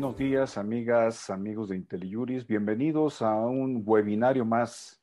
Buenos 0.00 0.16
días, 0.16 0.56
amigas, 0.56 1.28
amigos 1.28 1.68
de 1.68 1.76
IntelliJuris. 1.76 2.46
Bienvenidos 2.46 3.20
a 3.20 3.34
un 3.34 3.82
webinario 3.84 4.46
más 4.46 4.98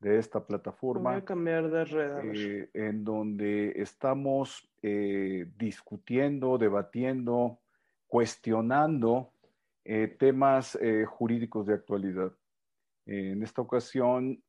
de 0.00 0.18
esta 0.18 0.44
plataforma. 0.44 1.10
Voy 1.10 1.20
a 1.20 1.24
cambiar 1.24 1.70
de 1.70 1.84
red. 1.84 2.34
Eh, 2.34 2.70
en 2.74 3.04
donde 3.04 3.74
estamos 3.76 4.68
eh, 4.82 5.46
discutiendo, 5.56 6.58
debatiendo, 6.58 7.60
cuestionando 8.08 9.30
eh, 9.84 10.08
temas 10.18 10.76
jurídicos 11.06 11.68
de 11.68 11.74
actualidad. 11.74 12.32
En 13.06 13.40
esta 13.40 13.62
ocasión 13.62 14.42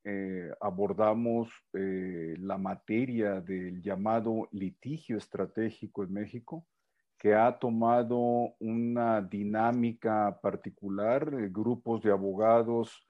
abordamos 0.62 1.54
la 1.74 2.58
materia 2.58 3.40
del 3.40 3.84
llamado 3.84 4.48
litigio 4.52 5.18
estratégico 5.18 6.04
en 6.04 6.12
México 6.12 6.66
que 7.26 7.34
ha 7.34 7.58
tomado 7.58 8.54
una 8.60 9.20
dinámica 9.20 10.40
particular, 10.44 11.28
eh, 11.34 11.50
grupos 11.52 12.04
de 12.04 12.12
abogados 12.12 13.04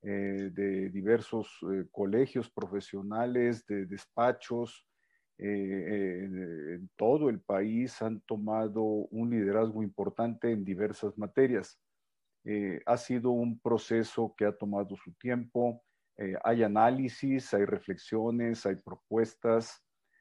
eh, 0.00 0.48
de 0.54 0.88
diversos 0.88 1.54
eh, 1.70 1.84
colegios 1.92 2.48
profesionales, 2.48 3.66
de 3.66 3.84
despachos, 3.84 4.86
en 5.36 6.90
todo 6.96 7.28
el 7.28 7.40
país 7.40 8.00
han 8.00 8.22
tomado 8.22 8.82
un 8.82 9.28
liderazgo 9.30 9.82
importante 9.82 10.50
en 10.50 10.64
diversas 10.64 11.16
materias. 11.16 11.78
ha 12.86 12.96
sido 12.96 13.30
un 13.30 13.60
proceso 13.60 14.34
que 14.36 14.46
ha 14.46 14.52
tomado 14.52 14.96
su 14.96 15.12
tiempo, 15.12 15.84
hay 16.42 16.64
análisis, 16.64 17.54
hay 17.54 17.66
reflexiones, 17.66 18.66
hay 18.66 18.76
propuestas, 18.76 19.80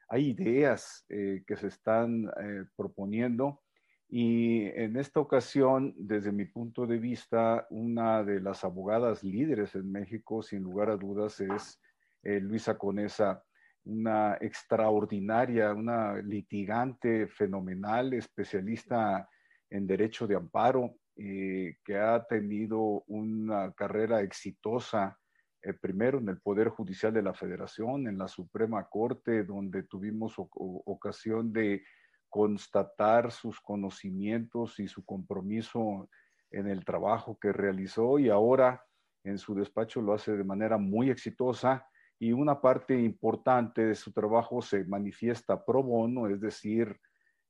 hay 0.10 0.30
ideas 0.30 1.06
eh, 1.10 1.44
que 1.46 1.58
se 1.58 1.68
están 1.68 2.26
eh, 2.40 2.66
proponiendo 2.76 3.62
y 4.10 4.64
en 4.68 4.96
esta 4.96 5.20
ocasión, 5.20 5.94
desde 5.98 6.32
mi 6.32 6.46
punto 6.46 6.88
de 6.88 6.98
vista, 6.98 7.68
una 7.70 8.24
de 8.24 8.40
las 8.40 8.64
abogadas 8.64 9.22
líderes 9.22 9.76
en 9.76 9.92
México, 9.92 10.42
sin 10.42 10.64
lugar 10.64 10.90
a 10.90 10.96
dudas, 10.96 11.42
es 11.42 11.82
eh, 12.24 12.40
Luisa 12.40 12.78
Conesa, 12.78 13.44
una 13.84 14.38
extraordinaria, 14.40 15.74
una 15.74 16.22
litigante 16.22 17.28
fenomenal, 17.28 18.14
especialista 18.14 19.28
en 19.70 19.86
derecho 19.86 20.26
de 20.26 20.36
amparo, 20.36 20.96
que 21.16 21.98
ha 21.98 22.24
tenido 22.26 23.04
una 23.08 23.72
carrera 23.74 24.22
exitosa 24.22 25.18
eh, 25.62 25.74
primero 25.74 26.20
en 26.20 26.30
el 26.30 26.40
Poder 26.40 26.70
Judicial 26.70 27.14
de 27.14 27.22
la 27.22 27.34
Federación, 27.34 28.08
en 28.08 28.18
la 28.18 28.28
Suprema 28.28 28.88
Corte, 28.90 29.44
donde 29.44 29.84
tuvimos 29.84 30.36
ocasión 30.38 31.52
de 31.52 31.84
constatar 32.30 33.32
sus 33.32 33.60
conocimientos 33.62 34.80
y 34.80 34.88
su 34.88 35.06
compromiso 35.06 36.10
en 36.52 36.68
el 36.68 36.86
trabajo 36.86 37.38
que 37.40 37.52
realizó 37.52 38.20
y 38.20 38.30
ahora 38.30 38.84
en 39.24 39.38
su 39.38 39.56
despacho 39.56 40.02
lo 40.02 40.14
hace 40.14 40.36
de 40.36 40.44
manera 40.44 40.78
muy 40.78 41.10
exitosa 41.10 41.86
y 42.20 42.32
una 42.32 42.60
parte 42.60 43.00
importante 43.00 43.86
de 43.86 43.96
su 43.96 44.12
trabajo 44.12 44.62
se 44.62 44.84
manifiesta 44.86 45.64
pro 45.64 45.84
bono, 45.84 46.28
es 46.28 46.42
decir, 46.42 47.00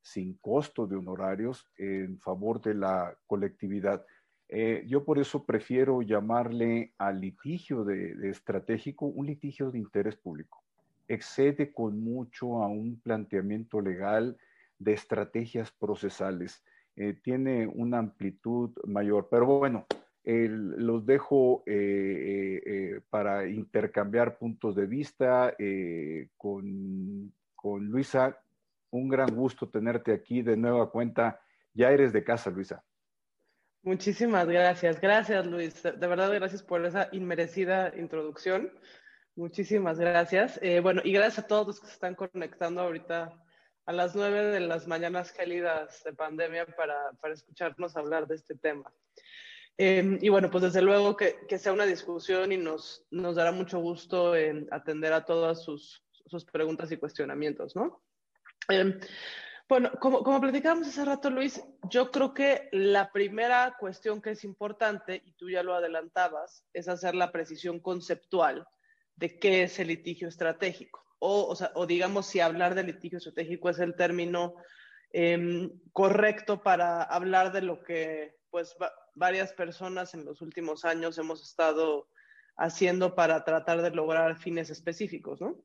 sin 0.01 0.37
costo 0.37 0.87
de 0.87 0.95
honorarios 0.95 1.69
en 1.77 2.19
favor 2.19 2.61
de 2.61 2.73
la 2.73 3.17
colectividad. 3.25 4.05
Eh, 4.49 4.85
yo 4.87 5.03
por 5.03 5.19
eso 5.19 5.45
prefiero 5.45 6.01
llamarle 6.01 6.93
al 6.97 7.19
litigio 7.19 7.83
de, 7.83 8.29
estratégico 8.29 9.05
un 9.05 9.25
litigio 9.25 9.71
de 9.71 9.79
interés 9.79 10.15
público. 10.15 10.63
Excede 11.07 11.73
con 11.73 11.99
mucho 11.99 12.63
a 12.63 12.67
un 12.67 12.99
planteamiento 13.01 13.81
legal 13.81 14.37
de 14.79 14.93
estrategias 14.93 15.71
procesales. 15.71 16.63
Eh, 16.95 17.13
tiene 17.21 17.67
una 17.67 17.99
amplitud 17.99 18.71
mayor. 18.85 19.27
Pero 19.29 19.45
bueno, 19.45 19.85
los 20.23 21.05
dejo 21.05 21.63
eh, 21.65 22.99
para 23.09 23.47
intercambiar 23.47 24.37
puntos 24.37 24.75
de 24.75 24.85
vista 24.85 25.55
con, 26.35 27.33
con 27.55 27.85
Luisa. 27.85 28.37
Un 28.89 29.07
gran 29.07 29.33
gusto 29.33 29.69
tenerte 29.69 30.11
aquí 30.11 30.41
de 30.41 30.57
nueva 30.57 30.91
cuenta. 30.91 31.39
Ya 31.73 31.91
eres 31.91 32.11
de 32.11 32.23
casa, 32.25 32.49
Luisa. 32.49 32.83
Muchísimas 33.87 34.45
gracias. 34.45 34.99
Gracias, 34.99 35.45
Luis. 35.45 35.81
De 35.81 36.07
verdad, 36.07 36.33
gracias 36.33 36.61
por 36.61 36.85
esa 36.85 37.07
inmerecida 37.13 37.93
introducción. 37.95 38.69
Muchísimas 39.37 39.97
gracias. 39.97 40.59
Eh, 40.61 40.81
bueno, 40.81 40.99
y 41.05 41.13
gracias 41.13 41.45
a 41.45 41.47
todos 41.47 41.67
los 41.67 41.79
que 41.79 41.87
se 41.87 41.93
están 41.93 42.13
conectando 42.13 42.81
ahorita 42.81 43.41
a 43.85 43.93
las 43.93 44.13
nueve 44.13 44.43
de 44.47 44.59
las 44.59 44.89
mañanas 44.89 45.31
gélidas 45.31 46.03
de 46.03 46.11
pandemia 46.11 46.65
para, 46.65 46.97
para 47.21 47.33
escucharnos 47.33 47.95
hablar 47.95 48.27
de 48.27 48.35
este 48.35 48.55
tema. 48.55 48.91
Em, 49.77 50.19
y 50.21 50.27
bueno, 50.27 50.51
pues 50.51 50.65
desde 50.65 50.81
luego 50.81 51.15
que, 51.15 51.37
que, 51.47 51.57
sea 51.57 51.71
una 51.71 51.85
discusión 51.85 52.51
y 52.51 52.57
nos, 52.57 53.05
nos 53.09 53.37
dará 53.37 53.53
mucho 53.53 53.79
gusto 53.79 54.35
en 54.35 54.67
atender 54.69 55.13
a 55.13 55.23
todas 55.23 55.63
sus, 55.63 56.03
sus 56.25 56.43
preguntas 56.43 56.91
y 56.91 56.97
cuestionamientos, 56.97 57.73
¿no? 57.73 58.03
Eh, 58.69 58.99
bueno, 59.69 59.91
como, 59.99 60.23
como 60.23 60.39
platicábamos 60.39 60.87
hace 60.87 61.03
rato, 61.03 61.29
Luis, 61.29 61.61
yo 61.89 62.11
creo 62.11 62.33
que 62.33 62.69
la 62.71 63.11
primera 63.11 63.75
cuestión 63.79 64.21
que 64.21 64.31
es 64.31 64.43
importante, 64.43 65.21
y 65.25 65.33
tú 65.33 65.49
ya 65.49 65.63
lo 65.63 65.75
adelantabas, 65.75 66.65
es 66.73 66.87
hacer 66.87 67.15
la 67.15 67.31
precisión 67.31 67.79
conceptual 67.79 68.67
de 69.15 69.37
qué 69.39 69.63
es 69.63 69.79
el 69.79 69.89
litigio 69.89 70.27
estratégico. 70.27 71.03
O, 71.19 71.55
o, 71.73 71.85
digamos, 71.85 72.27
si 72.27 72.39
hablar 72.39 72.75
de 72.75 72.83
litigio 72.83 73.17
estratégico 73.17 73.69
es 73.69 73.79
el 73.79 73.95
término 73.95 74.55
eh, 75.11 75.69
correcto 75.91 76.61
para 76.61 77.01
hablar 77.03 77.51
de 77.51 77.61
lo 77.61 77.83
que 77.83 78.37
pues 78.49 78.75
varias 79.15 79.53
personas 79.53 80.13
en 80.13 80.25
los 80.25 80.41
últimos 80.41 80.85
años 80.85 81.17
hemos 81.17 81.43
estado 81.43 82.07
haciendo 82.55 83.15
para 83.15 83.43
tratar 83.43 83.81
de 83.81 83.91
lograr 83.91 84.37
fines 84.37 84.69
específicos, 84.69 85.41
¿no? 85.41 85.63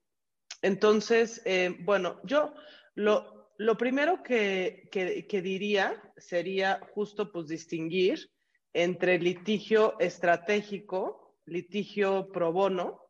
Entonces, 0.62 1.42
eh, 1.44 1.76
bueno, 1.80 2.20
yo 2.24 2.54
lo, 2.94 3.41
lo 3.62 3.76
primero 3.76 4.22
que, 4.22 4.88
diría 5.30 6.02
sería 6.16 6.80
justo 6.94 7.30
pues 7.30 7.46
distinguir 7.46 8.28
entre 8.72 9.18
litigio 9.18 9.98
estratégico, 10.00 11.38
litigio 11.46 12.32
pro 12.32 12.52
bono 12.52 13.00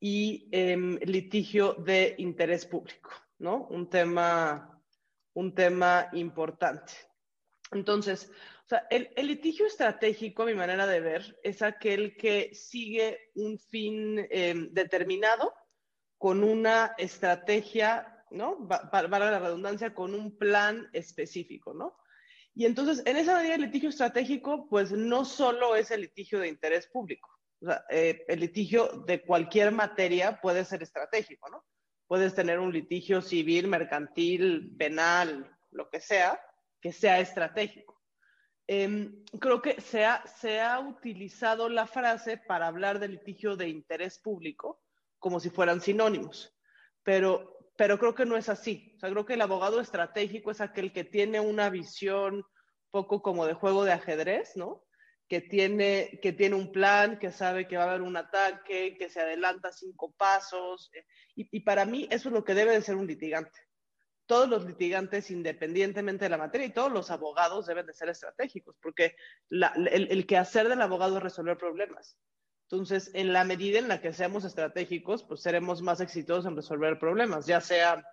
y 0.00 0.48
em, 0.50 0.98
litigio 1.04 1.74
de 1.74 2.16
interés 2.18 2.66
público, 2.66 3.10
¿no? 3.38 3.68
Un 3.70 3.88
tema, 3.88 4.82
un 5.34 5.54
tema 5.54 6.08
importante. 6.14 6.92
Entonces, 7.70 8.30
o 8.64 8.68
sea, 8.68 8.86
el, 8.90 9.08
litigio 9.26 9.66
estratégico, 9.66 10.42
a 10.42 10.46
mi 10.46 10.54
manera 10.54 10.86
de 10.86 11.00
ver, 11.00 11.38
es 11.44 11.62
aquel 11.62 12.16
que 12.16 12.52
sigue 12.54 13.30
un 13.34 13.58
fin 13.58 14.26
em, 14.30 14.72
determinado 14.72 15.54
con 16.18 16.42
una 16.42 16.94
estrategia 16.98 18.13
¿no? 18.30 18.66
Para, 18.68 19.08
la 19.08 19.38
redundancia, 19.38 19.94
con 19.94 20.14
un 20.14 20.36
plan 20.36 20.88
específico, 20.92 21.74
¿no? 21.74 21.96
Y 22.54 22.66
entonces, 22.66 23.02
en 23.06 23.16
esa 23.16 23.36
medida, 23.36 23.54
el 23.56 23.62
litigio 23.62 23.88
estratégico, 23.88 24.68
pues 24.68 24.92
no 24.92 25.24
solo 25.24 25.74
es 25.74 25.90
el 25.90 26.02
litigio 26.02 26.38
de 26.38 26.48
interés 26.48 26.86
público. 26.86 27.28
O 27.60 27.66
sea, 27.66 27.84
eh, 27.90 28.24
el 28.28 28.40
litigio 28.40 28.88
de 29.06 29.22
cualquier 29.22 29.72
materia 29.72 30.40
puede 30.40 30.64
ser 30.64 30.82
estratégico, 30.82 31.48
¿no? 31.50 31.64
Puedes 32.06 32.34
tener 32.34 32.60
un 32.60 32.72
litigio 32.72 33.22
civil, 33.22 33.66
mercantil, 33.66 34.76
penal, 34.76 35.50
lo 35.70 35.90
que 35.90 36.00
sea, 36.00 36.40
que 36.80 36.92
sea 36.92 37.18
estratégico. 37.18 37.94
Em, 38.66 39.24
creo 39.40 39.60
que 39.60 39.80
se 39.80 40.04
ha, 40.04 40.26
se 40.26 40.60
ha 40.60 40.80
utilizado 40.80 41.68
la 41.68 41.86
frase 41.86 42.38
para 42.38 42.66
hablar 42.66 42.98
de 42.98 43.08
litigio 43.08 43.56
de 43.56 43.68
interés 43.68 44.18
público 44.18 44.80
como 45.18 45.40
si 45.40 45.50
fueran 45.50 45.80
sinónimos, 45.80 46.54
pero 47.02 47.53
pero 47.76 47.98
creo 47.98 48.14
que 48.14 48.26
no 48.26 48.36
es 48.36 48.48
así. 48.48 48.92
O 48.96 49.00
sea, 49.00 49.10
creo 49.10 49.26
que 49.26 49.34
el 49.34 49.40
abogado 49.40 49.80
estratégico 49.80 50.50
es 50.50 50.60
aquel 50.60 50.92
que 50.92 51.04
tiene 51.04 51.40
una 51.40 51.70
visión 51.70 52.44
poco 52.90 53.22
como 53.22 53.46
de 53.46 53.54
juego 53.54 53.84
de 53.84 53.92
ajedrez, 53.92 54.56
¿no? 54.56 54.84
Que 55.28 55.40
tiene, 55.40 56.20
que 56.22 56.32
tiene 56.32 56.54
un 56.54 56.70
plan, 56.70 57.18
que 57.18 57.32
sabe 57.32 57.66
que 57.66 57.76
va 57.76 57.84
a 57.84 57.88
haber 57.88 58.02
un 58.02 58.16
ataque, 58.16 58.94
que 58.96 59.08
se 59.08 59.20
adelanta 59.20 59.72
cinco 59.72 60.14
pasos. 60.16 60.90
Eh, 60.94 61.04
y, 61.34 61.60
para 61.60 61.84
mí 61.84 62.06
eso 62.10 62.28
es 62.28 62.34
lo 62.34 62.44
que 62.44 62.54
debe 62.54 62.72
de 62.72 62.82
ser 62.82 62.94
un 62.94 63.06
litigante. 63.06 63.58
Todos 64.26 64.48
los 64.48 64.64
litigantes, 64.64 65.30
independientemente 65.30 66.26
de 66.26 66.28
la 66.30 66.38
materia, 66.38 66.66
y 66.66 66.72
todos 66.72 66.92
los 66.92 67.10
abogados 67.10 67.66
deben 67.66 67.86
de 67.86 67.92
ser 67.92 68.08
estratégicos, 68.08 68.76
porque 68.80 69.16
el, 69.50 70.08
el 70.10 70.26
quehacer 70.26 70.68
del 70.68 70.80
abogado 70.80 71.16
es 71.16 71.22
resolver 71.22 71.58
problemas. 71.58 72.16
Entonces, 72.74 73.12
en 73.14 73.32
la 73.32 73.44
medida 73.44 73.78
en 73.78 73.86
la 73.86 74.00
que 74.00 74.12
seamos 74.12 74.44
estratégicos, 74.44 75.22
pues 75.22 75.40
seremos 75.40 75.80
más 75.80 76.00
exitosos 76.00 76.46
en 76.46 76.56
resolver 76.56 76.98
problemas, 76.98 77.46
ya 77.46 77.60
sea 77.60 78.04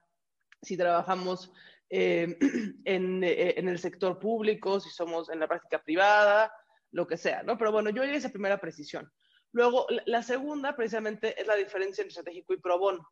si 0.61 0.77
trabajamos 0.77 1.51
eh, 1.89 2.37
eh, 2.85 3.53
en, 3.57 3.67
el 3.67 3.79
sector 3.79 4.19
público, 4.19 4.79
si 4.79 4.91
somos 4.91 5.29
en 5.29 5.39
la 5.39 5.47
práctica 5.47 5.83
privada, 5.83 6.53
lo 6.91 7.07
que 7.07 7.17
sea, 7.17 7.41
¿no? 7.41 7.57
Pero 7.57 7.71
bueno, 7.71 7.89
yo 7.89 8.03
haría 8.03 8.15
esa 8.15 8.29
primera 8.29 8.61
precisión. 8.61 9.11
Luego, 9.51 9.87
la 10.05 10.21
segunda, 10.21 10.75
precisamente, 10.75 11.41
es 11.41 11.47
la 11.47 11.55
diferencia 11.55 12.03
entre 12.03 12.09
estratégico 12.09 12.53
y 12.53 12.61
pro 12.61 12.77
bono. 12.77 13.09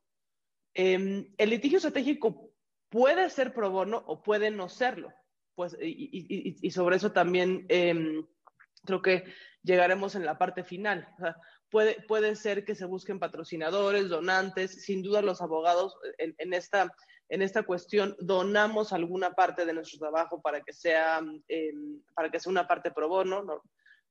Em, 0.75 1.33
el 1.35 1.49
litigio 1.49 1.77
estratégico 1.77 2.51
puede 2.89 3.27
ser 3.31 3.55
pro 3.55 3.71
bono 3.71 4.03
o 4.05 4.21
puede 4.21 4.51
no 4.51 4.69
serlo. 4.69 5.11
pues, 5.55 5.75
y, 5.81 6.69
sobre 6.69 6.97
eso 6.97 7.11
también 7.11 7.65
em, 7.69 8.23
creo 8.85 9.01
que 9.01 9.23
llegaremos 9.63 10.15
en 10.15 10.25
la 10.25 10.37
parte 10.37 10.63
final. 10.63 11.07
puede, 11.69 12.01
puede 12.07 12.35
ser 12.35 12.65
que 12.65 12.75
se 12.75 12.85
busquen 12.85 13.19
patrocinadores, 13.19 14.09
donantes, 14.09 14.83
sin 14.83 15.03
duda 15.03 15.21
los 15.21 15.41
abogados 15.41 15.95
en, 16.17 16.53
esta, 16.53 16.91
en 17.29 17.41
esta 17.41 17.63
cuestión 17.63 18.15
donamos 18.19 18.93
alguna 18.93 19.31
parte 19.33 19.65
de 19.65 19.73
nuestro 19.73 19.99
trabajo 19.99 20.41
para 20.41 20.61
que 20.61 20.73
sea, 20.73 21.21
em, 21.47 22.01
para 22.15 22.29
que 22.29 22.39
sea 22.39 22.51
una 22.51 22.67
parte 22.67 22.91
pro 22.91 23.07
bono, 23.07 23.43
¿no? 23.43 23.63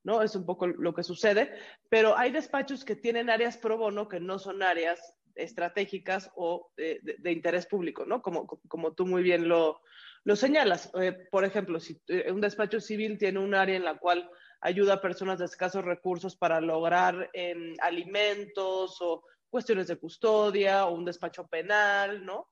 ¿no? 0.03 0.21
Es 0.21 0.35
un 0.35 0.45
poco 0.45 0.67
lo 0.67 0.93
que 0.93 1.03
sucede, 1.03 1.51
pero 1.89 2.17
hay 2.17 2.31
despachos 2.31 2.85
que 2.85 2.95
tienen 2.95 3.29
áreas 3.29 3.57
pro 3.57 3.77
bono 3.77 4.07
que 4.07 4.19
no 4.19 4.39
son 4.39 4.63
áreas 4.63 5.15
estratégicas 5.35 6.31
o 6.35 6.71
de, 6.77 7.31
interés 7.31 7.65
público, 7.65 8.05
¿no? 8.05 8.21
Como, 8.21 8.47
como 8.67 8.93
tú 8.93 9.05
muy 9.05 9.23
bien 9.23 9.47
lo, 9.47 9.81
lo 10.23 10.35
señalas. 10.35 10.91
Eh, 10.99 11.13
por 11.31 11.45
ejemplo, 11.45 11.79
si 11.79 12.01
eh, 12.07 12.31
un 12.31 12.41
despacho 12.41 12.79
civil 12.79 13.17
tiene 13.17 13.39
un 13.39 13.55
área 13.55 13.75
en 13.75 13.85
la 13.85 13.97
cual 13.97 14.29
ayuda 14.61 14.95
a 14.95 15.01
personas 15.01 15.39
de 15.39 15.45
escasos 15.45 15.83
recursos 15.83 16.35
para 16.35 16.59
lograr 16.59 17.29
em, 17.33 17.75
alimentos 17.81 18.97
o 19.01 19.23
cuestiones 19.49 19.87
de 19.87 19.97
custodia 19.97 20.85
o 20.85 20.93
un 20.93 21.05
despacho 21.05 21.47
penal, 21.47 22.25
¿no? 22.25 22.47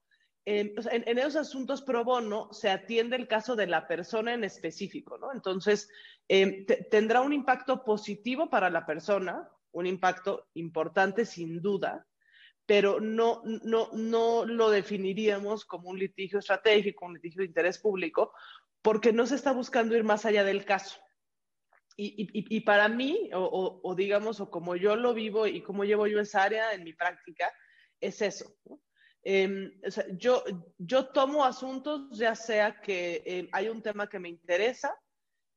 Em, 0.45 0.74
en, 0.92 1.18
esos 1.18 1.36
asuntos 1.36 1.81
pro 1.81 2.06
bono 2.06 2.48
se 2.54 2.69
atiende 2.69 3.18
el 3.18 3.27
caso 3.27 3.57
de 3.57 3.68
la 3.68 3.86
persona 3.86 4.33
en 4.33 4.45
específico, 4.45 5.18
¿no? 5.18 5.33
Entonces, 5.33 5.89
em, 6.30 6.65
tendrá 6.89 7.19
un 7.21 7.33
impacto 7.33 7.83
positivo 7.83 8.50
para 8.50 8.69
la 8.69 8.86
persona, 8.86 9.50
un 9.71 9.86
impacto 9.86 10.48
importante 10.54 11.25
sin 11.25 11.62
duda, 11.62 12.07
pero 12.65 13.01
no, 13.01 13.42
no, 13.44 13.89
no 13.92 14.45
lo 14.45 14.69
definiríamos 14.69 15.65
como 15.65 15.89
un 15.89 16.00
litigio 16.00 16.39
estratégico, 16.39 17.06
un 17.06 17.15
litigio 17.15 17.42
de 17.42 17.48
interés 17.48 17.77
público, 17.77 18.33
porque 18.81 19.12
no 19.12 19.25
se 19.25 19.36
está 19.36 19.51
buscando 19.51 19.98
ir 19.98 20.06
más 20.06 20.25
allá 20.25 20.45
del 20.45 20.63
caso. 20.63 20.98
Y, 21.99 22.55
y, 22.55 22.59
para 22.61 22.88
mí, 22.89 23.31
o, 23.33 23.81
o, 23.83 23.95
digamos, 23.95 24.39
o 24.39 24.51
como 24.51 24.75
yo 24.75 24.95
lo 24.95 25.15
vivo 25.15 25.47
y 25.47 25.63
como 25.63 25.83
llevo 25.83 26.05
yo 26.05 26.19
esa 26.19 26.44
área 26.44 26.73
en 26.73 26.83
mi 26.83 26.94
práctica, 26.94 27.51
es 27.99 28.21
eso. 28.21 28.55
¿no? 28.65 28.79
Em, 29.23 29.73
yo, 30.13 30.44
yo 30.77 31.07
tomo 31.07 31.44
asuntos, 31.44 32.17
ya 32.17 32.35
sea 32.35 32.79
que 32.79 33.23
eh, 33.25 33.49
hay 33.51 33.67
un 33.67 33.81
tema 33.81 34.07
que 34.07 34.19
me 34.19 34.29
interesa 34.29 34.95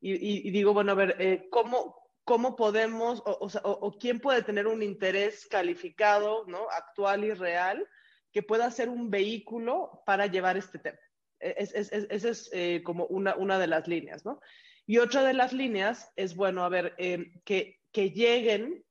y, 0.01 0.51
digo, 0.51 0.73
bueno, 0.73 0.93
a 0.93 0.95
ver, 0.95 1.17
eh, 1.21 1.47
¿cómo, 1.51 1.95
¿cómo 2.25 2.57
podemos, 2.57 3.23
o, 3.27 3.49
o, 3.63 3.99
quién 3.99 4.19
puede 4.19 4.43
tener 4.43 4.67
un 4.67 4.83
interés 4.83 5.47
calificado, 5.47 6.47
¿no? 6.47 6.71
actual 6.71 7.23
y 7.23 7.35
real, 7.35 7.87
que 8.33 8.43
pueda 8.43 8.71
ser 8.71 8.89
un 8.89 9.11
vehículo 9.11 10.03
para 10.07 10.27
llevar 10.27 10.57
este 10.57 10.79
tema? 10.79 10.99
Esa 11.39 11.79
es, 11.79 11.93
es, 11.93 12.25
es 12.25 12.51
eh, 12.53 12.83
como 12.83 13.05
una, 13.07 13.37
una 13.37 13.59
de 13.59 13.67
las 13.67 13.87
líneas, 13.87 14.25
¿no? 14.25 14.41
Y 14.91 14.99
otra 14.99 15.23
de 15.23 15.35
las 15.35 15.53
líneas 15.53 16.11
es, 16.17 16.35
bueno, 16.35 16.65
a 16.65 16.69
ver, 16.69 16.97
em, 16.99 17.33
que, 17.45 17.79
que 17.93 18.11
lleguen, 18.11 18.85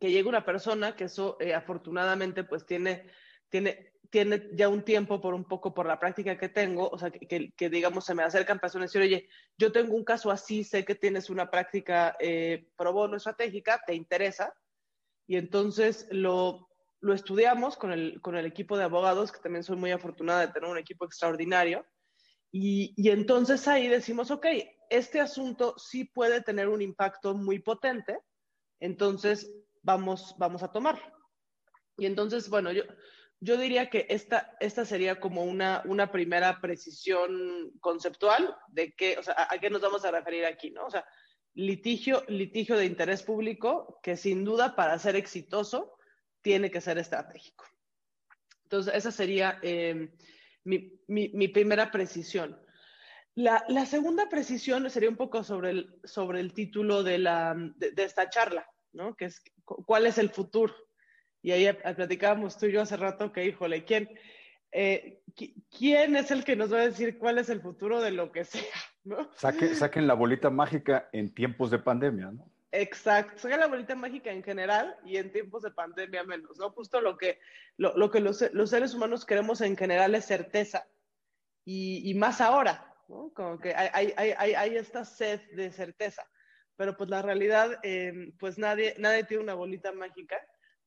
que 0.00 0.10
llegue 0.10 0.30
una 0.30 0.46
persona, 0.46 0.96
que 0.96 1.04
eso 1.04 1.36
afortunadamente 1.54 2.42
pues 2.42 2.64
tiene, 2.64 3.10
tiene 3.50 3.92
tiene 4.08 4.48
ya 4.54 4.70
un 4.70 4.82
tiempo 4.82 5.20
por 5.20 5.34
un 5.34 5.44
poco 5.44 5.74
por 5.74 5.84
la 5.84 6.00
práctica 6.00 6.38
que 6.38 6.48
tengo, 6.48 6.88
o 6.88 6.96
sea, 6.96 7.10
que, 7.10 7.52
que, 7.52 7.68
digamos 7.68 8.06
se 8.06 8.14
me 8.14 8.22
acercan 8.22 8.58
personas 8.58 8.94
y 8.94 8.98
decir, 8.98 9.14
oye, 9.14 9.28
yo 9.58 9.72
tengo 9.72 9.94
un 9.94 10.04
caso 10.04 10.30
así, 10.30 10.64
sé 10.64 10.86
que 10.86 10.94
tienes 10.94 11.28
una 11.28 11.50
práctica 11.50 12.16
eh, 12.18 12.70
pro 12.74 12.94
bono 12.94 13.18
estratégica, 13.18 13.82
¿te 13.86 13.94
interesa? 13.94 14.54
Y 15.26 15.36
entonces 15.36 16.08
lo, 16.12 16.70
lo 17.00 17.12
estudiamos 17.12 17.76
con 17.76 17.92
el, 17.92 18.22
con 18.22 18.36
el 18.36 18.46
equipo 18.46 18.78
de 18.78 18.84
abogados, 18.84 19.32
que 19.32 19.40
también 19.40 19.64
soy 19.64 19.76
muy 19.76 19.90
afortunada 19.90 20.46
de 20.46 20.52
tener 20.54 20.70
un 20.70 20.78
equipo 20.78 21.04
extraordinario, 21.04 21.84
y, 22.50 22.94
y 22.96 23.10
entonces 23.10 23.68
ahí 23.68 23.86
decimos, 23.88 24.30
ok, 24.30 24.46
este 24.90 25.20
asunto 25.20 25.74
sí 25.78 26.04
puede 26.04 26.40
tener 26.42 26.68
un 26.68 26.82
impacto 26.82 27.34
muy 27.34 27.58
potente, 27.58 28.18
entonces 28.80 29.52
vamos, 29.82 30.34
vamos 30.38 30.62
a 30.62 30.72
tomarlo. 30.72 31.04
Y 31.96 32.06
entonces, 32.06 32.48
bueno, 32.48 32.72
yo, 32.72 32.82
yo 33.40 33.56
diría 33.56 33.90
que 33.90 34.06
esta, 34.08 34.56
esta 34.60 34.84
sería 34.84 35.20
como 35.20 35.44
una, 35.44 35.82
una 35.86 36.10
primera 36.10 36.60
precisión 36.60 37.72
conceptual 37.80 38.56
de 38.68 38.92
qué, 38.94 39.18
o 39.18 39.22
sea, 39.22 39.34
a, 39.50 39.58
qué 39.58 39.70
nos 39.70 39.80
vamos 39.80 40.04
a 40.04 40.10
referir 40.10 40.44
aquí, 40.44 40.70
¿no? 40.70 40.86
O 40.86 40.90
sea, 40.90 41.04
litigio, 41.54 42.24
litigio 42.28 42.76
de 42.76 42.86
interés 42.86 43.22
público 43.22 43.98
que 44.02 44.16
sin 44.16 44.44
duda 44.44 44.76
para 44.76 44.98
ser 44.98 45.16
exitoso 45.16 45.96
tiene 46.42 46.70
que 46.70 46.80
ser 46.80 46.98
estratégico. 46.98 47.64
Entonces, 48.64 48.94
esa 48.94 49.10
sería 49.10 49.58
eh, 49.62 50.10
mi, 50.64 51.00
mi, 51.06 51.48
primera 51.48 51.90
precisión. 51.90 52.60
La, 53.36 53.64
la, 53.68 53.86
segunda 53.86 54.28
precisión 54.28 54.88
sería 54.90 55.10
un 55.10 55.16
poco 55.16 55.44
sobre 55.44 55.70
el, 55.70 56.00
sobre 56.04 56.40
el 56.40 56.52
título 56.52 57.02
de, 57.02 57.18
la, 57.18 57.54
de, 57.76 57.92
de 57.92 58.02
esta 58.02 58.28
charla, 58.28 58.68
¿no? 58.92 59.14
Que 59.14 59.26
es, 59.26 59.42
¿cuál 59.64 60.06
es 60.06 60.18
el 60.18 60.30
futuro? 60.30 60.74
Y 61.42 61.52
ahí 61.52 61.72
platicábamos 61.94 62.58
tú 62.58 62.66
y 62.66 62.72
yo 62.72 62.82
hace 62.82 62.96
rato 62.96 63.30
que, 63.32 63.44
híjole, 63.44 63.84
¿quién, 63.84 64.10
eh, 64.72 65.20
¿quién 65.70 66.16
es 66.16 66.32
el 66.32 66.44
que 66.44 66.56
nos 66.56 66.72
va 66.72 66.78
a 66.78 66.88
decir 66.88 67.18
cuál 67.18 67.38
es 67.38 67.48
el 67.50 67.60
futuro 67.60 68.00
de 68.00 68.10
lo 68.10 68.32
que 68.32 68.44
sea? 68.44 68.62
¿no? 69.04 69.30
saquen 69.36 70.08
la 70.08 70.14
bolita 70.14 70.50
mágica 70.50 71.08
en 71.12 71.32
tiempos 71.32 71.70
de 71.70 71.78
pandemia, 71.78 72.32
¿no? 72.32 72.50
Exacto, 72.72 73.38
saquen 73.38 73.60
la 73.60 73.68
bolita 73.68 73.94
mágica 73.94 74.32
en 74.32 74.42
general 74.42 74.96
y 75.04 75.18
en 75.18 75.30
tiempos 75.30 75.62
de 75.62 75.70
pandemia 75.70 76.24
menos, 76.24 76.58
¿no? 76.58 76.70
Justo 76.70 77.00
lo 77.00 77.16
que, 77.16 77.38
lo, 77.76 77.96
lo 77.96 78.10
que 78.10 78.20
los, 78.20 78.44
los, 78.52 78.70
seres 78.70 78.92
humanos 78.92 79.24
queremos 79.24 79.60
en 79.60 79.76
general 79.76 80.14
es 80.16 80.24
certeza 80.24 80.86
y, 81.64 82.10
y 82.10 82.14
más 82.14 82.40
ahora, 82.40 82.85
¿no? 83.08 83.32
Como 83.34 83.58
que 83.58 83.74
hay, 83.74 84.12
hay, 84.16 84.34
hay, 84.36 84.54
hay, 84.54 84.76
esta 84.76 85.04
sed 85.04 85.40
de 85.52 85.70
certeza, 85.70 86.28
pero 86.76 86.96
pues 86.96 87.10
la 87.10 87.22
realidad, 87.22 87.78
eh, 87.82 88.32
pues 88.38 88.58
nadie, 88.58 88.94
nadie 88.98 89.24
tiene 89.24 89.42
una 89.42 89.54
bolita 89.54 89.92
mágica 89.92 90.36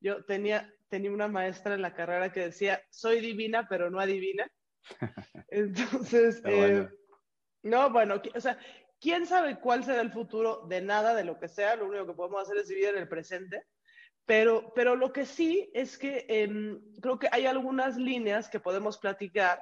yo 0.01 0.23
tenía, 0.25 0.73
tenía 0.87 1.11
una 1.11 1.27
maestra 1.27 1.75
en 1.75 1.81
la 1.81 1.93
carrera 1.93 2.31
que 2.31 2.41
decía, 2.41 2.81
soy 2.89 3.19
divina, 3.19 3.67
pero 3.67 3.89
no 3.89 3.99
adivina. 3.99 4.49
Entonces, 5.49 6.41
eh, 6.45 6.87
no, 7.63 7.89
bueno, 7.89 8.21
o 8.33 8.39
sea, 8.39 8.57
¿quién 8.99 9.25
sabe 9.25 9.59
cuál 9.59 9.83
será 9.83 10.01
el 10.01 10.11
futuro 10.11 10.65
de 10.67 10.81
nada, 10.81 11.13
de 11.13 11.25
lo 11.25 11.37
que 11.39 11.49
sea? 11.49 11.75
Lo 11.75 11.87
único 11.87 12.07
que 12.07 12.13
podemos 12.13 12.41
hacer 12.41 12.57
es 12.57 12.69
vivir 12.69 12.85
en 12.85 12.97
el 12.97 13.09
presente. 13.09 13.63
Pero, 14.25 14.71
pero 14.75 14.95
lo 14.95 15.11
que 15.11 15.25
sí 15.25 15.71
es 15.73 15.97
que 15.97 16.25
em, 16.29 16.79
creo 17.01 17.17
que 17.17 17.29
hay 17.31 17.47
algunas 17.47 17.97
líneas 17.97 18.47
que 18.47 18.59
podemos 18.59 18.99
platicar, 18.99 19.59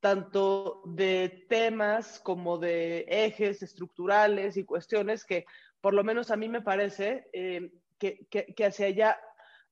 tanto 0.00 0.82
de 0.86 1.46
temas 1.48 2.20
como 2.20 2.58
de 2.58 3.04
ejes 3.08 3.62
estructurales 3.62 4.56
y 4.56 4.64
cuestiones 4.64 5.24
que, 5.24 5.44
por 5.80 5.94
lo 5.94 6.02
menos 6.02 6.30
a 6.30 6.36
mí 6.36 6.48
me 6.48 6.62
parece, 6.62 7.28
em, 7.32 7.70
que, 7.98 8.26
que, 8.30 8.46
que 8.46 8.64
hacia 8.64 8.86
allá 8.86 9.20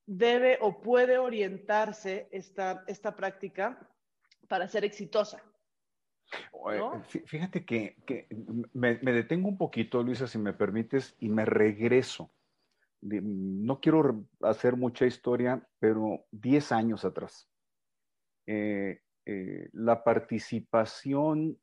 debe 0.07 0.59
o 0.61 0.81
puede 0.81 1.19
orientarse 1.19 2.29
esta, 2.31 2.85
esta 2.87 3.15
práctica 3.17 3.79
para 4.49 4.69
ser 4.69 4.85
exitosa. 4.85 5.43
Fíjate 7.27 7.65
que, 7.65 7.97
me, 8.73 8.97
detengo 8.97 9.49
un 9.49 9.59
poquito, 9.59 10.03
Luisa, 10.03 10.27
si 10.27 10.39
me 10.39 10.53
permites, 10.53 11.17
y 11.21 11.29
me 11.29 11.45
regreso. 11.45 12.31
No 13.01 13.81
quiero 13.81 14.27
hacer 14.43 14.77
mucha 14.77 15.07
historia, 15.07 15.67
pero 15.79 16.27
10 16.33 16.73
años 16.73 17.05
atrás. 17.05 17.49
Eh, 18.47 19.03
eh, 19.31 19.69
la 19.75 20.05
participación 20.05 21.59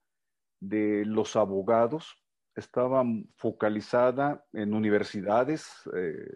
de 0.59 1.03
los 1.03 1.35
abogados 1.35 2.15
estaba 2.55 3.03
focalizada 3.37 4.45
en 4.53 4.75
universidades, 4.75 5.67
eh, 5.95 6.29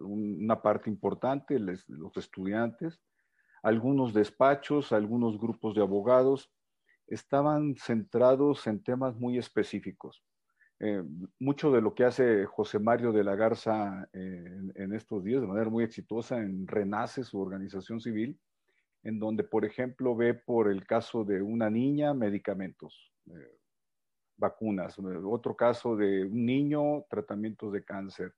una 0.00 0.60
parte 0.60 0.90
importante, 0.90 1.58
los 1.58 2.14
estudiantes, 2.18 3.00
algunos 3.62 4.12
despachos, 4.12 4.92
algunos 4.92 5.40
grupos 5.40 5.74
de 5.74 5.80
abogados, 5.80 6.52
estaban 7.06 7.74
centrados 7.76 8.66
en 8.66 8.82
temas 8.82 9.16
muy 9.16 9.38
específicos. 9.38 10.22
Eh, 10.78 11.02
mucho 11.38 11.72
de 11.72 11.80
lo 11.80 11.94
que 11.94 12.04
hace 12.04 12.44
José 12.44 12.78
Mario 12.78 13.12
de 13.12 13.24
la 13.24 13.34
Garza 13.34 14.08
eh, 14.12 14.60
en, 14.74 14.92
estos 14.92 15.24
días, 15.24 15.40
de 15.40 15.46
manera 15.46 15.70
muy 15.70 15.84
exitosa, 15.84 16.36
en 16.36 16.66
Renace, 16.66 17.24
su 17.24 17.40
organización 17.40 17.98
civil, 17.98 18.38
en 19.02 19.18
donde, 19.18 19.44
por 19.44 19.64
ejemplo, 19.64 20.14
ve 20.14 20.34
por 20.34 20.70
el 20.70 20.86
caso 20.86 21.24
de 21.24 21.42
una 21.42 21.70
niña 21.70 22.14
medicamentos, 22.14 23.12
vacunas, 24.36 24.98
otro 24.98 25.54
caso 25.54 25.96
de 25.96 26.24
un 26.24 26.46
niño, 26.46 27.04
tratamientos 27.08 27.72
de 27.72 27.84
cáncer, 27.84 28.34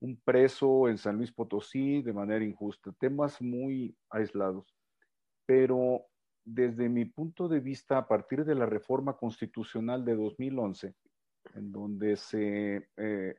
un 0.00 0.20
preso 0.20 0.88
en 0.88 0.98
San 0.98 1.16
Luis 1.16 1.32
Potosí 1.32 2.02
de 2.02 2.12
manera 2.12 2.44
injusta, 2.44 2.92
temas 2.98 3.40
muy 3.40 3.96
aislados. 4.10 4.76
Pero 5.46 6.06
desde 6.44 6.88
mi 6.88 7.06
punto 7.06 7.48
de 7.48 7.60
vista, 7.60 7.98
a 7.98 8.06
partir 8.06 8.44
de 8.44 8.54
la 8.54 8.66
reforma 8.66 9.16
constitucional 9.16 10.04
de 10.04 10.14
2011, 10.14 10.94
en 11.54 11.72
donde 11.72 12.16
se 12.16 12.88
eh, 12.96 13.36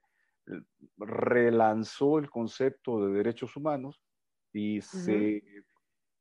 relanzó 0.98 2.18
el 2.18 2.30
concepto 2.30 3.06
de 3.06 3.14
derechos 3.14 3.56
humanos 3.56 4.02
y 4.54 4.82
se 4.82 5.44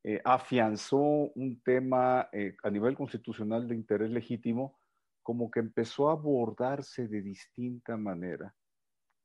eh, 0.07 0.21
afianzó 0.23 0.99
un 0.99 1.63
tema 1.63 2.29
eh, 2.31 2.57
a 2.63 2.69
nivel 2.69 2.95
constitucional 2.95 3.67
de 3.67 3.75
interés 3.75 4.11
legítimo, 4.11 4.79
como 5.23 5.51
que 5.51 5.61
empezó 5.61 6.11
a 6.11 6.13
abordarse 6.13 7.09
de 7.09 7.23
distinta 7.23 7.97
manera 7.97 8.55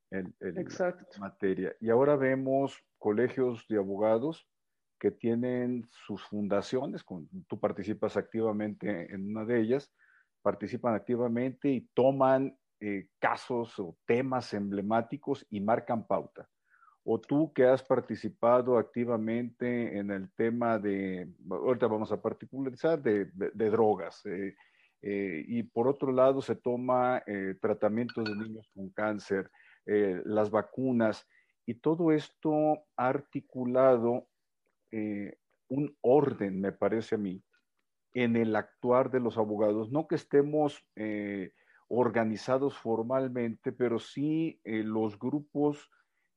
en, 0.10 0.34
la 0.40 0.96
materia. 1.20 1.76
Y 1.82 1.90
ahora 1.90 2.16
vemos 2.16 2.82
colegios 2.98 3.68
de 3.68 3.78
abogados 3.78 4.48
que 4.98 5.12
tienen 5.12 5.86
sus 5.92 6.24
fundaciones, 6.24 7.04
tú 7.48 7.60
participas 7.60 8.16
activamente 8.16 9.14
en 9.14 9.30
una 9.30 9.44
de 9.44 9.60
ellas, 9.60 9.94
participan 10.42 10.96
activamente 10.96 11.70
y 11.70 11.90
toman 11.94 12.58
eh, 12.80 13.10
casos 13.20 13.78
o 13.80 13.98
temas 14.06 14.54
emblemáticos 14.54 15.46
y 15.50 15.60
marcan 15.60 16.08
pauta. 16.08 16.50
O 17.12 17.20
tú 17.20 17.52
que 17.54 17.66
has 17.66 17.82
participado 17.82 18.78
activamente 18.78 19.98
en 19.98 20.12
el 20.12 20.30
tema 20.34 20.78
de, 20.78 21.28
ahorita 21.50 21.88
vamos 21.88 22.12
a 22.12 22.22
particularizar, 22.22 23.02
de, 23.02 23.26
drogas. 23.72 24.24
Eh, 24.26 24.56
eh, 25.02 25.44
y 25.48 25.64
por 25.64 25.88
otro 25.88 26.12
lado 26.12 26.40
se 26.42 26.56
toma 26.56 27.24
tratamientos 27.62 28.26
de 28.26 28.36
niños 28.36 28.70
con 28.76 28.90
cáncer, 28.90 29.50
las 29.86 30.52
vacunas, 30.52 31.26
y 31.66 31.76
todo 31.76 32.12
esto 32.12 32.84
articulado 32.96 34.28
un 35.70 35.98
orden, 36.02 36.62
me 36.62 36.72
parece 36.74 37.16
a 37.16 37.18
mí, 37.18 37.42
en 38.14 38.36
el 38.36 38.56
actuar 38.56 39.10
de 39.10 39.20
los 39.20 39.38
abogados. 39.40 39.92
No 39.92 40.08
que 40.08 40.16
estemos 40.16 40.86
organizados 41.90 42.78
formalmente, 42.78 43.72
pero 43.72 44.00
sí 44.00 44.62
eh, 44.64 44.84
los 44.84 45.18
grupos 45.18 45.90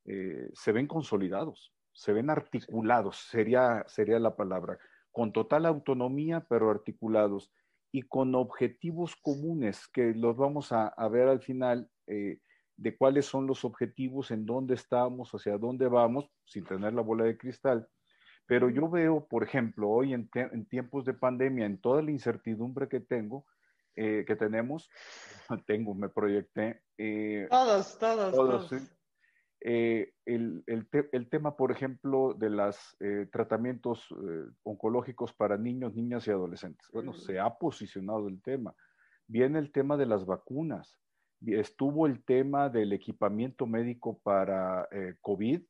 eh, 0.04 0.50
se 0.52 0.72
ven 0.72 0.86
consolidados, 0.86 1.72
se 1.92 2.12
ven 2.12 2.30
articulados, 2.30 3.16
sería, 3.30 3.84
sería 3.86 4.18
la 4.18 4.36
palabra, 4.36 4.78
con 5.10 5.32
total 5.32 5.66
autonomía, 5.66 6.46
pero 6.48 6.70
articulados 6.70 7.52
y 7.92 8.02
con 8.02 8.34
objetivos 8.34 9.16
comunes 9.16 9.86
que 9.88 10.14
los 10.14 10.36
vamos 10.36 10.72
a, 10.72 10.94
ver 11.08 11.28
al 11.28 11.40
final 11.40 11.90
eh, 12.06 12.38
de 12.76 12.96
cuáles 12.96 13.26
son 13.26 13.46
los 13.46 13.64
objetivos, 13.64 14.30
en 14.30 14.46
dónde 14.46 14.74
estamos, 14.74 15.30
hacia 15.32 15.58
dónde 15.58 15.88
vamos, 15.88 16.30
sin 16.44 16.64
tener 16.64 16.94
la 16.94 17.02
bola 17.02 17.24
de 17.24 17.36
cristal. 17.36 17.86
Pero 18.46 18.70
yo 18.70 18.88
veo, 18.88 19.26
por 19.28 19.44
ejemplo, 19.44 19.90
hoy 19.90 20.14
en, 20.14 20.28
en 20.34 20.66
tiempos 20.66 21.04
de 21.04 21.14
pandemia, 21.14 21.66
en 21.66 21.80
toda 21.80 22.02
la 22.02 22.10
incertidumbre 22.10 22.88
que 22.88 23.00
tengo, 23.00 23.44
eh, 23.94 24.24
que 24.26 24.36
tenemos. 24.36 24.88
Tengo, 25.66 25.94
me 25.94 26.08
proyecté. 26.08 26.82
Eh, 26.96 27.46
todos, 27.50 27.98
todos, 27.98 28.34
todos. 28.34 28.70
Eh, 29.64 30.12
el, 30.26 30.64
el, 30.66 30.88
el, 31.12 31.28
tema, 31.28 31.56
por 31.56 31.70
ejemplo, 31.70 32.34
de 32.34 32.50
los 32.50 32.96
tratamientos 33.30 34.08
oncológicos 34.62 35.32
para 35.32 35.56
niños, 35.56 35.94
niñas 35.94 36.26
y 36.26 36.30
adolescentes. 36.30 36.88
Bueno, 36.92 37.12
se 37.12 37.38
ha 37.38 37.50
posicionado 37.50 38.28
el 38.28 38.40
tema. 38.42 38.74
Viene 39.26 39.58
el 39.58 39.70
tema 39.70 39.96
de 39.96 40.06
las 40.06 40.26
vacunas. 40.26 40.98
Estuvo 41.44 42.06
el 42.06 42.24
tema 42.24 42.68
del 42.68 42.92
equipamiento 42.92 43.66
médico 43.66 44.18
para 44.22 44.88
COVID, 45.20 45.60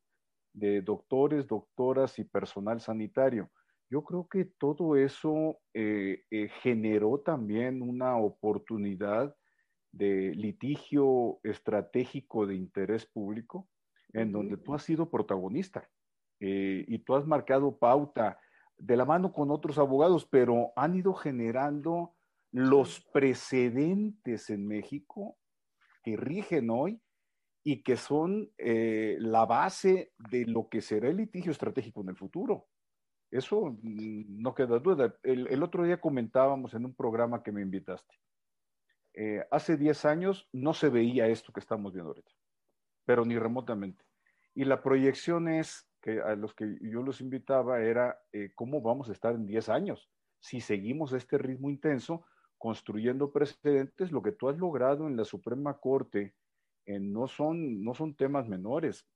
de 0.54 0.82
doctores, 0.82 1.46
doctoras 1.46 2.18
y 2.18 2.24
personal 2.24 2.80
sanitario 2.80 3.50
yo 3.92 4.02
creo 4.04 4.26
que 4.26 4.46
todo 4.46 4.96
eso 4.96 5.60
eh, 5.74 6.22
eh, 6.30 6.48
generó 6.62 7.18
también 7.18 7.82
una 7.82 8.16
oportunidad 8.16 9.36
de 9.92 10.34
litigio 10.34 11.38
estratégico 11.42 12.46
de 12.46 12.54
interés 12.54 13.04
público, 13.04 13.68
en 14.12 14.32
donde 14.32 14.56
tú 14.56 14.74
has 14.74 14.82
sido 14.82 15.10
protagonista 15.10 15.88
eh, 16.40 16.84
y 16.86 16.98
tú 16.98 17.14
has 17.14 17.26
marcado 17.26 17.78
pauta 17.78 18.38
de 18.76 18.96
la 18.96 19.04
mano 19.04 19.32
con 19.32 19.50
otros 19.50 19.78
abogados, 19.78 20.26
pero 20.26 20.72
han 20.76 20.96
ido 20.96 21.14
generando 21.14 22.14
los 22.50 23.00
precedentes 23.12 24.50
en 24.50 24.66
México 24.66 25.36
que 26.02 26.16
rigen 26.16 26.68
hoy 26.70 27.00
y 27.64 27.82
que 27.82 27.96
son 27.96 28.50
la 28.58 29.46
base 29.46 30.12
de 30.30 30.46
lo 30.46 30.68
que 30.68 30.80
será 30.80 31.08
el 31.08 31.18
litigio 31.18 31.52
estratégico 31.52 32.00
en 32.00 32.08
el 32.08 32.16
futuro. 32.16 32.66
Eso 33.32 33.78
mm, 33.82 34.42
no 34.42 34.54
queda 34.54 34.78
duda. 34.78 35.16
El, 35.22 35.62
otro 35.62 35.84
día 35.84 36.00
comentábamos 36.00 36.74
en 36.74 36.84
un 36.84 36.94
programa 36.94 37.42
que 37.42 37.50
me 37.50 37.62
invitaste. 37.62 38.14
Eh, 39.14 39.44
hace 39.50 39.76
10 39.76 40.04
años 40.04 40.48
no 40.52 40.74
se 40.74 40.90
veía 40.90 41.26
esto 41.26 41.52
que 41.52 41.60
estamos 41.60 41.92
viendo 41.92 42.10
ahorita, 42.10 42.30
pero 43.04 43.24
ni 43.24 43.38
remotamente. 43.38 44.04
Y 44.54 44.64
la 44.64 44.82
proyección 44.82 45.48
es 45.48 45.88
que 46.00 46.20
a 46.20 46.34
los 46.34 46.54
que 46.54 46.78
yo 46.80 47.02
los 47.02 47.20
invitaba 47.20 47.80
era 47.80 48.18
eh, 48.32 48.50
cómo 48.54 48.80
vamos 48.80 49.08
a 49.08 49.12
estar 49.12 49.34
en 49.34 49.46
10 49.46 49.68
años 49.68 50.10
si 50.40 50.60
seguimos 50.60 51.12
este 51.12 51.38
ritmo 51.38 51.70
intenso 51.70 52.24
construyendo 52.58 53.32
precedentes. 53.32 54.10
Lo 54.10 54.22
que 54.22 54.32
tú 54.32 54.48
has 54.48 54.58
logrado 54.58 55.06
en 55.06 55.16
la 55.16 55.24
Suprema 55.24 55.78
Corte 55.78 56.34
eh, 56.84 56.98
no, 56.98 57.28
son, 57.28 57.82
no 57.84 57.94
son 57.94 58.14
temas 58.16 58.48
menores, 58.48 59.06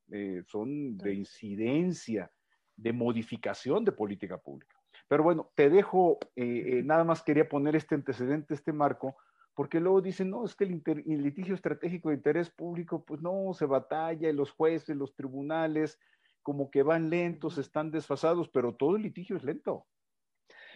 son 0.46 0.96
de 0.96 1.14
incidencia 1.14 2.30
de 2.76 2.92
modificación 2.92 3.84
de 3.84 3.92
política 3.92 4.38
pública. 4.38 4.76
Pero 5.08 5.22
bueno, 5.22 5.50
te 5.54 5.70
dejo, 5.70 6.18
eh, 6.34 6.78
eh, 6.78 6.82
nada 6.82 7.04
más 7.04 7.22
quería 7.22 7.48
poner 7.48 7.76
este 7.76 7.94
antecedente, 7.94 8.54
este 8.54 8.72
marco, 8.72 9.16
porque 9.56 9.80
luego 9.80 10.02
dicen, 10.02 10.28
no, 10.28 10.44
es 10.44 10.54
que 10.54 10.64
el, 10.64 11.22
litigio 11.22 11.54
estratégico 11.54 12.10
de 12.10 12.16
interés 12.16 12.50
público, 12.50 13.02
pues 13.02 13.22
no, 13.22 13.54
se 13.54 13.64
batalla, 13.64 14.28
y 14.28 14.32
los 14.34 14.50
jueces, 14.50 14.94
los 14.94 15.14
tribunales, 15.14 15.98
como 16.42 16.70
que 16.70 16.82
van 16.82 17.08
lentos, 17.08 17.56
están 17.56 17.90
desfasados, 17.90 18.50
pero 18.50 18.74
todo 18.74 18.96
el 18.96 19.02
litigio 19.02 19.34
es 19.34 19.42
lento. 19.44 19.86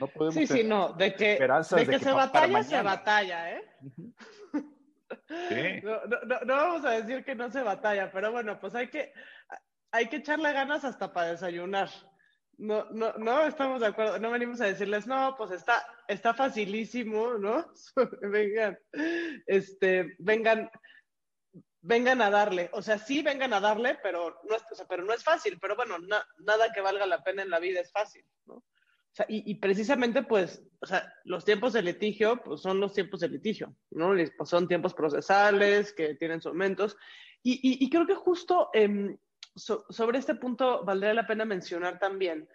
No 0.01 0.07
podemos 0.07 0.35
sí, 0.35 0.47
sí, 0.47 0.65
no, 0.65 0.95
de 0.95 1.15
que, 1.15 1.39
de 1.39 1.87
que, 1.87 1.99
se 1.99 2.11
batalla, 2.11 2.63
se 2.63 2.81
batalla, 2.81 3.53
¿eh? 3.53 3.65
No, 5.85 6.07
no, 6.07 6.41
no, 6.47 6.57
vamos 6.57 6.85
a 6.87 6.93
decir 6.93 7.23
que 7.23 7.35
no 7.35 7.51
se 7.51 7.63
batalla, 7.63 8.11
pero 8.11 8.33
bueno, 8.33 8.59
pues 8.59 8.75
hay 8.75 8.89
que, 8.89 9.13
hay 9.91 10.07
que 10.07 10.17
echarle 10.17 10.53
ganas 10.55 10.85
hasta 10.85 11.13
para 11.13 11.33
desayunar. 11.33 11.91
No, 12.61 12.85
no, 12.91 13.15
no 13.15 13.47
estamos 13.47 13.81
de 13.81 13.87
acuerdo. 13.87 14.19
No 14.19 14.31
venimos 14.31 14.61
a 14.61 14.67
decirles, 14.67 15.07
no, 15.07 15.35
pues 15.39 15.51
está, 15.51 15.83
está 16.07 16.35
facilísimo, 16.35 17.39
¿no? 17.39 17.73
vengan, 18.21 18.79
este, 19.47 20.15
vengan, 20.19 20.71
vengan 21.81 22.21
a 22.21 22.29
darle. 22.29 22.69
O 22.75 22.83
sea, 22.83 22.99
sí 22.99 23.23
vengan 23.23 23.55
a 23.55 23.61
darle, 23.61 23.99
pero 24.03 24.39
no 24.47 24.55
es, 24.55 24.63
pero 24.87 25.05
no 25.05 25.15
es 25.15 25.25
fácil. 25.25 25.59
Pero 25.59 25.75
bueno, 25.75 25.97
nada 26.39 26.71
que 26.75 26.83
valga 26.83 27.07
la 27.07 27.25
pena 27.25 27.43
en 27.43 27.49
la 27.49 27.61
vida 27.61 27.81
es 27.81 27.91
fácil, 27.93 28.27
¿no? 28.45 28.57
O 28.57 29.13
sea, 29.13 29.25
y, 29.29 29.55
precisamente, 29.55 30.23
pues, 30.23 30.63
o 30.81 30.87
sea, 30.87 31.13
los 31.25 31.45
tiempos 31.47 31.73
de 31.73 31.83
litigio, 31.83 32.43
pues 32.45 32.61
son 32.61 32.79
los 32.79 32.93
tiempos 32.93 33.21
de 33.21 33.29
litigio, 33.29 33.75
¿no? 33.91 34.13
Pues, 34.37 34.49
son 34.49 34.69
tiempos 34.69 34.93
procesales 34.93 35.95
que 35.95 36.15
tienen 36.15 36.43
sus 36.43 36.53
momentos. 36.53 36.97
Y, 37.43 37.59
y, 37.83 37.89
creo 37.89 38.07
que 38.07 38.15
justo 38.15 38.69
eh, 38.75 39.17
sobre 39.55 40.19
este 40.19 40.35
punto 40.35 40.85
valdría 40.85 41.15
la 41.15 41.27
pena 41.27 41.45
mencionar 41.45 41.99
también 41.99 42.49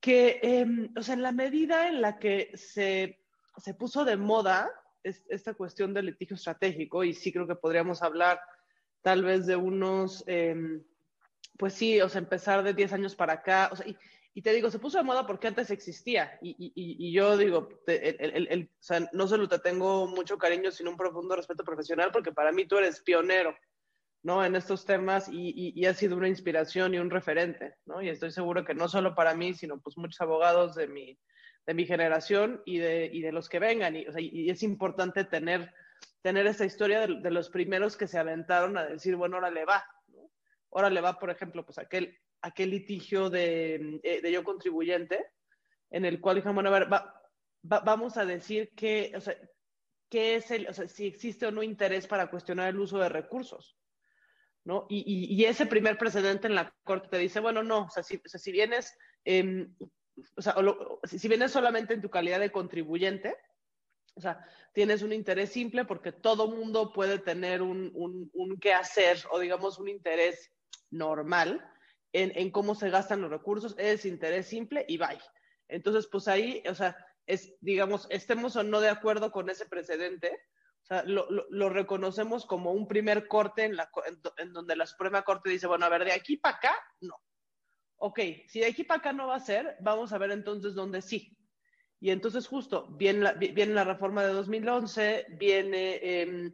que, 0.00 0.40
em, 0.42 0.92
o 0.96 1.02
sea, 1.02 1.14
en 1.14 1.22
la 1.22 1.32
medida 1.32 1.88
en 1.88 2.00
la 2.00 2.18
que 2.18 2.50
se, 2.54 3.20
se 3.58 3.74
puso 3.74 4.04
de 4.04 4.16
moda 4.16 4.70
esta 5.02 5.54
cuestión 5.54 5.94
del 5.94 6.06
litigio 6.06 6.36
estratégico, 6.36 7.04
y 7.04 7.14
sí 7.14 7.32
creo 7.32 7.46
que 7.46 7.54
podríamos 7.54 8.02
hablar 8.02 8.40
tal 9.02 9.22
vez 9.22 9.46
de 9.46 9.56
unos, 9.56 10.24
em, 10.26 10.82
pues 11.58 11.74
sí, 11.74 12.00
o 12.00 12.08
sea, 12.08 12.20
empezar 12.20 12.62
de 12.62 12.74
10 12.74 12.92
años 12.92 13.14
para 13.14 13.34
acá, 13.34 13.70
o 13.72 13.76
sea, 13.76 13.86
y, 14.34 14.42
te 14.42 14.52
digo, 14.52 14.70
se 14.70 14.78
puso 14.78 14.96
de 14.96 15.04
moda 15.04 15.26
porque 15.26 15.48
antes 15.48 15.70
existía, 15.70 16.38
y, 16.40 16.54
y, 16.74 17.12
yo 17.12 17.36
digo, 17.36 17.68
el, 17.86 18.70
o 18.72 18.82
sea, 18.82 19.06
no 19.12 19.26
solo 19.26 19.48
te 19.48 19.58
tengo 19.58 20.06
mucho 20.06 20.38
cariño, 20.38 20.70
sino 20.70 20.90
un 20.90 20.96
profundo 20.96 21.36
respeto 21.36 21.64
profesional, 21.64 22.10
porque 22.12 22.32
para 22.32 22.52
mí 22.52 22.66
tú 22.66 22.78
eres 22.78 23.00
pionero 23.00 23.54
¿no? 24.22 24.44
En 24.44 24.54
estos 24.54 24.84
temas 24.84 25.28
y, 25.28 25.72
y, 25.74 25.86
ha 25.86 25.94
sido 25.94 26.16
una 26.16 26.28
inspiración 26.28 26.94
y 26.94 26.98
un 26.98 27.10
referente, 27.10 27.76
¿no? 27.86 28.02
Y 28.02 28.08
estoy 28.08 28.30
seguro 28.30 28.64
que 28.64 28.74
no 28.74 28.88
solo 28.88 29.14
para 29.14 29.34
mí, 29.34 29.54
sino 29.54 29.80
pues 29.80 29.96
muchos 29.96 30.20
abogados 30.20 30.74
de 30.74 30.88
mi, 30.88 31.18
de 31.66 31.74
mi 31.74 31.86
generación 31.86 32.62
y 32.64 32.78
de, 32.78 33.08
y 33.12 33.22
de 33.22 33.32
los 33.32 33.48
que 33.48 33.58
vengan. 33.58 33.96
Y, 33.96 34.06
o 34.06 34.12
sea, 34.12 34.20
y, 34.20 34.50
es 34.50 34.62
importante 34.62 35.24
tener, 35.24 35.72
tener 36.22 36.46
esta 36.46 36.64
historia 36.64 37.06
de, 37.06 37.30
los 37.30 37.48
primeros 37.48 37.96
que 37.96 38.06
se 38.06 38.18
aventaron 38.18 38.76
a 38.76 38.86
decir, 38.86 39.16
bueno, 39.16 39.36
ahora 39.36 39.50
le 39.50 39.64
va, 39.64 39.84
¿no? 40.08 40.30
Ahora 40.72 40.90
le 40.90 41.00
va, 41.00 41.18
por 41.18 41.30
ejemplo, 41.30 41.64
pues 41.64 41.78
aquel, 41.78 42.18
aquel 42.42 42.70
litigio 42.70 43.30
de, 43.30 44.00
eh, 44.02 44.20
de 44.20 44.32
yo 44.32 44.44
contribuyente, 44.44 45.26
en 45.90 46.04
el 46.04 46.20
cual 46.20 46.36
dijimos, 46.36 46.56
bueno, 46.56 46.68
a 46.70 46.78
ver, 46.78 46.92
va, 46.92 47.24
vamos 47.62 48.16
a 48.16 48.24
decir 48.24 48.70
que, 48.76 49.12
o 49.16 49.20
sea, 49.20 49.36
qué 50.10 50.36
es 50.36 50.50
el, 50.50 50.68
o 50.68 50.74
sea, 50.74 50.88
si 50.88 51.06
existe 51.06 51.46
o 51.46 51.50
no 51.50 51.62
interés 51.62 52.06
para 52.06 52.30
cuestionar 52.30 52.68
el 52.68 52.80
uso 52.80 52.98
de 52.98 53.08
recursos. 53.08 53.79
¿No? 54.70 54.86
Y, 54.88 55.44
ese 55.44 55.66
primer 55.66 55.98
precedente 55.98 56.46
en 56.46 56.54
la 56.54 56.72
corte 56.84 57.08
te 57.08 57.18
dice, 57.18 57.40
bueno, 57.40 57.64
no, 57.64 57.86
o 57.86 57.90
sea, 57.90 58.04
si, 58.04 58.52
vienes, 58.52 58.96
em, 59.24 59.74
o 60.36 60.40
sea, 60.40 60.54
si 61.02 61.26
vienes 61.26 61.50
solamente 61.50 61.92
en 61.92 62.00
tu 62.00 62.08
calidad 62.08 62.38
de 62.38 62.52
contribuyente, 62.52 63.36
o 64.14 64.20
sea, 64.20 64.46
tienes 64.72 65.02
un 65.02 65.12
interés 65.12 65.50
simple 65.50 65.84
porque 65.84 66.12
todo 66.12 66.46
mundo 66.46 66.92
puede 66.92 67.18
tener 67.18 67.62
un, 67.62 67.90
un, 67.94 68.30
un 68.32 68.60
qué 68.60 68.72
hacer 68.72 69.18
o 69.32 69.40
digamos 69.40 69.80
un 69.80 69.88
interés 69.88 70.52
normal 70.92 71.68
en, 72.12 72.30
en, 72.36 72.52
cómo 72.52 72.76
se 72.76 72.90
gastan 72.90 73.22
los 73.22 73.30
recursos, 73.30 73.74
es 73.76 74.04
interés 74.04 74.46
simple 74.46 74.84
y 74.86 74.98
bye. 74.98 75.18
Entonces, 75.66 76.06
pues 76.06 76.28
ahí, 76.28 76.62
o 76.68 76.76
sea, 76.76 76.96
es, 77.26 77.54
digamos, 77.60 78.06
estemos 78.10 78.54
o 78.54 78.62
no 78.62 78.80
de 78.80 78.88
acuerdo 78.88 79.32
con 79.32 79.50
ese 79.50 79.66
precedente, 79.66 80.40
Lo, 81.04 81.28
lo, 81.30 81.68
reconocemos 81.68 82.44
como 82.46 82.72
un 82.72 82.88
primer 82.88 83.28
corte 83.28 83.64
en, 83.64 83.76
la, 83.76 83.90
en, 84.38 84.52
donde 84.52 84.74
la 84.74 84.86
Suprema 84.86 85.22
Corte 85.22 85.48
dice, 85.48 85.68
bueno, 85.68 85.86
a 85.86 85.88
ver, 85.88 86.04
de 86.04 86.12
aquí 86.12 86.36
para 86.36 86.56
acá, 86.56 86.74
no. 87.00 87.14
Ok, 87.96 88.18
si 88.48 88.60
de 88.60 88.66
aquí 88.66 88.82
para 88.82 88.98
acá 88.98 89.12
no 89.12 89.28
va 89.28 89.36
a 89.36 89.40
ser, 89.40 89.76
vamos 89.80 90.12
a 90.12 90.18
ver 90.18 90.32
entonces 90.32 90.74
dónde 90.74 91.00
sí. 91.00 91.36
Y 92.00 92.10
entonces 92.10 92.48
justo 92.48 92.88
viene 92.96 93.20
la, 93.20 93.32
viene 93.34 93.74
la 93.74 93.84
reforma 93.84 94.24
de 94.24 94.32
2011, 94.32 95.26
viene, 95.38 96.00
eh, 96.02 96.52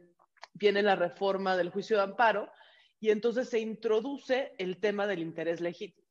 viene 0.53 0.83
la 0.83 0.95
reforma 0.95 1.57
del 1.57 1.69
juicio 1.69 1.97
de 1.97 2.03
amparo, 2.03 2.51
y 2.99 3.09
entonces 3.09 3.49
se 3.49 3.59
introduce 3.59 4.53
el 4.57 4.79
tema 4.79 5.07
del 5.07 5.19
interés 5.19 5.61
legítimo. 5.61 6.05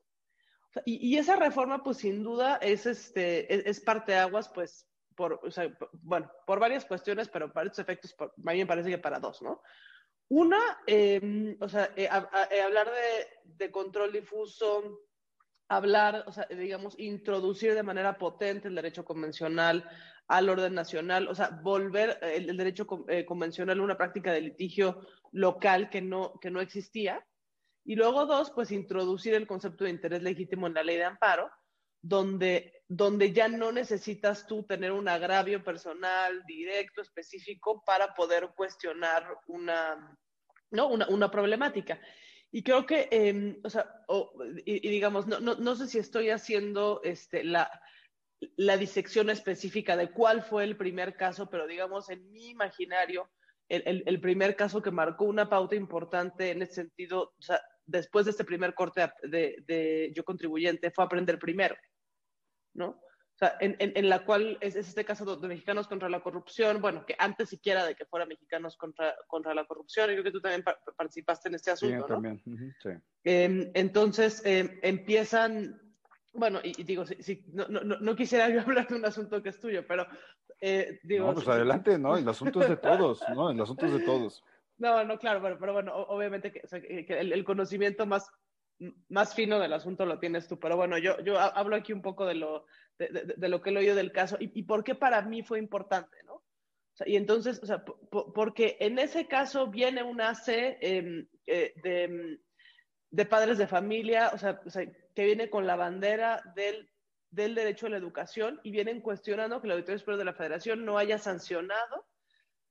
Y, 0.85 1.15
y, 1.15 1.19
esa 1.19 1.37
reforma, 1.37 1.83
pues 1.83 1.99
sin 1.99 2.23
duda, 2.23 2.57
es, 2.57 2.87
este, 2.87 3.53
es, 3.55 3.67
es 3.67 3.81
parte 3.81 4.13
de 4.13 4.19
aguas, 4.19 4.51
pues, 4.51 4.87
por, 5.17 5.41
bueno, 6.03 6.31
por 6.47 6.61
varias 6.61 6.85
cuestiones, 6.85 7.29
pero 7.29 7.53
para 7.53 7.67
estos 7.67 7.81
efectos, 7.81 8.13
por, 8.15 8.35
a 8.47 8.53
mí 8.53 8.59
me 8.59 8.67
parece 8.67 8.91
que 8.91 8.99
para 8.99 9.19
dos, 9.19 9.43
¿no? 9.43 9.63
Una, 10.29 10.59
eh, 10.87 11.57
o 11.61 11.69
sea, 11.69 11.91
eh, 11.97 12.09
a, 12.09 12.29
a, 12.33 12.45
eh, 12.51 12.61
hablar 12.61 12.91
de, 13.45 13.71
control 13.71 14.13
difuso, 14.13 15.01
hablar, 15.69 16.25
o 16.27 16.33
sea, 16.33 16.47
digamos, 16.47 16.99
introducir 16.99 17.75
de 17.75 17.83
manera 17.83 18.19
potente 18.19 18.69
el 18.69 18.75
derecho 18.75 19.05
convencional 19.05 19.89
al 20.29 20.49
orden 20.49 20.75
nacional, 20.75 21.29
o 21.29 21.35
sea, 21.35 21.51
volver 21.63 22.19
el, 22.23 22.51
el 22.51 22.57
derecho 22.57 22.87
eh, 23.09 23.25
convencional 23.25 23.79
a 23.79 23.83
una 23.83 23.97
práctica 23.97 24.33
de 24.33 24.41
litigio 24.41 25.07
local 25.31 25.91
que 25.91 26.03
no, 26.03 26.39
que 26.41 26.51
no 26.51 26.61
existía. 26.61 27.25
Y 27.85 27.95
luego 27.95 28.27
dos, 28.27 28.51
pues 28.51 28.73
introducir 28.73 29.35
el 29.35 29.47
concepto 29.47 29.85
de 29.85 29.91
interés 29.91 30.23
legítimo 30.23 30.67
en 30.67 30.75
la 30.75 30.83
ley 30.83 30.97
de 30.97 31.05
amparo, 31.05 31.49
donde, 32.09 32.83
donde 32.89 33.33
ya 33.33 33.49
no 33.49 33.73
necesitas 33.73 34.47
tú 34.47 34.63
tener 34.63 34.93
un 34.93 35.09
agravio 35.09 35.63
personal 35.65 36.45
directo, 36.47 37.03
específico, 37.03 37.83
para 37.85 38.15
poder 38.15 38.51
cuestionar 38.57 39.27
una, 39.49 40.17
¿no? 40.71 40.89
una, 40.89 41.09
una 41.09 41.31
problemática. 41.31 42.01
Y 42.53 42.63
creo 42.63 42.87
que, 42.87 43.09
eh, 43.11 43.59
o 43.65 43.69
sea, 43.69 44.05
o, 44.07 44.33
y, 44.65 44.89
digamos, 44.89 45.27
no, 45.27 45.41
no, 45.41 45.57
no, 45.57 45.75
sé 45.75 45.89
si 45.89 45.99
estoy 45.99 46.31
haciendo 46.31 47.01
este, 47.03 47.43
la, 47.43 47.69
la 48.57 48.77
disección 48.77 49.31
específica 49.31 49.97
de 49.97 50.13
cuál 50.13 50.43
fue 50.43 50.63
el 50.63 50.77
primer 50.77 51.17
caso, 51.17 51.51
pero 51.51 51.67
digamos, 51.67 52.09
en 52.09 52.31
mi 52.31 52.51
imaginario, 52.51 53.29
el, 53.69 53.83
el, 53.85 54.03
el 54.07 54.21
primer 54.21 54.55
caso 54.55 54.81
que 54.81 54.93
marcó 54.93 55.25
una 55.25 55.49
pauta 55.49 55.75
importante 55.75 56.53
en 56.53 56.63
ese 56.63 56.75
sentido, 56.75 57.35
o 57.37 57.43
sea, 57.43 57.61
después 57.85 58.27
de 58.27 58.31
este 58.31 58.45
primer 58.45 58.75
corte 58.75 59.11
de, 59.25 59.57
de 59.67 60.13
yo 60.15 60.25
contribuyente, 60.25 60.93
fue 60.93 61.05
aprender 61.05 61.41
primero, 61.41 61.77
¿no? 62.77 63.01
O 63.37 63.39
sea, 63.39 63.55
en, 63.61 63.77
en, 63.81 63.93
en 63.95 64.09
la 64.09 64.25
cual 64.25 64.57
es, 64.63 64.77
es, 64.77 64.89
este 64.89 65.05
caso 65.05 65.37
de 65.37 65.49
mexicanos 65.49 65.87
contra 65.89 66.09
la 66.09 66.21
corrupción, 66.21 66.81
bueno, 66.81 67.05
que 67.05 67.15
antes 67.19 67.51
siquiera 67.51 67.85
de 67.85 67.95
que 67.95 68.07
fuera 68.07 68.25
mexicanos 68.25 68.79
contra, 68.79 69.15
contra 69.27 69.53
la 69.53 69.67
corrupción, 69.67 70.09
y 70.09 70.15
creo 70.15 70.25
que 70.25 70.31
tú 70.31 70.41
también 70.41 70.63
pa 70.63 70.79
participaste 70.97 71.49
en 71.51 71.57
este 71.57 71.71
asunto, 71.71 71.95
sí, 71.95 72.01
¿no? 72.01 72.07
También. 72.07 72.43
Uh 72.47 72.51
-huh, 72.53 72.75
sí. 72.83 72.89
eh, 73.25 73.71
entonces, 73.75 74.41
eh, 74.47 74.79
empiezan, 74.83 75.79
bueno, 76.33 76.61
y, 76.65 76.81
y 76.81 76.85
digo, 76.85 77.05
si, 77.05 77.23
si, 77.23 77.45
no, 77.53 77.69
no, 77.69 77.83
no, 77.83 78.17
quisiera 78.17 78.49
yo 78.49 78.61
hablar 78.67 78.89
de 78.89 78.95
un 78.95 79.05
asunto 79.05 79.43
que 79.43 79.51
es 79.51 79.61
tuyo, 79.61 79.87
pero 79.87 80.07
eh, 80.63 80.99
digo... 81.03 81.27
No, 81.27 81.35
pues 81.35 81.47
adelante, 81.49 81.99
¿no? 81.99 82.17
El 82.17 82.27
asunto 82.27 82.63
es 82.63 82.71
de 82.71 82.77
todos, 82.79 83.23
¿no? 83.35 83.51
El 83.51 83.61
asunto 83.61 83.85
es 83.85 83.93
de 83.93 84.01
todos. 84.01 84.43
No, 84.79 85.05
no, 85.05 85.19
claro, 85.19 85.41
pero, 85.43 85.59
pero 85.59 85.73
bueno, 85.73 85.95
obviamente 85.95 86.53
que, 86.53 86.61
o 86.65 86.69
sea, 86.69 86.81
que 86.81 87.05
el, 87.09 87.33
el, 87.33 87.45
conocimiento 87.45 88.07
más, 88.07 88.31
más 89.09 89.35
fino 89.35 89.59
del 89.59 89.73
asunto 89.73 90.05
lo 90.05 90.19
tienes 90.19 90.49
tú, 90.49 90.59
pero 90.59 90.77
bueno, 90.77 90.99
yo, 90.99 91.19
yo 91.21 91.39
hablo 91.39 91.77
aquí 91.77 91.93
un 91.93 92.03
poco 92.03 92.27
de 92.27 92.35
lo, 92.35 92.67
de, 92.99 93.49
lo 93.49 93.63
que 93.63 93.71
he 93.71 93.77
oído 93.77 93.95
del 93.95 94.13
caso 94.13 94.37
y, 94.39 94.59
y, 94.59 94.65
por 94.65 94.85
qué 94.85 94.95
para 94.95 95.23
mí 95.23 95.43
fue 95.43 95.59
importante, 95.59 96.23
¿no? 96.25 96.43
Y 97.05 97.17
entonces, 97.17 97.61
o 97.63 97.67
sea, 97.67 97.85
porque 97.85 98.79
en 98.81 98.99
ese 98.99 99.27
caso 99.27 99.67
viene 99.67 100.03
un 100.03 100.21
AC 100.21 100.49
eh, 100.49 101.27
eh, 101.47 101.75
de, 101.83 102.39
de, 103.11 103.27
padres 103.27 103.59
de 103.59 103.67
familia, 103.67 104.31
o 104.33 104.39
sea, 104.39 104.61
o 104.65 104.71
sea, 104.71 104.87
que 105.15 105.25
viene 105.25 105.51
con 105.51 105.67
la 105.67 105.77
bandera 105.77 106.43
del, 106.55 106.89
del 107.31 107.55
derecho 107.55 107.87
a 107.87 107.91
la 107.91 107.99
educación 107.99 108.61
y 108.63 108.71
vienen 108.71 109.03
cuestionando 109.03 109.61
que 109.61 109.67
el 109.67 109.73
Auditorio 109.73 109.99
Superior 109.99 110.19
de 110.21 110.25
la 110.25 110.33
Federación 110.35 110.87
no 110.87 110.97
haya 110.97 111.19
sancionado 111.19 112.07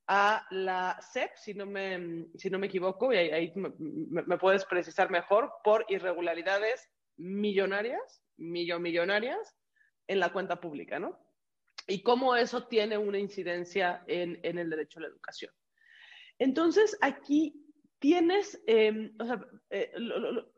a 0.08 0.46
la 0.50 0.98
SEP, 1.00 1.36
si 1.36 1.54
no 1.54 1.66
me, 1.66 2.28
si 2.36 2.48
no 2.48 2.58
me 2.58 2.68
equivoco, 2.68 3.12
y 3.12 3.16
ahí, 3.16 3.52
me, 3.54 4.38
puedes 4.38 4.64
precisar 4.64 5.10
mejor, 5.10 5.52
por 5.64 5.84
irregularidades 5.88 6.88
millonarias, 7.16 8.22
millonarias 8.36 9.56
en 10.06 10.20
la 10.20 10.32
cuenta 10.32 10.60
pública, 10.60 10.98
¿no? 10.98 11.18
Y 11.88 12.02
cómo 12.02 12.36
eso 12.36 12.66
tiene 12.66 12.98
una 12.98 13.18
incidencia 13.18 14.04
en, 14.06 14.38
en 14.42 14.58
el 14.58 14.70
derecho 14.70 14.98
a 14.98 15.02
la 15.02 15.08
educación. 15.08 15.52
Entonces, 16.38 16.96
aquí 17.00 17.64
tienes, 17.98 18.62
eh, 18.66 19.12
o 19.18 19.24
sea, 19.24 19.44
eh, 19.70 19.92
lo, 19.96 20.18
lo, 20.18 20.52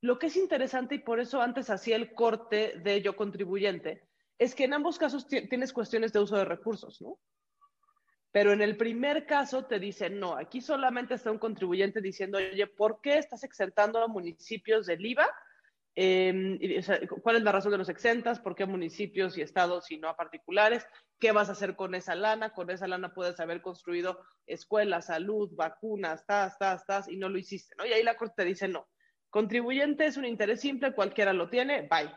lo, 0.00 0.18
que 0.18 0.26
es 0.26 0.36
interesante, 0.36 0.96
y 0.96 0.98
por 1.00 1.18
eso 1.18 1.40
antes 1.40 1.70
hacía 1.70 1.96
el 1.96 2.14
corte 2.14 2.78
de 2.78 3.02
yo 3.02 3.16
contribuyente, 3.16 4.06
es 4.38 4.54
que 4.54 4.64
en 4.64 4.74
ambos 4.74 4.98
casos 4.98 5.26
tienes 5.26 5.72
cuestiones 5.72 6.12
de 6.12 6.20
uso 6.20 6.36
de 6.36 6.44
recursos, 6.44 7.00
¿no? 7.00 7.18
Pero 8.32 8.52
en 8.52 8.62
el 8.62 8.78
primer 8.78 9.26
caso 9.26 9.66
te 9.66 9.78
dicen, 9.78 10.18
no, 10.18 10.36
aquí 10.36 10.62
solamente 10.62 11.14
está 11.14 11.30
un 11.30 11.38
contribuyente 11.38 12.00
diciendo, 12.00 12.38
oye, 12.38 12.66
¿por 12.66 13.00
qué 13.02 13.18
estás 13.18 13.44
exentando 13.44 14.02
a 14.02 14.08
municipios 14.08 14.86
del 14.86 15.04
IVA? 15.04 15.28
Sea, 15.94 17.00
¿Cuál 17.22 17.36
es 17.36 17.42
la 17.42 17.52
razón 17.52 17.72
de 17.72 17.78
los 17.78 17.90
exentas? 17.90 18.40
¿Por 18.40 18.54
qué 18.54 18.64
municipios 18.64 19.36
y 19.36 19.42
estados 19.42 19.90
y 19.90 19.98
no 19.98 20.08
a 20.08 20.16
particulares? 20.16 20.86
¿Qué 21.18 21.32
vas 21.32 21.50
a 21.50 21.52
hacer 21.52 21.76
con 21.76 21.94
esa 21.94 22.14
lana? 22.14 22.54
Con 22.54 22.70
esa 22.70 22.88
lana 22.88 23.12
puedes 23.12 23.38
haber 23.38 23.60
construido 23.60 24.18
escuelas, 24.46 25.06
salud, 25.06 25.50
vacunas, 25.54 26.24
tas, 26.24 26.58
tas, 26.58 26.86
tas, 26.86 27.08
y 27.08 27.18
no 27.18 27.28
lo 27.28 27.38
hiciste, 27.38 27.74
¿no? 27.76 27.84
Y 27.84 27.92
ahí 27.92 28.02
la 28.02 28.16
Corte 28.16 28.36
te 28.38 28.44
dice, 28.46 28.66
no, 28.66 28.88
contribuyente 29.28 30.06
es 30.06 30.16
un 30.16 30.24
interés 30.24 30.62
simple, 30.62 30.94
cualquiera 30.94 31.34
lo 31.34 31.50
tiene, 31.50 31.82
bye. 31.82 32.10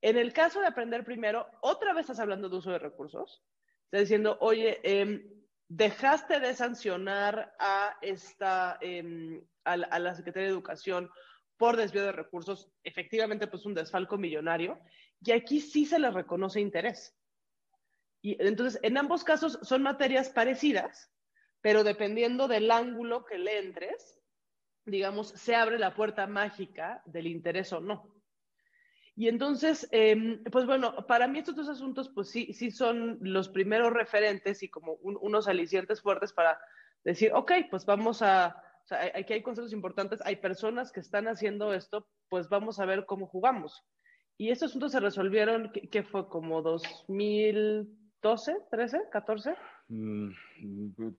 En 0.00 0.18
el 0.18 0.32
caso 0.32 0.60
de 0.60 0.66
aprender 0.66 1.04
primero, 1.04 1.46
otra 1.62 1.94
vez 1.94 2.02
estás 2.02 2.18
hablando 2.18 2.48
de 2.48 2.56
uso 2.56 2.72
de 2.72 2.80
recursos. 2.80 3.44
Estás 3.84 4.00
diciendo, 4.00 4.36
oye, 4.40 4.80
eh, 4.82 5.33
dejaste 5.68 6.40
de 6.40 6.54
sancionar 6.54 7.54
a 7.58 7.96
esta, 8.02 8.72
a, 8.72 8.78
a, 9.64 9.98
la 9.98 10.14
Secretaría 10.14 10.48
de 10.48 10.54
Educación 10.54 11.10
por 11.56 11.76
desvío 11.76 12.02
de 12.02 12.12
recursos, 12.12 12.70
efectivamente, 12.82 13.46
pues 13.46 13.64
un 13.64 13.74
desfalco 13.74 14.18
millonario, 14.18 14.80
y 15.20 15.32
aquí 15.32 15.60
sí 15.60 15.86
se 15.86 15.98
le 15.98 16.10
reconoce 16.10 16.60
interés. 16.60 17.16
Y 18.22 18.42
entonces, 18.42 18.80
en 18.82 18.96
ambos 18.96 19.24
casos 19.24 19.58
son 19.62 19.82
materias 19.82 20.30
parecidas, 20.30 21.10
pero 21.60 21.84
dependiendo 21.84 22.48
del 22.48 22.70
ángulo 22.70 23.24
que 23.24 23.38
le 23.38 23.58
entres, 23.58 24.20
digamos, 24.84 25.28
se 25.28 25.54
abre 25.54 25.78
la 25.78 25.94
puerta 25.94 26.26
mágica 26.26 27.02
del 27.06 27.26
interés 27.26 27.72
o 27.72 27.80
no. 27.80 28.13
Y 29.16 29.28
entonces, 29.28 29.88
eh, 29.92 30.40
pues 30.50 30.66
bueno, 30.66 31.06
para 31.06 31.28
mí 31.28 31.38
estos 31.38 31.54
dos 31.54 31.68
asuntos, 31.68 32.08
pues 32.08 32.30
sí, 32.30 32.52
sí 32.52 32.70
son 32.70 33.18
los 33.20 33.48
primeros 33.48 33.92
referentes 33.92 34.62
y 34.62 34.68
como 34.68 34.94
un, 34.94 35.16
unos 35.20 35.46
alicientes 35.46 36.02
fuertes 36.02 36.32
para 36.32 36.58
decir, 37.04 37.30
ok, 37.32 37.52
pues 37.70 37.86
vamos 37.86 38.22
a, 38.22 38.56
o 38.84 38.86
sea, 38.86 39.12
aquí 39.14 39.34
hay 39.34 39.42
conceptos 39.42 39.72
importantes, 39.72 40.20
hay 40.24 40.36
personas 40.36 40.90
que 40.90 41.00
están 41.00 41.28
haciendo 41.28 41.72
esto, 41.72 42.08
pues 42.28 42.48
vamos 42.48 42.80
a 42.80 42.86
ver 42.86 43.06
cómo 43.06 43.26
jugamos. 43.26 43.84
Y 44.36 44.50
estos 44.50 44.70
asuntos 44.70 44.90
se 44.90 45.00
resolvieron, 45.00 45.70
¿qué, 45.72 45.88
qué 45.88 46.02
fue? 46.02 46.28
¿Como 46.28 46.60
2012, 46.62 48.56
13, 48.68 49.02
14? 49.12 49.54
Mm, 49.88 50.30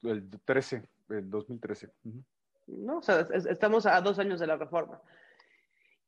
el 0.04 0.30
13, 0.44 0.84
el 1.10 1.30
2013. 1.30 1.88
Uh 2.04 2.10
-huh. 2.10 2.24
¿No? 2.68 2.98
O 2.98 3.02
sea, 3.02 3.26
es, 3.32 3.46
estamos 3.46 3.86
a 3.86 4.02
dos 4.02 4.20
años 4.20 4.40
de 4.40 4.48
la 4.48 4.58
reforma. 4.58 5.02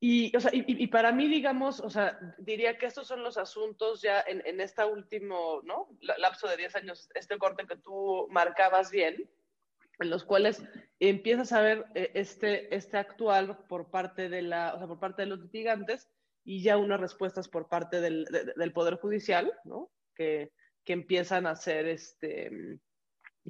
Y, 0.00 0.36
o 0.36 0.40
sea, 0.40 0.52
y, 0.54 0.64
y, 0.66 0.86
para 0.86 1.10
mí, 1.10 1.26
digamos, 1.26 1.80
o 1.80 1.90
sea, 1.90 2.18
diría 2.38 2.78
que 2.78 2.86
estos 2.86 3.08
son 3.08 3.24
los 3.24 3.36
asuntos 3.36 4.00
ya 4.00 4.20
en, 4.20 4.42
en 4.46 4.60
este 4.60 4.84
último, 4.84 5.60
¿no? 5.64 5.88
Lapso 6.18 6.46
de 6.46 6.56
10 6.56 6.76
años, 6.76 7.08
este 7.14 7.36
corte 7.36 7.66
que 7.66 7.76
tú 7.76 8.28
marcabas 8.30 8.92
bien, 8.92 9.28
en 9.98 10.10
los 10.10 10.24
cuales 10.24 10.62
empiezas 11.00 11.52
a 11.52 11.62
ver 11.62 11.86
este, 11.94 12.72
este 12.74 12.96
actual 12.96 13.58
por 13.68 13.90
parte 13.90 14.28
de 14.28 14.42
la, 14.42 14.74
o 14.74 14.78
sea, 14.78 14.86
por 14.86 15.00
parte 15.00 15.22
de 15.22 15.26
los 15.26 15.40
litigantes 15.40 16.08
y 16.44 16.62
ya 16.62 16.76
unas 16.76 17.00
respuestas 17.00 17.48
por 17.48 17.68
parte 17.68 18.00
del, 18.00 18.24
de, 18.26 18.52
del 18.56 18.72
Poder 18.72 18.98
Judicial, 18.98 19.52
¿no? 19.64 19.90
Que, 20.14 20.52
que 20.84 20.92
empiezan 20.92 21.46
a 21.46 21.50
hacer 21.50 21.86
este, 21.88 22.78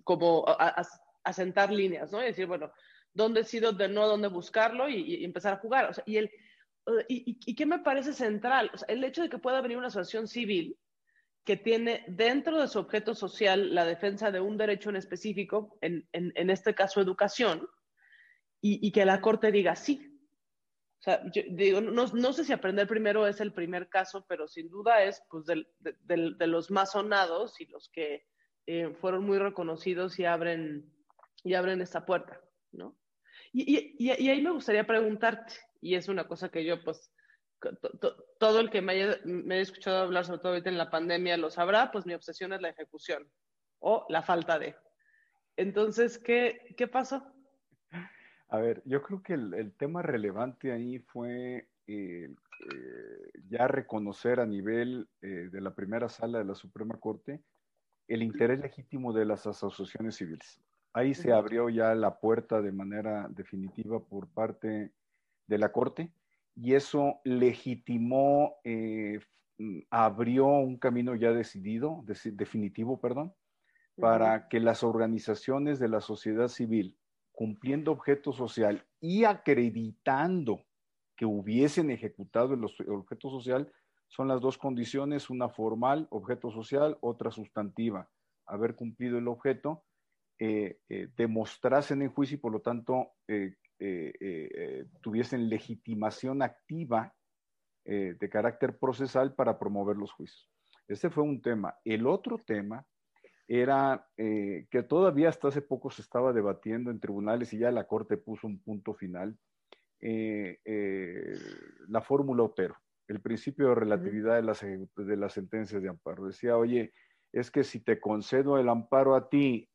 como 0.02 0.48
a, 0.48 0.80
a, 0.80 0.86
a 1.24 1.32
sentar 1.34 1.70
líneas, 1.70 2.10
¿no? 2.10 2.22
Y 2.22 2.26
decir, 2.26 2.46
bueno, 2.46 2.72
dónde 3.14 3.40
he 3.40 3.44
sido 3.44 3.72
de 3.72 3.88
no, 3.88 4.06
dónde 4.06 4.28
buscarlo 4.28 4.88
y, 4.88 4.96
y, 4.96 5.24
empezar 5.24 5.54
a 5.54 5.58
jugar. 5.58 5.90
O 5.90 5.94
sea, 5.94 6.04
y, 6.06 6.16
el, 6.16 6.30
y, 7.08 7.38
y, 7.44 7.54
qué 7.54 7.66
me 7.66 7.80
parece 7.80 8.12
central? 8.12 8.70
O 8.72 8.78
sea, 8.78 8.86
el 8.88 9.04
hecho 9.04 9.22
de 9.22 9.28
que 9.28 9.38
pueda 9.38 9.60
venir 9.60 9.76
una 9.76 9.88
asociación 9.88 10.28
civil 10.28 10.78
que 11.44 11.56
tiene 11.56 12.04
dentro 12.08 12.60
de 12.60 12.68
su 12.68 12.78
objeto 12.78 13.14
social 13.14 13.74
la 13.74 13.86
defensa 13.86 14.30
de 14.30 14.38
un 14.38 14.58
derecho 14.58 14.90
en 14.90 14.96
específico, 14.96 15.78
en, 15.80 16.06
en, 16.12 16.30
en 16.34 16.50
este 16.50 16.74
caso 16.74 17.00
educación, 17.00 17.66
y, 18.60 18.90
que 18.92 19.04
la 19.04 19.20
Corte 19.20 19.50
diga 19.50 19.76
sí. 19.76 20.20
O 20.98 21.02
sea, 21.02 21.22
yo 21.32 21.42
digo, 21.48 21.80
no, 21.80 22.06
no, 22.06 22.32
sé 22.32 22.44
si 22.44 22.52
aprender 22.52 22.88
primero 22.88 23.26
es 23.26 23.40
el 23.40 23.52
primer 23.52 23.88
caso, 23.88 24.26
pero 24.28 24.48
sin 24.48 24.68
duda 24.68 25.04
es 25.04 25.22
pues, 25.30 25.46
del, 25.46 25.68
de, 25.78 25.96
de, 26.02 26.34
de 26.36 26.46
los 26.48 26.70
más 26.70 26.92
sonados 26.92 27.60
y 27.60 27.66
los 27.66 27.88
que 27.88 28.26
eh, 28.66 28.94
fueron 29.00 29.24
muy 29.24 29.38
reconocidos 29.38 30.18
y 30.18 30.26
abren, 30.26 30.92
y 31.44 31.54
abren 31.54 31.80
esta 31.80 32.04
puerta, 32.04 32.38
¿no? 32.78 32.96
Y, 33.52 33.94
y, 33.98 34.12
y, 34.12 34.28
ahí 34.30 34.42
me 34.42 34.50
gustaría 34.50 34.86
preguntarte, 34.86 35.54
y 35.80 35.94
es 35.94 36.08
una 36.08 36.26
cosa 36.26 36.48
que 36.48 36.64
yo, 36.64 36.82
pues, 36.82 37.12
todo 38.38 38.60
el 38.60 38.70
que 38.70 38.80
me 38.80 38.92
haya, 38.92 39.18
me 39.24 39.54
haya 39.54 39.62
escuchado 39.62 40.04
hablar, 40.04 40.24
sobre 40.24 40.38
todo 40.38 40.52
ahorita 40.52 40.70
en 40.70 40.78
la 40.78 40.90
pandemia, 40.90 41.36
lo 41.36 41.50
sabrá, 41.50 41.90
pues 41.90 42.06
mi 42.06 42.14
obsesión 42.14 42.52
es 42.52 42.60
la 42.60 42.70
ejecución 42.70 43.28
o 43.80 44.06
la 44.08 44.22
falta 44.22 44.58
de. 44.58 44.76
Entonces, 45.56 46.18
¿qué, 46.18 46.74
qué 46.76 46.86
pasó? 46.86 47.26
A 48.48 48.58
ver, 48.58 48.82
yo 48.84 49.02
creo 49.02 49.22
que 49.22 49.34
el, 49.34 49.54
el 49.54 49.72
tema 49.74 50.02
relevante 50.02 50.72
ahí 50.72 51.00
fue 51.00 51.68
eh, 51.86 52.28
eh, 52.28 53.30
ya 53.48 53.66
reconocer 53.66 54.40
a 54.40 54.46
nivel 54.46 55.08
eh, 55.22 55.48
de 55.50 55.60
la 55.60 55.74
primera 55.74 56.08
sala 56.08 56.38
de 56.38 56.44
la 56.44 56.54
Suprema 56.54 56.98
Corte 56.98 57.42
el 58.08 58.22
interés 58.22 58.60
legítimo 58.60 59.12
de 59.12 59.24
las 59.24 59.46
asociaciones 59.46 60.16
civiles. 60.16 60.60
Ahí 60.92 61.14
se 61.14 61.32
abrió 61.32 61.68
ya 61.68 61.94
la 61.94 62.18
puerta 62.18 62.60
de 62.60 62.72
manera 62.72 63.28
definitiva 63.30 64.00
por 64.00 64.28
parte 64.28 64.92
de 65.46 65.58
la 65.58 65.70
Corte 65.70 66.12
y 66.54 66.74
eso 66.74 67.20
legitimó, 67.24 68.56
abrió 69.90 70.46
un 70.46 70.76
camino 70.78 71.14
ya 71.14 71.32
decidido, 71.32 72.04
definitivo, 72.32 73.00
perdón, 73.00 73.32
para 73.96 74.48
que 74.48 74.60
las 74.60 74.82
organizaciones 74.82 75.78
de 75.78 75.88
la 75.88 76.00
sociedad 76.00 76.48
civil, 76.48 76.96
cumpliendo 77.32 77.92
objeto 77.92 78.32
social 78.32 78.84
y 79.00 79.24
acreditando 79.24 80.64
que 81.16 81.26
hubiesen 81.26 81.90
ejecutado 81.90 82.54
el 82.54 82.64
objeto 82.64 83.30
social, 83.30 83.72
son 84.08 84.28
las 84.28 84.40
dos 84.40 84.56
condiciones, 84.56 85.30
una 85.30 85.48
formal, 85.48 86.06
objeto 86.10 86.50
social, 86.50 86.96
otra 87.00 87.30
sustantiva. 87.30 88.08
Haber 88.46 88.74
cumplido 88.74 89.18
el 89.18 89.28
objeto, 89.28 89.84
eh, 90.38 90.78
eh, 90.88 91.08
demostrasen 91.16 92.02
en 92.02 92.10
juicio 92.10 92.36
y 92.36 92.40
por 92.40 92.52
lo 92.52 92.60
tanto 92.60 93.12
eh, 93.26 93.54
tuviesen 95.00 95.48
legitimación 95.48 96.42
activa 96.42 97.14
de 97.84 98.28
carácter 98.30 98.76
procesal 98.76 99.34
para 99.34 99.58
promover 99.58 99.96
los 99.96 100.12
juicios. 100.12 100.50
Este 100.88 101.08
fue 101.08 101.22
un 101.24 101.40
tema. 101.40 101.74
El 101.84 102.06
otro 102.06 102.36
tema 102.38 102.84
era 103.46 104.06
que 104.16 104.82
todavía 104.86 105.30
hasta 105.30 105.48
hace 105.48 105.62
poco 105.62 105.90
se 105.90 106.02
estaba 106.02 106.34
debatiendo 106.34 106.90
en 106.90 107.00
tribunales 107.00 107.52
y 107.54 107.58
ya 107.58 107.70
la 107.70 107.86
Corte 107.86 108.18
puso 108.18 108.46
un 108.46 108.60
punto 108.60 108.92
final 108.92 109.38
eh, 110.00 110.60
eh, 110.64 111.36
la 111.88 112.00
fórmula 112.00 112.44
Otero, 112.44 112.76
el 113.08 113.20
principio 113.20 113.70
de 113.70 113.74
relatividad 113.74 114.36
de 114.36 114.42
las, 114.42 114.60
de 114.60 115.16
las 115.16 115.32
sentencias 115.32 115.82
de 115.82 115.88
amparo. 115.88 116.26
Decía, 116.26 116.56
oye, 116.56 116.92
es 117.32 117.50
que 117.50 117.64
si 117.64 117.80
te 117.80 118.00
concedo 118.00 118.58
el 118.58 118.68
amparo 118.68 119.16
a 119.16 119.28
ti 119.28 119.68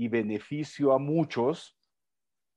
y 0.00 0.08
beneficio 0.08 0.94
a 0.94 0.98
muchos, 0.98 1.78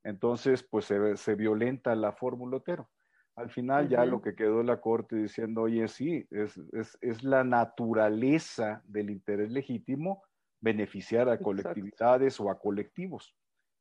entonces 0.06 0.64
pues 0.64 0.86
se, 0.86 1.36
violenta 1.36 1.94
la 1.94 2.14
fórmula 2.14 2.56
Otero. 2.56 2.90
Al 3.36 3.50
final 3.50 3.90
ya 3.90 4.06
lo 4.06 4.22
que 4.22 4.34
quedó 4.34 4.64
la 4.64 4.80
Corte 4.80 5.18
diciendo, 5.18 5.64
oye, 5.64 5.90
sí, 5.90 6.26
es, 6.32 6.58
es, 7.02 7.24
la 7.24 7.44
naturaleza 7.44 8.82
del 8.86 9.10
interés 9.10 9.52
legítimo 9.52 10.24
beneficiar 10.62 11.28
a 11.28 11.38
colectividades 11.38 12.40
o 12.40 12.50
a 12.50 12.58
colectivos. 12.58 13.36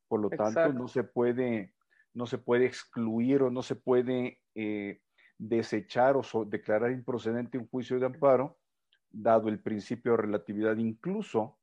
Por 0.08 0.20
lo 0.22 0.30
tanto, 0.30 0.72
no 0.72 0.88
se 0.88 1.04
puede 1.04 1.72
no 2.14 2.26
se 2.26 2.38
puede 2.38 2.66
excluir 2.66 3.42
o 3.42 3.50
no 3.50 3.62
se 3.62 3.76
puede 3.76 4.40
eh, 4.56 5.00
desechar 5.38 6.16
o 6.16 6.44
declarar 6.44 6.90
improcedente 6.90 7.58
un 7.58 7.68
juicio 7.68 8.00
de 8.00 8.06
amparo, 8.06 8.58
dado 9.08 9.48
el 9.48 9.60
principio 9.60 10.12
de 10.12 10.22
relatividad. 10.22 10.76
Incluso 10.78 11.60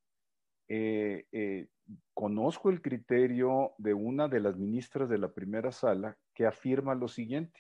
eh, 0.69 1.25
eh, 1.31 1.67
conozco 2.13 2.69
el 2.69 2.81
criterio 2.81 3.73
de 3.77 3.93
una 3.93 4.27
de 4.27 4.39
las 4.39 4.55
ministras 4.55 5.09
de 5.09 5.17
la 5.17 5.31
primera 5.31 5.71
sala 5.71 6.15
que 6.33 6.45
afirma 6.45 6.95
lo 6.95 7.07
siguiente. 7.07 7.59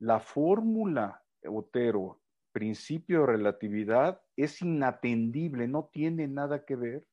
La 0.00 0.18
fórmula 0.18 1.22
Otero, 1.46 2.20
principio 2.52 3.20
de 3.20 3.26
relatividad, 3.26 4.20
es 4.36 4.62
inatendible, 4.62 5.68
no 5.68 5.90
tiene 5.92 6.26
nada 6.26 6.64
que 6.64 6.76
ver 6.76 7.04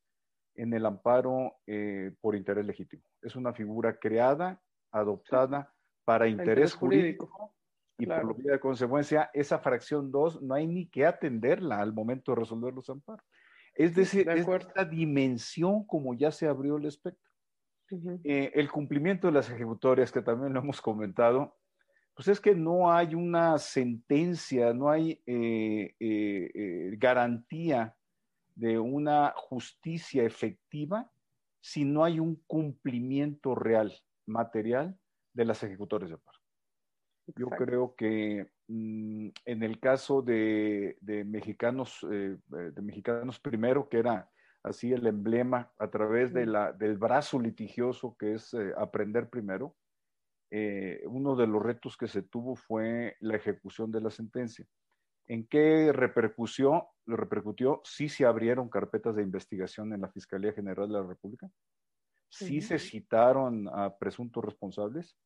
en 0.55 0.73
el 0.73 0.85
amparo 0.85 1.57
por 2.21 2.35
interés 2.35 2.65
legítimo. 2.65 3.03
Es 3.21 3.35
una 3.35 3.53
figura 3.53 3.97
creada 3.99 4.61
adoptada 4.91 5.73
para 6.05 6.27
interés, 6.27 6.73
jurídico, 6.73 7.53
y 7.97 8.05
por 8.07 8.23
lo 8.25 8.33
vía 8.33 8.53
de 8.53 8.59
consecuencia, 8.59 9.29
esa 9.33 9.59
fracción 9.59 10.11
2 10.11 10.41
no 10.41 10.55
hay 10.55 10.65
ni 10.65 10.87
que 10.87 11.05
atenderla 11.05 11.79
al 11.79 11.93
momento 11.93 12.31
de 12.31 12.39
resolver 12.39 12.73
los 12.73 12.89
amparos. 12.89 13.25
Es 13.75 13.95
decir, 13.95 14.29
es 14.29 14.47
esta 14.47 14.85
dimensión 14.85 15.85
como 15.85 16.13
ya 16.13 16.31
se 16.31 16.47
abrió 16.47 16.77
el 16.77 16.85
espectro. 16.85 17.31
Eh, 18.23 18.51
el 18.55 18.71
cumplimiento 18.71 19.27
de 19.27 19.33
las 19.33 19.49
ejecutorias, 19.49 20.11
que 20.11 20.21
también 20.21 20.53
lo 20.53 20.61
hemos 20.61 20.81
comentado, 20.81 21.57
pues 22.13 22.27
es 22.27 22.39
que 22.39 22.55
no 22.55 22.91
hay 22.91 23.15
una 23.15 23.57
sentencia, 23.57 24.73
no 24.73 24.89
hay 24.89 25.21
eh, 25.25 25.95
eh, 25.99 26.95
garantía 26.97 27.95
de 28.55 28.79
una 28.79 29.33
justicia 29.35 30.23
efectiva 30.23 31.11
si 31.59 31.83
no 31.83 32.03
hay 32.03 32.19
un 32.19 32.35
cumplimiento 32.47 33.55
real 33.55 33.93
material 34.25 34.97
de 35.33 35.45
las 35.45 35.63
ejecutores 35.63 36.09
de 36.09 36.17
paro. 36.17 36.39
Yo 37.35 37.47
creo 37.49 37.95
que 37.95 38.51
en 39.45 39.63
el 39.63 39.79
caso 39.79 40.21
de, 40.21 40.97
mexicanos, 41.25 42.05
eh, 42.11 42.37
de 42.49 42.81
mexicanos 42.81 43.39
primero, 43.39 43.89
que 43.89 43.99
era 43.99 44.29
así 44.63 44.93
el 44.93 45.07
emblema 45.07 45.71
a 45.77 45.89
través 45.89 46.33
de 46.33 46.45
la, 46.45 46.71
del 46.71 46.97
brazo 46.97 47.39
litigioso 47.39 48.15
que 48.17 48.35
es 48.35 48.53
eh, 48.53 48.73
aprender 48.77 49.29
primero, 49.29 49.75
eh, 50.51 51.01
uno 51.05 51.35
de 51.35 51.47
los 51.47 51.61
retos 51.61 51.97
que 51.97 52.07
se 52.07 52.21
tuvo 52.21 52.55
fue 52.55 53.15
la 53.19 53.35
ejecución 53.35 53.91
de 53.91 54.01
la 54.01 54.11
sentencia. 54.11 54.65
¿En 55.27 55.47
qué 55.47 55.91
repercutió? 55.93 56.87
repercutió? 57.05 57.81
Sí 57.83 58.09
se 58.09 58.25
abrieron 58.25 58.69
carpetas 58.69 59.15
de 59.15 59.23
investigación 59.23 59.93
en 59.93 60.01
la 60.01 60.09
Fiscalía 60.09 60.53
General 60.53 60.87
de 60.87 60.93
la 60.93 61.03
República 61.07 61.49
sí 62.31 62.61
se 62.61 62.79
citaron 62.79 63.67
a 63.67 63.97
presuntos 63.97 64.43
responsables 64.43 65.17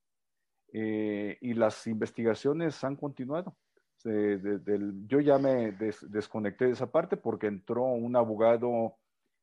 eh, 0.73 1.38
y 1.41 1.54
las 1.54 1.88
investigaciones 1.88 2.84
han 2.84 2.95
continuado. 2.95 3.56
yo 4.04 5.19
ya 5.19 5.38
me 5.38 5.71
desconecté 6.10 6.65
de 6.65 6.71
esa 6.71 6.91
parte 6.91 7.17
porque 7.17 7.47
entró 7.47 7.84
un 7.86 8.15
abogado 8.15 8.97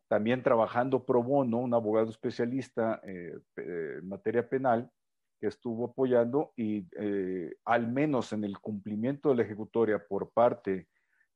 también 0.09 0.43
trabajando 0.43 1.05
pro 1.05 1.23
bono, 1.23 1.59
un 1.59 1.73
abogado 1.73 2.11
especialista 2.11 3.01
eh, 3.03 3.33
en 3.57 4.07
materia 4.07 4.47
penal 4.47 4.91
que 5.41 5.49
estuvo 5.49 5.87
apoyando 5.87 6.53
y 6.55 6.87
eh, 6.99 7.57
al 7.65 7.89
menos 7.89 8.33
en 8.33 8.45
el 8.45 8.59
cumplimiento 8.61 9.31
de 9.31 9.37
la 9.37 9.43
ejecutoria 9.43 10.07
por 10.07 10.31
parte 10.31 10.87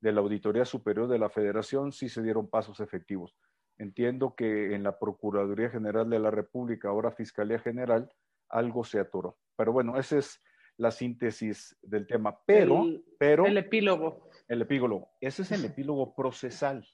de 0.00 0.12
la 0.12 0.20
Auditoría 0.20 0.64
Superior 0.64 1.08
de 1.08 1.18
la 1.18 1.28
Federación 1.28 1.90
sí 1.90 2.08
se 2.08 2.22
dieron 2.22 2.48
pasos 2.48 2.78
efectivos. 2.78 3.34
Entiendo 3.78 4.34
que 4.36 4.74
en 4.74 4.84
la 4.84 4.98
Procuraduría 4.98 5.70
General 5.70 6.08
de 6.08 6.20
la 6.20 6.30
República, 6.30 6.88
ahora 6.88 7.10
Fiscalía 7.10 7.58
General, 7.58 8.08
algo 8.48 8.84
se 8.84 9.00
atoró. 9.00 9.36
Pero 9.56 9.72
bueno, 9.72 9.98
esa 9.98 10.18
es 10.18 10.42
la 10.76 10.90
síntesis 10.90 11.76
del 11.82 12.06
tema. 12.06 12.38
Pero, 12.46 12.82
el, 12.84 13.04
pero. 13.18 13.46
El 13.46 13.58
epílogo. 13.58 14.28
El 14.48 14.62
epílogo. 14.62 15.10
Ese 15.20 15.42
es 15.42 15.52
el 15.52 15.64
epílogo 15.64 16.14
procesal. 16.14 16.86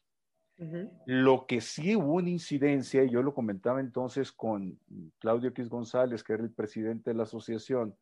Lo 1.07 1.47
que 1.49 1.61
sí 1.61 1.97
hubo 1.97 2.15
una 2.15 2.31
incidencia, 2.31 3.03
y 3.03 3.11
yo 3.11 3.21
lo 3.23 3.35
comentaba 3.35 3.81
entonces 3.81 4.31
con 4.31 4.79
Claudio 5.19 5.49
X 5.49 5.69
González, 5.69 6.23
que 6.23 6.35
era 6.35 6.45
el 6.45 6.53
presidente 6.53 7.11
de 7.11 7.17
la 7.17 7.25
asociación, 7.25 7.97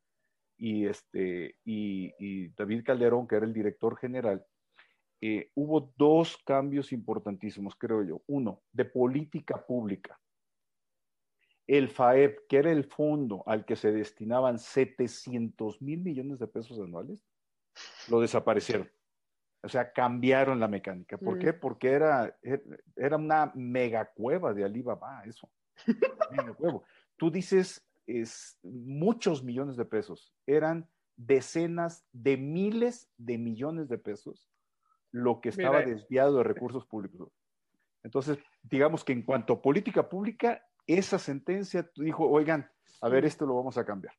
y, 0.58 0.84
este, 0.84 1.56
y 1.64 2.48
David 2.48 2.84
Calderón, 2.84 3.26
que 3.26 3.36
era 3.36 3.46
el 3.46 3.54
director 3.54 3.96
general, 3.96 4.44
eh, 5.22 5.50
hubo 5.54 5.92
dos 5.96 6.38
cambios 6.44 6.92
importantísimos, 6.92 7.74
creo 7.76 8.02
yo. 8.02 8.22
Uno, 8.26 8.62
de 8.72 8.86
política 8.86 9.64
pública. 9.66 10.18
El 11.70 11.88
FAEP, 11.88 12.48
que 12.48 12.56
era 12.56 12.72
el 12.72 12.82
fondo 12.82 13.44
al 13.46 13.64
que 13.64 13.76
se 13.76 13.92
destinaban 13.92 14.58
700 14.58 15.80
mil 15.80 16.00
millones 16.00 16.40
de 16.40 16.48
pesos 16.48 16.80
anuales, 16.80 17.24
lo 18.08 18.20
desaparecieron. 18.20 18.90
O 19.62 19.68
sea, 19.68 19.92
cambiaron 19.92 20.58
la 20.58 20.66
mecánica. 20.66 21.16
¿Por 21.16 21.38
qué? 21.38 21.52
Mm. 21.52 21.60
Porque 21.60 21.90
era, 21.90 22.36
era 22.96 23.16
una 23.16 23.52
megacueva 23.54 24.52
de 24.52 24.64
Alibaba, 24.64 25.22
eso. 25.24 25.48
Tú 27.16 27.30
dices 27.30 27.86
es, 28.04 28.58
muchos 28.64 29.44
millones 29.44 29.76
de 29.76 29.84
pesos. 29.84 30.34
Eran 30.48 30.88
decenas 31.14 32.04
de 32.10 32.36
miles 32.36 33.08
de 33.16 33.38
millones 33.38 33.88
de 33.88 33.98
pesos 33.98 34.50
lo 35.12 35.40
que 35.40 35.50
estaba 35.50 35.82
desviado 35.82 36.38
de 36.38 36.44
recursos 36.44 36.84
públicos. 36.84 37.32
Entonces, 38.02 38.38
digamos 38.62 39.04
que 39.04 39.12
en 39.12 39.22
cuanto 39.22 39.52
a 39.52 39.62
política 39.62 40.08
pública, 40.08 40.66
esa 40.94 41.18
sentencia 41.18 41.90
dijo, 41.96 42.28
oigan, 42.28 42.70
a 43.00 43.08
ver, 43.08 43.24
esto 43.24 43.46
lo 43.46 43.56
vamos 43.56 43.78
a 43.78 43.84
cambiar. 43.84 44.14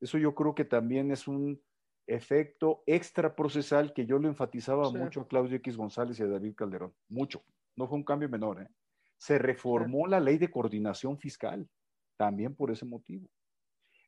Eso 0.00 0.18
yo 0.18 0.34
creo 0.34 0.54
que 0.54 0.64
también 0.64 1.10
es 1.10 1.28
un 1.28 1.60
efecto 2.06 2.82
extra 2.86 3.34
procesal 3.34 3.92
que 3.94 4.06
yo 4.06 4.18
lo 4.18 4.28
enfatizaba 4.28 4.90
mucho 4.90 5.22
a 5.22 5.28
Claudio 5.28 5.56
X 5.56 5.76
González 5.76 6.18
y 6.18 6.22
a 6.22 6.26
David 6.26 6.54
Calderón. 6.54 6.94
Mucho. 7.08 7.44
No 7.76 7.86
fue 7.86 7.96
un 7.96 8.04
cambio 8.04 8.28
menor. 8.28 8.62
¿eh? 8.62 8.68
Se 9.16 9.38
reformó 9.38 10.06
la 10.06 10.20
ley 10.20 10.38
de 10.38 10.50
coordinación 10.50 11.18
fiscal, 11.18 11.68
también 12.16 12.54
por 12.54 12.70
ese 12.70 12.84
motivo. 12.84 13.28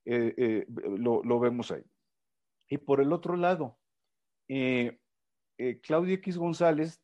Eh, 0.04 0.34
eh, 0.36 0.66
lo, 0.98 1.40
vemos 1.40 1.72
ahí. 1.72 1.82
Y 2.68 2.78
por 2.78 3.00
el 3.00 3.12
otro 3.12 3.36
lado, 3.36 3.78
eh, 4.48 4.98
Claudia 5.82 6.14
X 6.14 6.38
González 6.38 7.02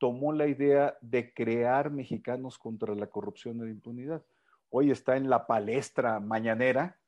tomó 0.00 0.32
la 0.32 0.46
idea 0.46 0.96
de 1.02 1.32
crear 1.34 1.90
mexicanos 1.90 2.58
contra 2.58 2.94
la 2.94 3.08
corrupción 3.08 3.58
y 3.58 3.64
la 3.64 3.70
impunidad. 3.70 4.24
Hoy 4.70 4.90
está 4.90 5.16
en 5.16 5.28
la 5.28 5.46
palestra 5.46 6.18
mañanera, 6.20 6.98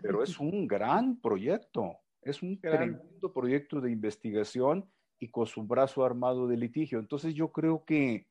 pero 0.00 0.22
es 0.22 0.40
un 0.40 0.66
gran 0.66 1.20
proyecto, 1.20 1.98
es 2.22 2.42
un 2.42 2.58
tremendo 2.58 3.32
proyecto 3.34 3.82
de 3.82 3.92
investigación 3.92 4.90
y 5.18 5.28
con 5.30 5.46
su 5.46 5.62
brazo 5.64 6.04
armado 6.04 6.48
de 6.48 6.56
litigio. 6.56 6.98
Entonces 6.98 7.34
yo 7.34 7.52
creo 7.52 7.84
que 7.84 8.26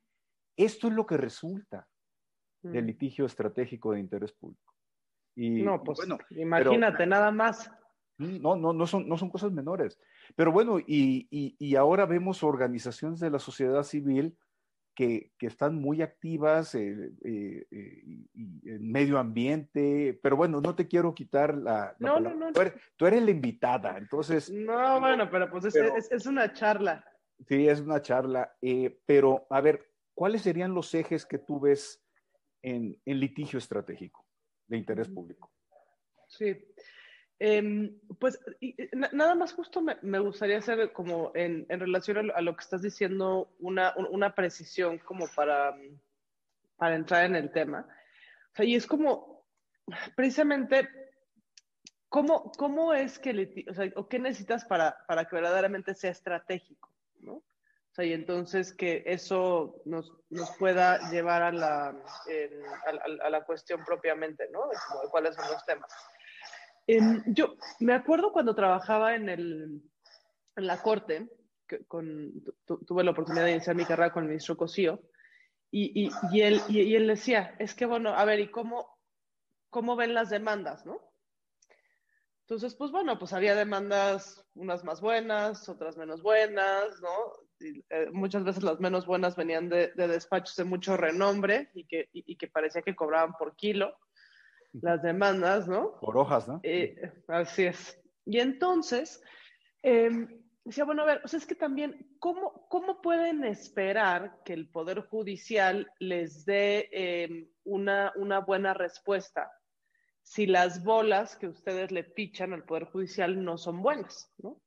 esto 0.57 0.87
es 0.87 0.93
lo 0.93 1.05
que 1.05 1.17
resulta 1.17 1.87
del 2.63 2.85
mm. 2.85 2.87
litigio 2.87 3.25
estratégico 3.27 3.91
de 3.91 3.99
interés 3.99 4.31
público. 4.31 4.73
Y, 5.35 5.61
no, 5.61 5.83
pues 5.83 5.99
bueno, 5.99 6.17
imagínate 6.31 7.05
nada 7.05 7.29
más. 7.29 7.71
No, 8.17 8.55
no, 8.55 8.73
no 8.73 8.87
son, 8.87 9.07
no 9.07 9.17
son 9.17 9.29
cosas 9.29 9.51
menores. 9.51 9.99
Pero 10.35 10.51
bueno, 10.51 10.79
y, 10.79 11.27
y, 11.29 11.75
ahora 11.75 12.05
vemos 12.05 12.43
organizaciones 12.43 13.19
de 13.19 13.29
la 13.29 13.39
sociedad 13.39 13.83
civil 13.83 14.35
que, 14.95 15.31
que 15.37 15.45
están 15.45 15.75
muy 15.75 16.01
activas 16.01 16.73
eh, 16.73 17.11
eh, 17.23 17.67
eh, 17.69 18.03
en 18.33 18.91
medio 18.91 19.19
ambiente, 19.19 20.19
pero 20.23 20.35
bueno, 20.35 20.59
no 20.59 20.75
te 20.75 20.87
quiero 20.87 21.13
quitar 21.13 21.55
la... 21.55 21.95
no, 21.99 22.19
no, 22.19 22.33
no, 22.33 22.51
tú 22.51 23.05
eres, 23.05 23.21
la 23.21 23.29
invitada, 23.29 23.95
entonces... 23.99 24.49
No, 24.49 24.99
bueno, 24.99 25.29
pero 25.29 25.51
pues 25.51 25.65
es, 25.65 25.75
es, 26.11 26.25
una 26.25 26.51
charla. 26.51 27.05
Sí, 27.47 27.67
es 27.67 27.81
una 27.81 28.01
charla, 28.01 28.55
pero 29.05 29.45
a 29.51 29.61
ver, 29.61 29.91
¿cuáles 30.15 30.41
serían 30.41 30.73
los 30.73 30.91
ejes 30.95 31.27
que 31.27 31.37
tú 31.37 31.59
ves 31.59 32.03
en, 32.63 32.99
en 33.05 33.19
litigio 33.19 33.59
estratégico 33.59 34.25
de 34.65 34.77
interés 34.77 35.07
público? 35.07 35.51
Sí. 36.27 36.57
Em, 37.39 37.99
pues 38.19 38.39
nada 39.11 39.35
más 39.35 39.53
justo 39.53 39.79
me, 39.81 40.19
gustaría 40.19 40.57
hacer 40.57 40.91
como 40.91 41.31
en, 41.35 41.67
relación 41.69 42.31
a 42.31 42.41
lo, 42.41 42.55
que 42.55 42.63
estás 42.63 42.81
diciendo 42.81 43.53
una, 43.59 44.33
precisión 44.33 44.97
como 44.99 45.27
para, 45.35 45.75
para 46.77 46.95
entrar 46.95 47.25
en 47.25 47.35
el 47.35 47.51
tema. 47.51 47.87
O 48.53 48.55
sea, 48.55 48.65
y 48.65 48.75
es 48.75 48.87
como 48.87 49.45
precisamente 50.15 50.89
cómo, 52.09 52.51
cómo 52.57 52.93
es 52.95 53.19
que, 53.19 53.65
o, 53.69 53.73
sea, 53.73 53.91
o 53.95 54.09
qué 54.09 54.17
necesitas 54.17 54.65
para, 54.65 54.97
para 55.07 55.25
que 55.25 55.35
verdaderamente 55.35 55.93
sea 55.93 56.11
estratégico, 56.11 56.91
¿no? 57.19 57.33
O 57.33 57.93
sea, 57.97 58.05
y 58.05 58.13
entonces 58.13 58.73
que 58.73 59.03
eso 59.05 59.81
nos, 59.85 60.11
nos 60.29 60.55
pueda 60.57 61.09
llevar 61.11 61.43
a 61.43 61.51
la, 61.51 61.95
a, 63.23 63.29
la 63.29 63.43
cuestión 63.43 63.83
propiamente, 63.85 64.49
¿no? 64.51 64.67
de 64.67 65.09
cuáles 65.09 65.35
son 65.35 65.45
los 65.51 65.63
temas 65.65 65.91
yo 67.27 67.57
me 67.79 67.93
acuerdo 67.93 68.31
cuando 68.31 68.55
trabajaba 68.55 69.15
en, 69.15 69.27
el, 69.29 69.81
en 70.55 70.67
la 70.67 70.81
corte, 70.81 71.29
que 71.67 71.85
con, 71.85 72.31
tuve 72.65 73.03
la 73.03 73.11
oportunidad 73.11 73.43
de 73.45 73.51
iniciar 73.51 73.75
mi 73.75 73.85
carrera 73.85 74.13
con 74.13 74.23
el 74.23 74.29
ministro 74.29 74.55
Cosío, 74.55 75.01
y, 75.69 76.05
y, 76.05 76.11
y 76.31 76.41
él, 76.41 76.61
y, 76.69 76.95
él 76.95 77.07
decía, 77.07 77.55
es 77.59 77.75
que 77.75 77.85
bueno, 77.85 78.13
a 78.13 78.23
ver, 78.23 78.39
¿y 78.39 78.49
cómo, 78.49 78.97
cómo 79.69 79.97
ven 79.97 80.13
las 80.13 80.29
demandas, 80.29 80.85
no? 80.85 81.01
Entonces, 82.45 82.73
pues 82.75 82.91
bueno, 82.91 83.19
pues 83.19 83.33
había 83.33 83.53
demandas, 83.53 84.47
unas 84.53 84.85
más 84.85 85.01
buenas, 85.01 85.67
otras 85.67 85.97
menos 85.97 86.21
buenas, 86.21 87.01
¿no? 87.01 87.33
Eh, 87.59 88.09
muchas 88.13 88.45
veces 88.45 88.63
las 88.63 88.79
menos 88.79 89.05
buenas 89.05 89.35
venían 89.35 89.67
de, 89.67 89.91
de, 89.93 90.07
despachos 90.07 90.55
de 90.55 90.63
mucho 90.63 90.95
renombre 90.95 91.69
y 91.73 91.85
que, 91.85 92.07
y 92.13 92.37
que 92.37 92.47
parecía 92.47 92.81
que 92.83 92.95
cobraban 92.95 93.33
por 93.33 93.57
kilo 93.57 93.97
las 94.81 95.01
demandas, 95.01 95.67
¿no? 95.67 95.99
Por 95.99 96.17
hojas, 96.17 96.47
¿no? 96.47 96.59
Eh, 96.63 97.11
así 97.27 97.65
es. 97.65 97.99
Y 98.25 98.39
entonces, 98.39 99.21
em, 99.81 100.43
decía, 100.63 100.83
bueno, 100.83 101.03
a 101.03 101.05
ver, 101.05 101.21
o 101.23 101.27
sea, 101.27 101.39
es 101.39 101.45
que 101.45 101.55
también, 101.55 102.15
¿cómo, 102.19 102.67
¿cómo 102.69 103.01
pueden 103.01 103.43
esperar 103.43 104.39
que 104.43 104.53
el 104.53 104.69
Poder 104.69 105.01
Judicial 105.01 105.91
les 105.99 106.45
dé 106.45 106.89
em, 106.91 107.49
una, 107.63 108.11
una 108.15 108.39
buena 108.39 108.73
respuesta 108.73 109.51
si 110.23 110.45
las 110.45 110.83
bolas 110.83 111.37
que 111.37 111.47
ustedes 111.47 111.91
le 111.91 112.03
pichan 112.03 112.53
al 112.53 112.65
Poder 112.65 112.85
Judicial 112.85 113.43
no 113.43 113.57
son 113.57 113.81
buenas, 113.81 114.29
¿no? 114.39 114.61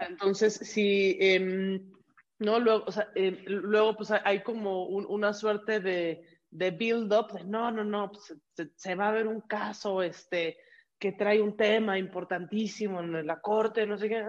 Entonces, 0.00 0.54
si, 0.54 1.16
em, 1.20 1.92
no, 2.38 2.58
luego, 2.58 2.84
o 2.86 2.92
sea, 2.92 3.08
luego 3.46 3.96
pues 3.96 4.10
hay 4.10 4.42
como 4.42 4.86
una 4.86 5.32
suerte 5.32 5.80
de 5.80 6.35
de 6.50 6.70
build-up, 6.70 7.32
de 7.32 7.44
no, 7.44 7.70
no, 7.70 7.84
no, 7.84 8.10
pues, 8.10 8.34
se, 8.76 8.94
va 8.94 9.08
a 9.08 9.12
ver 9.12 9.26
un 9.26 9.42
caso 9.42 10.02
este, 10.02 10.56
que 10.98 11.12
trae 11.12 11.40
un 11.40 11.56
tema 11.56 11.98
importantísimo 11.98 13.00
en 13.00 13.26
la 13.26 13.40
corte, 13.40 13.86
no 13.86 13.98
sé 13.98 14.08
qué, 14.08 14.24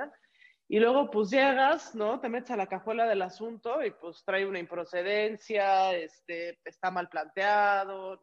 y 0.69 0.79
luego 0.79 1.09
pues 1.09 1.29
llegas, 1.29 1.95
¿no? 1.95 2.19
Te 2.19 2.27
metes 2.27 2.51
a 2.51 2.57
la 2.57 2.67
cajuela 2.67 3.05
del 3.05 3.21
asunto 3.21 3.83
y 3.83 3.91
pues 3.91 4.23
trae 4.25 4.45
una 4.45 4.59
improcedencia, 4.59 5.95
este, 5.95 6.59
está 6.65 6.91
mal 6.91 7.07
planteado. 7.07 8.19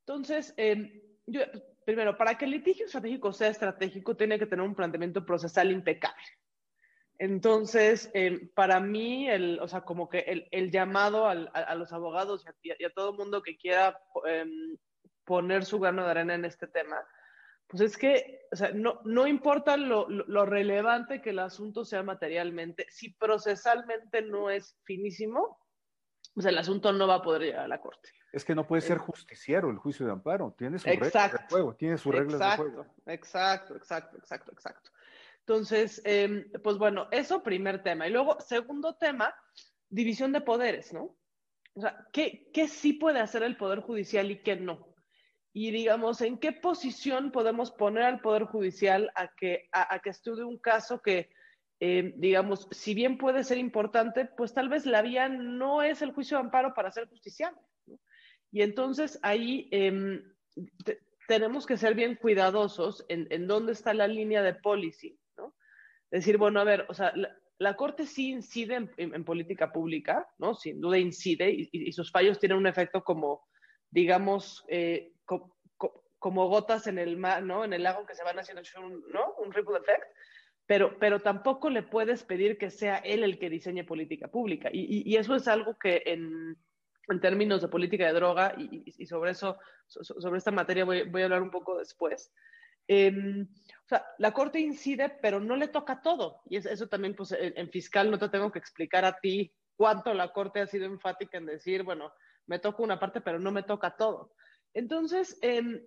Entonces, 0.00 0.54
em, 0.56 0.98
yo, 1.26 1.42
primero, 1.84 2.16
para 2.16 2.38
que 2.38 2.46
el 2.46 2.52
litigio 2.52 2.86
estratégico 2.86 3.32
sea 3.32 3.48
estratégico, 3.48 4.16
tiene 4.16 4.38
que 4.38 4.46
tener 4.46 4.64
un 4.64 4.74
planteamiento 4.74 5.26
procesal 5.26 5.70
impecable. 5.70 6.24
Entonces, 7.18 8.10
em, 8.14 8.48
para 8.54 8.80
mí, 8.80 9.28
el, 9.28 9.58
o 9.60 9.68
sea, 9.68 9.82
como 9.82 10.08
que 10.08 10.20
el, 10.20 10.48
el 10.50 10.70
llamado 10.70 11.26
al, 11.26 11.50
a, 11.54 11.74
los 11.74 11.92
abogados 11.92 12.44
y 12.62 12.84
a, 12.84 12.90
todo 12.90 13.10
el 13.10 13.16
mundo 13.16 13.42
que 13.42 13.56
quiera 13.56 13.98
em, 14.26 14.76
poner 15.24 15.64
su 15.64 15.78
grano 15.78 16.04
de 16.04 16.10
arena 16.10 16.34
en 16.34 16.44
este 16.44 16.66
tema, 16.66 16.96
pues 17.66 17.82
es 17.82 17.96
que, 17.96 18.46
o 18.52 18.56
sea, 18.56 18.70
no, 18.72 19.00
no 19.04 19.26
importa 19.26 19.76
lo, 19.76 20.08
lo, 20.08 20.46
relevante 20.46 21.20
que 21.20 21.30
el 21.30 21.38
asunto 21.40 21.84
sea 21.84 22.02
materialmente, 22.02 22.86
si 22.90 23.12
procesalmente 23.14 24.22
no 24.22 24.50
es 24.50 24.78
finísimo, 24.84 25.58
pues 26.34 26.46
el 26.46 26.58
asunto 26.58 26.92
no 26.92 27.08
va 27.08 27.16
a 27.16 27.22
poder 27.22 27.42
llegar 27.42 27.64
a 27.64 27.68
la 27.68 27.80
corte. 27.80 28.10
Es 28.32 28.44
que 28.44 28.54
no 28.54 28.66
puede 28.66 28.82
ser 28.82 28.98
justiciero 28.98 29.70
el 29.70 29.78
juicio 29.78 30.04
de 30.04 30.12
amparo, 30.12 30.54
tiene 30.56 30.78
sus 30.78 30.86
reglas 30.86 31.32
de 31.32 31.38
juego, 31.48 31.74
tiene 31.74 31.96
sus 31.96 32.14
reglas 32.14 32.38
de 32.38 32.56
juego. 32.56 32.86
Exacto, 33.06 33.74
exacto, 33.74 34.18
exacto, 34.18 34.52
exacto. 34.52 34.90
Entonces, 35.48 36.02
em, 36.04 36.50
pues 36.64 36.76
bueno, 36.76 37.06
eso 37.12 37.44
primer 37.44 37.80
tema. 37.84 38.08
Y 38.08 38.10
luego, 38.10 38.36
segundo 38.40 38.96
tema, 38.96 39.32
división 39.88 40.32
de 40.32 40.40
poderes, 40.40 40.92
¿no? 40.92 41.16
O 41.74 41.80
sea, 41.80 42.04
¿qué, 42.12 42.50
qué 42.52 42.66
sí 42.66 42.94
puede 42.94 43.20
hacer 43.20 43.44
el 43.44 43.56
Poder 43.56 43.78
Judicial 43.78 44.28
y 44.32 44.42
qué 44.42 44.56
no? 44.56 44.92
Y 45.52 45.70
digamos, 45.70 46.20
¿en 46.20 46.38
qué 46.38 46.50
posición 46.50 47.30
podemos 47.30 47.70
poner 47.70 48.02
al 48.02 48.20
Poder 48.20 48.46
Judicial 48.46 49.12
a 49.14 49.28
que, 49.36 49.68
a, 49.70 50.00
que 50.00 50.10
estudie 50.10 50.42
un 50.42 50.58
caso 50.58 51.00
que, 51.00 51.30
em, 51.78 52.12
digamos, 52.16 52.66
si 52.72 52.94
bien 52.94 53.16
puede 53.16 53.44
ser 53.44 53.58
importante, 53.58 54.24
pues 54.24 54.52
tal 54.52 54.68
vez 54.68 54.84
la 54.84 55.00
vía 55.00 55.28
no 55.28 55.80
es 55.80 56.02
el 56.02 56.12
juicio 56.12 56.38
de 56.38 56.42
amparo 56.42 56.74
para 56.74 56.90
ser 56.90 57.08
justiciable. 57.08 57.60
¿no? 57.86 58.00
Y 58.50 58.62
entonces 58.62 59.20
ahí 59.22 59.68
em, 59.70 60.24
tenemos 61.28 61.66
que 61.66 61.76
ser 61.76 61.94
bien 61.94 62.16
cuidadosos 62.16 63.04
en, 63.08 63.28
en, 63.30 63.46
dónde 63.46 63.72
está 63.72 63.94
la 63.94 64.08
línea 64.08 64.42
de 64.42 64.54
policy 64.54 65.16
decir, 66.10 66.38
bueno, 66.38 66.60
a 66.60 66.64
ver, 66.64 66.86
o 66.88 66.94
sea, 66.94 67.12
la, 67.58 67.76
Corte 67.76 68.06
sí 68.06 68.30
incide 68.30 68.90
en, 68.96 69.24
política 69.24 69.72
pública, 69.72 70.28
¿no? 70.38 70.54
Sin 70.54 70.80
duda 70.80 70.98
incide 70.98 71.68
y, 71.72 71.92
sus 71.92 72.10
fallos 72.10 72.38
tienen 72.38 72.58
un 72.58 72.66
efecto 72.66 73.02
como, 73.02 73.44
digamos, 73.90 74.64
eh, 74.68 75.12
como 76.18 76.48
gotas 76.48 76.86
en 76.86 76.98
el 76.98 77.16
mar, 77.16 77.42
¿no? 77.42 77.64
En 77.64 77.72
el 77.72 77.82
lago 77.82 78.06
que 78.06 78.14
se 78.14 78.24
van 78.24 78.38
haciendo, 78.38 78.62
¿no? 79.12 79.34
Un 79.38 79.52
ripple 79.52 79.78
effect. 79.78 80.04
Pero, 80.66 80.98
pero 80.98 81.20
tampoco 81.20 81.70
le 81.70 81.82
puedes 81.82 82.24
pedir 82.24 82.58
que 82.58 82.70
sea 82.70 82.96
él 82.96 83.22
el 83.22 83.38
que 83.38 83.50
diseñe 83.50 83.84
política 83.84 84.28
pública. 84.28 84.68
Y, 84.72 85.08
y 85.08 85.16
eso 85.16 85.36
es 85.36 85.46
algo 85.46 85.78
que 85.78 86.02
en, 86.06 86.56
en, 87.08 87.20
términos 87.20 87.62
de 87.62 87.68
política 87.68 88.06
de 88.06 88.12
droga, 88.14 88.54
y, 88.58 89.06
sobre 89.06 89.30
eso, 89.30 89.58
sobre 89.86 90.38
esta 90.38 90.50
materia 90.50 90.84
voy, 90.84 91.08
voy, 91.08 91.22
a 91.22 91.26
hablar 91.26 91.42
un 91.42 91.52
poco 91.52 91.78
después, 91.78 92.32
eh, 92.88 93.46
o 93.86 93.88
sea, 93.88 94.04
la 94.18 94.32
Corte 94.32 94.58
incide, 94.58 95.08
pero 95.22 95.38
no 95.38 95.54
le 95.54 95.68
toca 95.68 96.00
todo. 96.02 96.42
Y 96.46 96.56
eso 96.56 96.88
también, 96.88 97.14
pues, 97.14 97.32
en, 97.38 97.70
fiscal 97.70 98.10
no 98.10 98.18
te 98.18 98.28
tengo 98.28 98.50
que 98.50 98.58
explicar 98.58 99.04
a 99.04 99.20
ti 99.20 99.54
cuánto 99.76 100.12
la 100.12 100.32
Corte 100.32 100.60
ha 100.60 100.66
sido 100.66 100.86
enfática 100.86 101.38
en 101.38 101.46
decir, 101.46 101.84
bueno, 101.84 102.12
me 102.46 102.58
toca 102.58 102.82
una 102.82 102.98
parte, 102.98 103.20
pero 103.20 103.38
no 103.38 103.52
me 103.52 103.62
toca 103.62 103.96
todo. 103.96 104.32
Entonces, 104.74 105.38
em, 105.40 105.80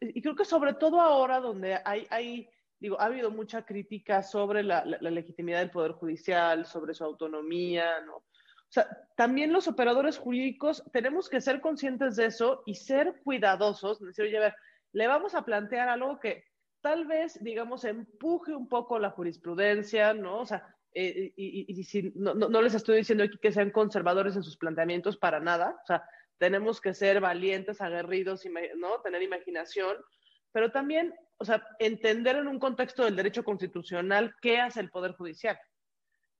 y 0.00 0.22
creo 0.22 0.34
que 0.34 0.46
sobre 0.46 0.72
todo 0.72 1.02
ahora 1.02 1.40
donde 1.40 1.78
hay, 1.84 2.06
hay 2.08 2.48
digo, 2.80 2.98
ha 2.98 3.06
habido 3.06 3.30
mucha 3.30 3.64
crítica 3.66 4.22
sobre 4.22 4.62
la, 4.62 4.84
la, 4.84 5.10
legitimidad 5.10 5.60
del 5.60 5.70
Poder 5.70 5.92
Judicial, 5.92 6.64
sobre 6.64 6.94
su 6.94 7.04
autonomía, 7.04 8.00
¿no? 8.06 8.16
O 8.16 8.72
sea, 8.74 8.88
también 9.16 9.52
los 9.52 9.68
operadores 9.68 10.18
jurídicos 10.18 10.82
tenemos 10.92 11.28
que 11.28 11.40
ser 11.40 11.60
conscientes 11.60 12.16
de 12.16 12.26
eso 12.26 12.62
y 12.66 12.74
ser 12.74 13.20
cuidadosos, 13.22 14.00
decir, 14.00 14.24
oye, 14.24 14.36
a 14.38 14.40
ver, 14.40 14.54
le 14.94 15.06
vamos 15.06 15.34
a 15.34 15.44
plantear 15.44 15.88
algo 15.88 16.18
que 16.20 16.44
tal 16.80 17.06
vez, 17.06 17.42
digamos, 17.42 17.84
empuje 17.84 18.54
un 18.54 18.68
poco 18.68 18.98
la 18.98 19.10
jurisprudencia, 19.10 20.14
¿no? 20.14 20.40
O 20.40 20.46
sea, 20.46 20.74
eh, 20.94 21.32
y, 21.36 21.82
si, 21.82 22.12
no, 22.14 22.34
no, 22.34 22.62
les 22.62 22.74
estoy 22.74 22.98
diciendo 22.98 23.24
aquí 23.24 23.36
que 23.38 23.52
sean 23.52 23.70
conservadores 23.70 24.36
en 24.36 24.44
sus 24.44 24.56
planteamientos 24.56 25.16
para 25.16 25.40
nada, 25.40 25.76
o 25.82 25.86
sea, 25.86 26.04
tenemos 26.38 26.80
que 26.80 26.94
ser 26.94 27.20
valientes, 27.20 27.80
aguerridos, 27.80 28.44
¿no? 28.76 29.00
Tener 29.00 29.22
imaginación, 29.22 29.96
pero 30.52 30.70
también, 30.70 31.12
o 31.38 31.44
sea, 31.44 31.66
entender 31.80 32.36
en 32.36 32.46
un 32.46 32.60
contexto 32.60 33.04
del 33.04 33.16
derecho 33.16 33.42
constitucional 33.42 34.34
qué 34.40 34.60
hace 34.60 34.80
el 34.80 34.90
Poder 34.90 35.12
Judicial. 35.12 35.58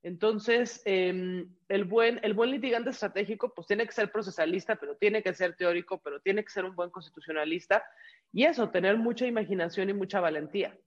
Entonces, 0.04 0.82
em, 0.84 1.48
el, 1.66 1.84
buen, 1.84 2.20
el 2.22 2.34
buen 2.34 2.50
litigante 2.50 2.90
estratégico, 2.90 3.54
pues 3.54 3.66
tiene 3.66 3.86
que 3.86 3.92
ser 3.92 4.12
procesalista, 4.12 4.76
pero 4.76 4.96
tiene 4.96 5.22
que 5.22 5.32
ser 5.32 5.56
teórico, 5.56 5.98
pero 5.98 6.20
tiene 6.20 6.44
que 6.44 6.50
ser 6.50 6.66
un 6.66 6.76
buen 6.76 6.90
constitucionalista. 6.90 7.82
Y 8.30 8.44
eso, 8.44 8.68
tener 8.68 8.98
mucha 8.98 9.24
imaginación 9.26 9.88
y 9.88 9.94
mucha 9.94 10.20
valentía. 10.20 10.78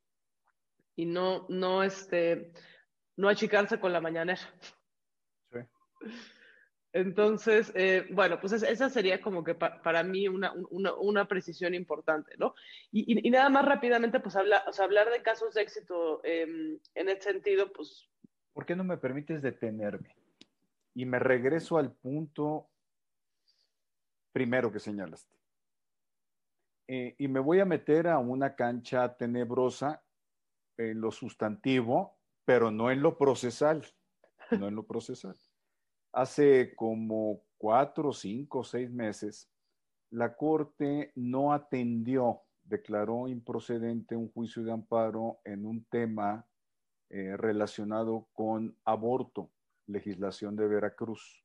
Y 0.95 1.05
no, 1.07 1.47
no, 1.49 1.81
este, 1.81 2.51
no 3.15 3.27
achicarse 3.27 3.79
con 3.79 3.91
la 3.91 4.01
mañanera. 4.01 4.39
Sí. 5.51 5.59
Entonces, 6.93 7.71
eh, 7.75 8.05
bueno, 8.11 8.39
pues 8.39 8.53
esa 8.53 8.89
sería 8.89 9.19
como 9.19 9.43
que 9.43 9.55
para 9.55 10.03
mí 10.03 10.27
una, 10.27 10.53
una, 10.69 10.93
una, 10.93 11.27
precisión 11.27 11.73
importante, 11.73 12.35
¿no? 12.37 12.53
Y, 12.91 13.27
y, 13.27 13.31
nada 13.31 13.49
más 13.49 13.65
rápidamente, 13.65 14.19
pues 14.19 14.35
habla, 14.35 14.63
o 14.67 14.73
sea, 14.73 14.85
hablar 14.85 15.09
de 15.09 15.21
casos 15.21 15.53
de 15.53 15.61
éxito 15.61 16.21
eh, 16.23 16.79
en 16.93 17.09
ese 17.09 17.21
sentido, 17.21 17.71
pues... 17.73 18.07
¿Por 18.57 18.65
qué 18.65 18.75
no 18.75 18.83
me 18.83 18.97
permites 18.97 19.43
detenerme? 19.43 20.15
Y 20.95 21.05
me 21.05 21.19
regreso 21.19 21.77
al 21.77 21.91
punto 21.91 22.71
primero 24.31 24.71
que 24.71 24.79
señalaste. 24.79 25.37
Eh, 26.87 27.13
y 27.19 27.27
me 27.27 27.39
voy 27.39 27.59
a 27.59 27.65
meter 27.65 28.07
a 28.07 28.17
una 28.17 28.55
cancha 28.55 29.15
tenebrosa 29.15 30.01
en 30.75 30.99
lo 30.99 31.11
sustantivo 31.11 32.17
pero 32.45 32.71
no 32.71 32.89
en 32.89 33.03
lo 33.03 33.15
procesal, 33.15 33.85
no 34.57 34.67
en 34.67 34.73
lo 34.73 34.87
procesal. 34.87 35.35
Hace 36.11 36.73
como 36.75 37.43
cuatro, 37.59 38.11
cinco, 38.11 38.63
seis 38.63 38.89
meses, 38.89 39.51
la 40.09 40.35
Corte 40.35 41.11
no 41.13 41.53
atendió, 41.53 42.41
declaró 42.63 43.27
improcedente 43.27 44.15
un 44.15 44.31
juicio 44.31 44.63
de 44.63 44.71
amparo 44.71 45.41
en 45.45 45.63
un 45.63 45.83
tema 45.91 46.43
eh, 47.09 47.37
relacionado 47.37 48.27
con 48.33 48.75
aborto, 48.83 49.49
legislación 49.87 50.55
de 50.55 50.67
Veracruz. 50.67 51.43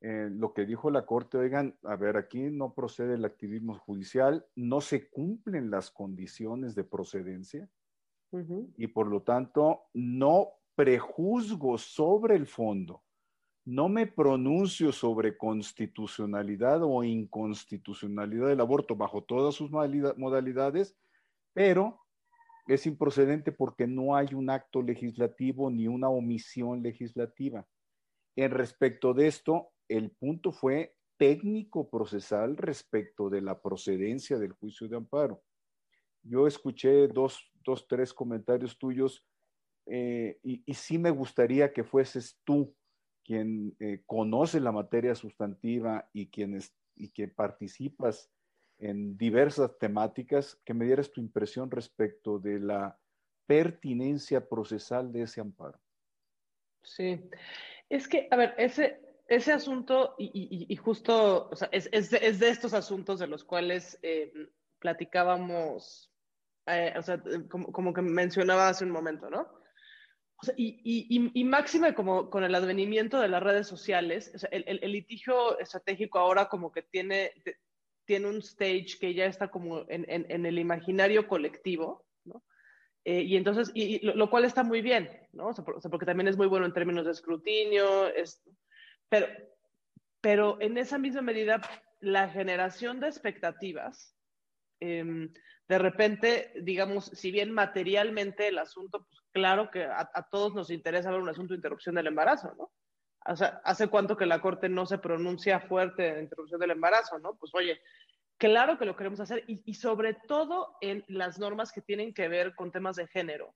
Eh, 0.00 0.28
lo 0.30 0.52
que 0.52 0.66
dijo 0.66 0.90
la 0.90 1.06
Corte, 1.06 1.38
oigan, 1.38 1.76
a 1.84 1.96
ver, 1.96 2.16
aquí 2.16 2.50
no 2.50 2.74
procede 2.74 3.14
el 3.14 3.24
activismo 3.24 3.78
judicial, 3.78 4.44
no 4.54 4.80
se 4.80 5.08
cumplen 5.08 5.70
las 5.70 5.90
condiciones 5.90 6.74
de 6.74 6.84
procedencia 6.84 7.68
y 8.76 8.88
por 8.88 9.06
lo 9.06 9.22
tanto 9.22 9.82
no 9.94 10.48
prejuzgo 10.74 11.78
sobre 11.78 12.34
el 12.34 12.46
fondo, 12.46 13.04
no 13.64 13.88
me 13.88 14.06
pronuncio 14.06 14.92
sobre 14.92 15.38
constitucionalidad 15.38 16.82
o 16.82 17.02
inconstitucionalidad 17.04 18.48
del 18.48 18.60
aborto 18.60 18.96
bajo 18.96 19.22
todas 19.22 19.54
sus 19.54 19.70
modalidades, 19.70 20.96
pero 21.54 22.03
es 22.66 22.86
improcedente 22.86 23.52
porque 23.52 23.86
no 23.86 24.16
hay 24.16 24.34
un 24.34 24.50
acto 24.50 24.82
legislativo 24.82 25.70
ni 25.70 25.88
una 25.88 26.08
omisión 26.08 26.82
legislativa. 26.82 27.66
En 28.36 28.50
respecto 28.50 29.14
de 29.14 29.26
esto, 29.26 29.70
el 29.88 30.10
punto 30.10 30.52
fue 30.52 30.94
técnico 31.16 31.88
procesal 31.88 32.56
respecto 32.56 33.30
de 33.30 33.42
la 33.42 33.60
procedencia 33.60 34.38
del 34.38 34.52
juicio 34.52 34.88
de 34.88 34.96
amparo. 34.96 35.42
Yo 36.22 36.46
escuché 36.46 37.06
dos 37.08 37.38
dos, 37.64 37.88
tres 37.88 38.12
comentarios 38.12 38.78
tuyos 38.78 39.24
eh, 39.86 40.38
y, 40.42 40.62
sí 40.74 40.98
me 40.98 41.10
gustaría 41.10 41.72
que 41.72 41.84
fueses 41.84 42.38
tú 42.44 42.74
quien 43.24 43.74
eh, 43.80 44.02
conoce 44.06 44.60
la 44.60 44.72
materia 44.72 45.14
sustantiva 45.14 46.08
y, 46.12 46.28
quienes, 46.28 46.74
y 46.94 47.08
que 47.08 47.28
participas 47.28 48.30
en 48.78 49.16
diversas 49.16 49.78
temáticas, 49.78 50.60
que 50.64 50.74
me 50.74 50.84
dieras 50.84 51.10
tu 51.10 51.20
impresión 51.20 51.70
respecto 51.70 52.38
de 52.38 52.60
la 52.60 52.98
pertinencia 53.46 54.48
procesal 54.48 55.12
de 55.12 55.22
ese 55.22 55.40
amparo. 55.40 55.78
Sí, 56.82 57.20
es 57.88 58.08
que, 58.08 58.28
a 58.30 58.36
ver, 58.36 58.54
ese, 58.58 59.00
ese 59.28 59.52
asunto, 59.52 60.14
y, 60.18 60.74
justo, 60.76 61.48
o 61.50 61.56
sea, 61.56 61.68
es, 61.72 61.88
es, 61.92 62.10
de, 62.10 62.18
es, 62.22 62.38
de, 62.38 62.50
estos 62.50 62.74
asuntos 62.74 63.18
de 63.18 63.26
los 63.26 63.44
cuales 63.44 63.98
eh, 64.02 64.32
platicábamos 64.78 66.14
eh, 66.66 66.94
o 66.96 67.02
sea, 67.02 67.16
eh, 67.16 67.46
como, 67.48 67.92
que 67.92 68.00
mencionaba 68.00 68.68
hace 68.68 68.84
un 68.84 68.90
momento, 68.90 69.28
¿no? 69.28 69.42
O 70.36 70.44
sea, 70.44 70.54
y, 70.56 70.80
y, 70.82 71.30
y, 71.34 71.44
máxima 71.44 71.94
como 71.94 72.30
con 72.30 72.42
el 72.42 72.54
advenimiento 72.54 73.20
de 73.20 73.28
las 73.28 73.42
redes 73.42 73.66
sociales, 73.66 74.32
o 74.34 74.38
sea, 74.38 74.48
el, 74.50 74.64
el, 74.66 74.92
litigio 74.92 75.58
estratégico 75.58 76.18
ahora 76.18 76.48
como 76.48 76.72
que 76.72 76.82
tiene, 76.82 77.32
tiene 78.04 78.28
un 78.28 78.38
stage 78.38 78.98
que 79.00 79.14
ya 79.14 79.26
está 79.26 79.48
como 79.48 79.84
en, 79.88 80.46
el 80.46 80.58
imaginario 80.58 81.26
colectivo, 81.26 82.04
¿no? 82.24 82.42
Eh, 83.04 83.22
y 83.22 83.36
entonces, 83.36 83.70
y, 83.74 84.04
lo, 84.04 84.30
cual 84.30 84.44
está 84.44 84.62
muy 84.62 84.80
bien, 84.80 85.10
¿no? 85.32 85.48
O 85.48 85.54
sea, 85.54 85.64
porque 85.64 86.06
también 86.06 86.28
es 86.28 86.36
muy 86.36 86.46
bueno 86.46 86.66
en 86.66 86.72
términos 86.72 87.04
de 87.04 87.12
escrutinio, 87.12 88.08
es, 88.08 88.42
pero, 89.08 89.26
pero 90.20 90.60
en 90.60 90.78
esa 90.78 90.98
misma 90.98 91.22
medida, 91.22 91.60
la 92.00 92.28
generación 92.28 93.00
de 93.00 93.08
expectativas 93.08 94.16
eh, 94.80 95.28
de 95.68 95.78
repente, 95.78 96.52
digamos, 96.60 97.06
si 97.06 97.30
bien 97.30 97.50
materialmente 97.52 98.48
el 98.48 98.58
asunto, 98.58 99.06
pues 99.08 99.22
claro 99.32 99.70
que 99.70 99.84
a, 99.84 100.28
todos 100.30 100.54
nos 100.54 100.70
interesa 100.70 101.10
ver 101.10 101.20
un 101.20 101.28
asunto 101.28 101.54
de 101.54 101.58
interrupción 101.58 101.94
del 101.94 102.08
embarazo, 102.08 102.54
¿no? 102.58 102.70
O 103.26 103.36
sea, 103.36 103.60
¿hace 103.64 103.88
cuánto 103.88 104.16
que 104.16 104.26
la 104.26 104.40
Corte 104.40 104.68
no 104.68 104.86
se 104.86 104.98
pronuncia 104.98 105.60
fuerte 105.60 106.08
en 106.08 106.24
interrupción 106.24 106.60
del 106.60 106.72
embarazo, 106.72 107.18
no? 107.18 107.34
Pues 107.36 107.54
oye, 107.54 107.80
claro 108.36 108.78
que 108.78 108.84
lo 108.84 108.96
queremos 108.96 109.20
hacer 109.20 109.44
y, 109.46 109.74
sobre 109.74 110.14
todo 110.14 110.76
en 110.80 111.04
las 111.08 111.38
normas 111.38 111.72
que 111.72 111.80
tienen 111.80 112.12
que 112.12 112.28
ver 112.28 112.54
con 112.54 112.70
temas 112.70 112.96
de 112.96 113.06
género. 113.06 113.54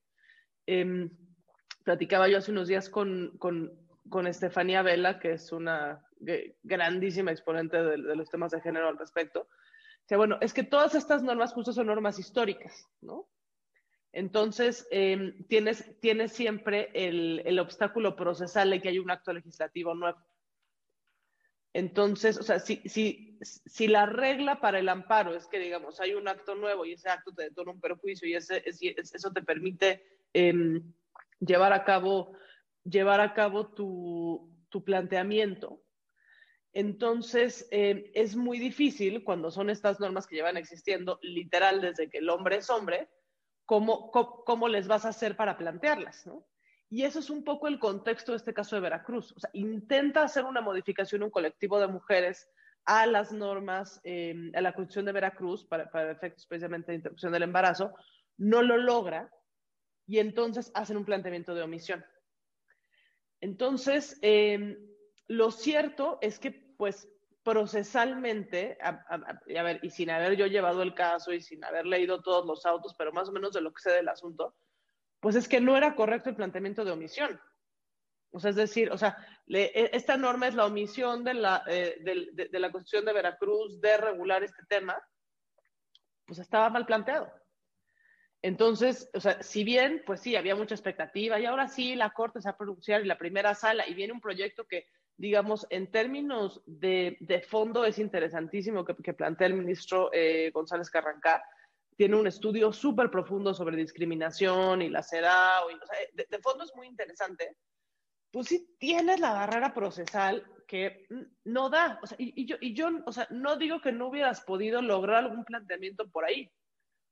Em, 0.66 1.10
platicaba 1.84 2.28
yo 2.28 2.38
hace 2.38 2.50
unos 2.50 2.68
días 2.68 2.88
con, 2.88 3.36
con, 3.38 3.72
con 4.08 4.26
Estefanía 4.26 4.82
Vela, 4.82 5.18
que 5.18 5.32
es 5.32 5.52
una 5.52 6.04
grandísima 6.62 7.30
exponente 7.30 7.82
de, 7.82 7.96
de 8.02 8.16
los 8.16 8.28
temas 8.28 8.50
de 8.50 8.60
género 8.60 8.88
al 8.88 8.98
respecto 8.98 9.48
sea, 10.08 10.16
bueno, 10.16 10.38
es 10.40 10.54
que 10.54 10.62
todas 10.62 10.94
estas 10.94 11.22
normas 11.22 11.52
justo 11.52 11.72
son 11.72 11.86
normas 11.86 12.18
históricas, 12.18 12.88
¿no? 13.02 13.28
Entonces, 14.12 14.86
em, 14.90 15.46
tienes, 15.46 15.98
tienes 16.00 16.32
siempre 16.32 16.90
el, 16.94 17.42
el, 17.44 17.58
obstáculo 17.58 18.16
procesal 18.16 18.70
de 18.70 18.80
que 18.80 18.88
hay 18.88 18.98
un 18.98 19.10
acto 19.10 19.32
legislativo 19.32 19.94
nuevo. 19.94 20.18
Entonces, 21.74 22.38
o 22.38 22.42
sea, 22.42 22.58
si, 22.58 22.76
si, 22.88 23.38
si, 23.42 23.86
la 23.86 24.06
regla 24.06 24.60
para 24.60 24.78
el 24.78 24.88
amparo 24.88 25.34
es 25.34 25.46
que, 25.46 25.58
digamos, 25.58 26.00
hay 26.00 26.14
un 26.14 26.26
acto 26.26 26.54
nuevo 26.54 26.86
y 26.86 26.92
ese 26.94 27.10
acto 27.10 27.32
te 27.34 27.44
detona 27.44 27.72
un 27.72 27.80
perjuicio 27.80 28.26
y 28.26 28.34
ese, 28.34 28.64
eso 28.66 29.32
te 29.32 29.42
permite 29.42 30.02
em, 30.32 30.94
llevar 31.40 31.72
a 31.72 31.84
cabo, 31.84 32.32
llevar 32.84 33.20
a 33.20 33.34
cabo 33.34 33.68
tu, 33.68 34.50
tu 34.70 34.82
planteamiento, 34.82 35.82
entonces, 36.72 37.66
eh, 37.70 38.10
es 38.14 38.36
muy 38.36 38.58
difícil 38.58 39.24
cuando 39.24 39.50
son 39.50 39.70
estas 39.70 40.00
normas 40.00 40.26
que 40.26 40.36
llevan 40.36 40.56
existiendo 40.56 41.18
literal 41.22 41.80
desde 41.80 42.10
que 42.10 42.18
el 42.18 42.28
hombre 42.28 42.56
es 42.56 42.70
hombre, 42.70 43.08
cómo, 43.68 44.10
cómo, 44.10 44.66
les 44.66 44.88
vas 44.88 45.04
a 45.04 45.10
hacer 45.10 45.36
para 45.36 45.58
plantearlas, 45.58 46.26
¿no? 46.26 46.46
Y 46.88 47.02
eso 47.02 47.18
es 47.18 47.28
un 47.28 47.44
poco 47.44 47.68
el 47.68 47.78
contexto 47.78 48.32
de 48.32 48.38
este 48.38 48.54
caso 48.54 48.74
de 48.74 48.80
Veracruz. 48.80 49.32
O 49.36 49.40
sea, 49.40 49.50
intenta 49.52 50.22
hacer 50.22 50.46
una 50.46 50.62
modificación, 50.62 51.22
un 51.22 51.30
colectivo 51.30 51.78
de 51.78 51.86
mujeres 51.86 52.48
a 52.86 53.04
las 53.04 53.30
normas, 53.30 54.00
eh, 54.04 54.50
a 54.54 54.62
la 54.62 54.72
Constitución 54.72 55.04
de 55.04 55.12
Veracruz, 55.12 55.66
para, 55.66 55.90
para 55.90 56.10
efectos 56.10 56.46
precisamente 56.46 56.92
de 56.92 56.96
interrupción 56.96 57.30
del 57.30 57.42
embarazo, 57.42 57.92
no 58.38 58.62
lo 58.62 58.78
logra 58.78 59.30
y 60.06 60.18
entonces 60.18 60.72
hacen 60.72 60.96
un 60.96 61.04
planteamiento 61.04 61.54
de 61.54 61.60
omisión. 61.60 62.02
Entonces, 63.42 64.18
eh, 64.22 64.78
lo 65.26 65.50
cierto 65.50 66.16
es 66.22 66.38
que, 66.38 66.52
pues, 66.52 67.06
procesalmente, 67.48 68.76
y 69.80 69.90
sin 69.90 70.10
haber 70.10 70.36
yo 70.36 70.46
llevado 70.46 70.82
el 70.82 70.94
caso 70.94 71.32
y 71.32 71.40
sin 71.40 71.64
haber 71.64 71.86
leído 71.86 72.20
todos 72.20 72.44
los 72.44 72.66
autos, 72.66 72.94
pero 72.98 73.10
más 73.10 73.30
o 73.30 73.32
menos 73.32 73.54
de 73.54 73.62
lo 73.62 73.72
que 73.72 73.80
sé 73.80 73.90
del 73.90 74.10
asunto, 74.10 74.54
pues 75.18 75.34
es 75.34 75.48
que 75.48 75.58
no 75.58 75.74
era 75.74 75.94
correcto 75.94 76.28
el 76.28 76.36
planteamiento 76.36 76.84
de 76.84 76.90
omisión. 76.90 77.40
O 78.32 78.38
sea, 78.38 78.50
es 78.50 78.56
decir, 78.56 78.92
o 78.92 78.98
sea, 78.98 79.16
e, 79.46 79.88
esta 79.94 80.18
norma 80.18 80.46
es 80.46 80.54
la 80.54 80.66
omisión 80.66 81.24
de 81.24 81.32
la, 81.32 81.62
eh, 81.66 81.96
de, 82.02 82.48
de 82.50 82.58
la 82.58 82.70
Constitución 82.70 83.06
de 83.06 83.14
Veracruz 83.14 83.80
de 83.80 83.96
regular 83.96 84.44
este 84.44 84.62
tema, 84.68 85.02
pues 86.26 86.38
estaba 86.38 86.68
mal 86.68 86.84
planteado. 86.84 87.32
Entonces, 88.42 89.08
o 89.14 89.20
sea, 89.20 89.42
si 89.42 89.64
bien, 89.64 90.02
pues 90.04 90.20
sí, 90.20 90.36
había 90.36 90.54
mucha 90.54 90.74
expectativa 90.74 91.40
y 91.40 91.46
ahora 91.46 91.66
sí 91.66 91.94
la 91.94 92.10
Corte 92.10 92.42
se 92.42 92.48
va 92.48 92.52
a 92.52 92.58
pronunciar 92.58 93.00
en 93.00 93.08
la 93.08 93.16
primera 93.16 93.54
sala 93.54 93.88
y 93.88 93.94
viene 93.94 94.12
un 94.12 94.20
proyecto 94.20 94.66
que 94.66 94.86
digamos, 95.18 95.66
en 95.68 95.90
términos 95.90 96.62
de, 96.64 97.44
fondo 97.46 97.84
es 97.84 97.98
interesantísimo 97.98 98.84
que, 98.84 99.12
plantea 99.12 99.48
el 99.48 99.54
ministro 99.54 100.10
eh, 100.12 100.50
González 100.54 100.88
Carrancá, 100.90 101.42
tiene 101.96 102.16
un 102.16 102.28
estudio 102.28 102.72
súper 102.72 103.10
profundo 103.10 103.52
sobre 103.52 103.76
discriminación 103.76 104.80
y 104.82 104.88
la 104.88 105.02
CEDAW, 105.02 105.66
o 105.66 105.86
sea, 105.86 105.98
de, 106.14 106.38
fondo 106.38 106.62
es 106.62 106.72
muy 106.76 106.86
interesante, 106.86 107.56
pues 108.30 108.46
sí 108.46 108.76
tienes 108.78 109.18
la 109.18 109.32
barrera 109.32 109.74
procesal 109.74 110.46
que 110.68 111.06
no 111.44 111.68
da. 111.70 111.98
O 112.02 112.06
sea, 112.06 112.16
y, 112.20 112.46
yo, 112.46 112.56
y 112.60 112.74
yo, 112.74 112.88
o 113.04 113.10
sea, 113.10 113.26
no 113.30 113.56
digo 113.56 113.80
que 113.80 113.90
no 113.90 114.08
hubieras 114.08 114.42
podido 114.42 114.80
lograr 114.80 115.24
algún 115.24 115.44
planteamiento 115.44 116.08
por 116.08 116.24
ahí. 116.24 116.48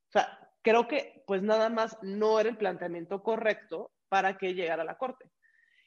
O 0.08 0.12
sea, 0.12 0.38
creo 0.62 0.86
que 0.86 1.24
pues 1.26 1.42
nada 1.42 1.68
más 1.68 1.98
no 2.02 2.38
era 2.38 2.50
el 2.50 2.58
planteamiento 2.58 3.22
correcto 3.22 3.90
para 4.08 4.38
que 4.38 4.54
llegara 4.54 4.82
a 4.82 4.86
la 4.86 4.98
corte. 4.98 5.28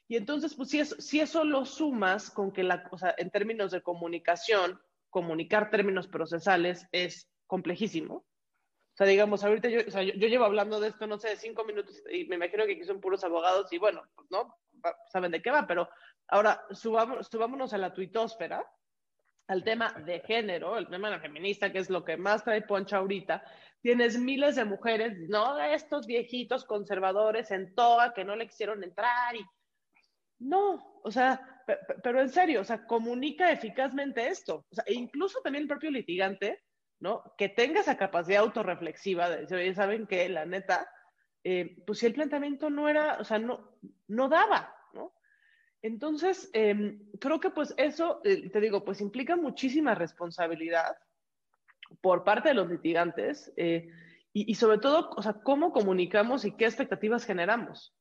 Y 0.09 0.17
entonces, 0.17 0.55
pues 0.55 0.69
si 0.69 0.79
eso, 0.79 0.99
si 0.99 1.19
eso 1.19 1.43
lo 1.43 1.65
sumas 1.65 2.31
con 2.31 2.51
que 2.51 2.63
la, 2.63 2.83
o 2.91 2.97
sea, 2.97 3.13
en 3.19 3.29
términos 3.29 3.69
de 3.69 3.83
comunicación, 3.83 4.81
comunicar 5.11 5.69
términos 5.69 6.07
procesales 6.07 6.87
es 6.91 7.29
complejísimo. 7.45 8.15
O 8.15 8.95
sea, 8.95 9.05
digamos, 9.05 9.43
ahorita 9.43 9.69
yo, 9.69 9.81
o 9.87 9.91
sea, 9.91 10.01
yo, 10.01 10.13
llevo 10.13 10.45
hablando 10.45 10.79
de 10.79 10.89
esto, 10.89 11.05
no 11.05 11.19
sé, 11.19 11.37
cinco 11.37 11.63
minutos 11.63 12.01
y 12.11 12.25
me 12.25 12.37
imagino 12.37 12.65
que 12.65 12.73
aquí 12.73 12.83
son 12.83 12.99
puros 12.99 13.23
abogados 13.23 13.71
y 13.71 13.77
bueno, 13.77 14.01
pues 14.15 14.27
no, 14.31 14.57
saben 15.11 15.31
de 15.31 15.43
qué 15.43 15.51
va, 15.51 15.67
pero 15.67 15.87
ahora 16.27 16.65
subamos, 16.71 17.27
subámonos 17.27 17.71
a 17.73 17.77
la 17.77 17.93
tuitósfera, 17.93 18.65
al 19.47 19.63
tema 19.63 19.93
de 20.05 20.21
género, 20.21 20.75
el 20.79 20.89
tema 20.89 21.09
de 21.09 21.17
la 21.17 21.21
feminista, 21.21 21.71
que 21.71 21.79
es 21.79 21.89
lo 21.91 22.03
que 22.03 22.17
más 22.17 22.43
trae 22.43 22.63
Poncha 22.63 22.97
ahorita, 22.97 23.43
tienes 23.79 24.19
miles 24.19 24.55
de 24.55 24.65
mujeres, 24.65 25.17
no 25.29 25.55
de 25.55 25.75
estos 25.75 26.07
viejitos 26.07 26.65
conservadores 26.65 27.51
en 27.51 27.75
toga 27.75 28.11
que 28.13 28.25
no 28.25 28.35
le 28.35 28.47
quisieron 28.47 28.83
entrar 28.83 29.35
y 29.35 29.45
no, 30.39 31.01
o 31.03 31.11
sea, 31.11 31.63
pero 32.01 32.21
en 32.21 32.29
serio, 32.29 32.61
o 32.61 32.63
sea, 32.63 32.85
comunica 32.85 33.51
eficazmente 33.51 34.27
esto. 34.27 34.65
O 34.71 34.75
sea, 34.75 34.83
e 34.87 34.93
incluso 34.93 35.41
también 35.41 35.63
el 35.63 35.67
propio 35.67 35.91
litigante, 35.91 36.63
¿no? 36.99 37.23
Que 37.37 37.49
tenga 37.49 37.81
esa 37.81 37.97
capacidad 37.97 38.41
autorreflexiva 38.41 39.29
de 39.29 39.41
decir, 39.41 39.57
oye, 39.57 39.75
¿saben 39.75 40.07
qué? 40.07 40.27
La 40.29 40.45
neta, 40.45 40.89
eh, 41.43 41.77
pues 41.85 41.99
si 41.99 42.05
el 42.05 42.13
planteamiento 42.13 42.69
no 42.69 42.89
era, 42.89 43.17
o 43.19 43.23
sea, 43.23 43.39
no, 43.39 43.77
no 44.07 44.29
daba, 44.29 44.73
¿no? 44.93 45.13
Entonces, 45.81 46.49
em, 46.53 47.11
creo 47.19 47.39
que 47.39 47.51
pues 47.51 47.73
eso, 47.77 48.21
eh, 48.23 48.49
te 48.49 48.59
digo, 48.59 48.83
pues 48.83 49.01
implica 49.01 49.35
muchísima 49.35 49.95
responsabilidad 49.95 50.97
por 52.01 52.23
parte 52.23 52.49
de 52.49 52.55
los 52.55 52.69
litigantes 52.69 53.51
eh, 53.57 53.89
y, 54.33 54.51
y, 54.51 54.55
sobre 54.55 54.77
todo, 54.77 55.09
o 55.15 55.21
sea, 55.21 55.33
cómo 55.33 55.71
comunicamos 55.71 56.45
y 56.45 56.55
qué 56.55 56.65
expectativas 56.65 57.25
generamos 57.25 57.93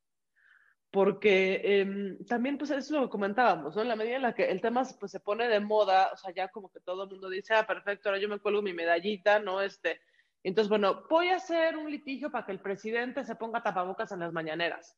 porque 0.90 1.60
eh, 1.62 2.18
también 2.26 2.56
pues 2.56 2.70
eso 2.70 2.78
es 2.78 2.90
lo 2.90 3.02
que 3.02 3.10
comentábamos, 3.10 3.76
¿no? 3.76 3.82
En 3.82 3.88
la 3.88 3.96
medida 3.96 4.16
en 4.16 4.22
la 4.22 4.34
que 4.34 4.50
el 4.50 4.60
tema 4.60 4.84
pues, 4.98 5.12
se 5.12 5.20
pone 5.20 5.48
de 5.48 5.60
moda, 5.60 6.10
o 6.12 6.16
sea, 6.16 6.32
ya 6.32 6.48
como 6.48 6.70
que 6.70 6.80
todo 6.80 7.04
el 7.04 7.10
mundo 7.10 7.28
dice, 7.28 7.54
ah, 7.54 7.66
perfecto, 7.66 8.08
ahora 8.08 8.20
yo 8.20 8.28
me 8.28 8.38
cuelgo 8.38 8.62
mi 8.62 8.72
medallita, 8.72 9.38
¿no? 9.38 9.60
Este, 9.60 10.00
entonces, 10.42 10.68
bueno, 10.68 11.04
voy 11.10 11.28
a 11.28 11.36
hacer 11.36 11.76
un 11.76 11.90
litigio 11.90 12.30
para 12.30 12.46
que 12.46 12.52
el 12.52 12.60
presidente 12.60 13.24
se 13.24 13.36
ponga 13.36 13.62
tapabocas 13.62 14.12
en 14.12 14.20
las 14.20 14.32
mañaneras. 14.32 14.96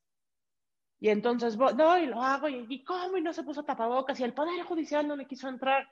Y 1.00 1.08
entonces, 1.08 1.56
no, 1.56 1.98
y 1.98 2.06
lo 2.06 2.22
hago, 2.22 2.48
y, 2.48 2.66
y 2.68 2.84
¿cómo? 2.84 3.16
Y 3.16 3.22
no 3.22 3.32
se 3.32 3.42
puso 3.42 3.64
tapabocas, 3.64 4.20
y 4.20 4.24
el 4.24 4.34
Poder 4.34 4.62
Judicial 4.64 5.08
no 5.08 5.16
le 5.16 5.26
quiso 5.26 5.48
entrar. 5.48 5.88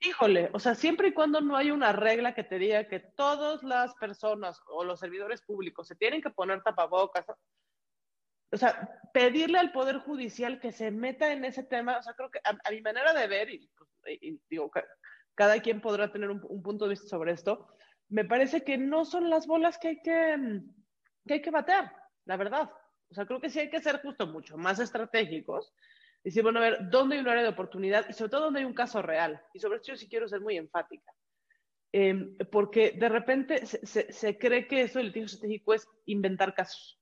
Híjole, 0.00 0.50
o 0.52 0.58
sea, 0.58 0.74
siempre 0.74 1.08
y 1.08 1.12
cuando 1.12 1.40
no 1.40 1.56
hay 1.56 1.70
una 1.70 1.92
regla 1.92 2.34
que 2.34 2.44
te 2.44 2.58
diga 2.58 2.86
que 2.88 3.00
todas 3.00 3.62
las 3.62 3.94
personas 3.94 4.60
o 4.66 4.84
los 4.84 5.00
servidores 5.00 5.42
públicos 5.42 5.88
se 5.88 5.96
tienen 5.96 6.20
que 6.20 6.30
poner 6.30 6.62
tapabocas, 6.62 7.24
o 8.50 8.56
sea, 8.56 9.00
pedirle 9.12 9.58
al 9.58 9.72
Poder 9.72 9.98
Judicial 9.98 10.60
que 10.60 10.72
se 10.72 10.90
meta 10.90 11.32
en 11.32 11.44
ese 11.44 11.62
tema, 11.62 11.98
o 11.98 12.02
sea, 12.02 12.14
creo 12.14 12.30
que 12.30 12.40
a, 12.44 12.70
mi 12.70 12.80
manera 12.80 13.12
de 13.12 13.26
ver, 13.26 13.50
y, 13.50 13.68
pues, 13.76 13.88
digo, 14.48 14.70
cada 15.34 15.60
quien 15.60 15.80
podrá 15.80 16.10
tener 16.10 16.30
un, 16.30 16.62
punto 16.62 16.84
de 16.84 16.90
vista 16.90 17.08
sobre 17.08 17.32
esto, 17.32 17.68
me 18.08 18.24
parece 18.24 18.64
que 18.64 18.78
no 18.78 19.04
son 19.04 19.28
las 19.28 19.46
bolas 19.46 19.78
que 19.78 19.88
hay 19.88 20.02
que, 20.02 20.62
que 21.26 21.34
hay 21.34 21.42
que 21.42 21.50
bater, 21.50 21.90
la 22.24 22.36
verdad. 22.36 22.70
O 23.10 23.14
sea, 23.14 23.26
creo 23.26 23.40
que 23.40 23.50
sí 23.50 23.60
hay 23.60 23.70
que 23.70 23.80
ser 23.80 24.00
justo 24.00 24.26
mucho 24.26 24.56
más 24.56 24.78
estratégicos. 24.78 25.74
Y 26.24 26.30
decir, 26.30 26.42
bueno, 26.42 26.58
a 26.58 26.62
ver, 26.62 26.90
¿dónde 26.90 27.16
hay 27.16 27.22
un 27.22 27.28
área 27.28 27.42
de 27.42 27.50
oportunidad? 27.50 28.08
Y 28.08 28.12
sobre 28.12 28.30
todo, 28.30 28.44
¿dónde 28.44 28.60
hay 28.60 28.66
un 28.66 28.74
caso 28.74 29.02
real? 29.02 29.40
Y 29.52 29.60
sobre 29.60 29.76
esto 29.76 29.92
yo 29.92 29.96
sí 29.96 30.08
quiero 30.08 30.28
ser 30.28 30.40
muy 30.40 30.56
enfática. 30.56 31.12
Em, 31.92 32.36
porque 32.50 32.92
de 32.92 33.08
repente 33.08 33.64
se, 33.64 33.86
se, 33.86 34.12
se 34.12 34.38
cree 34.38 34.66
que 34.66 34.82
eso 34.82 34.98
del 34.98 35.08
litigio 35.08 35.26
estratégico 35.26 35.74
es 35.74 35.88
inventar 36.04 36.54
casos 36.54 36.97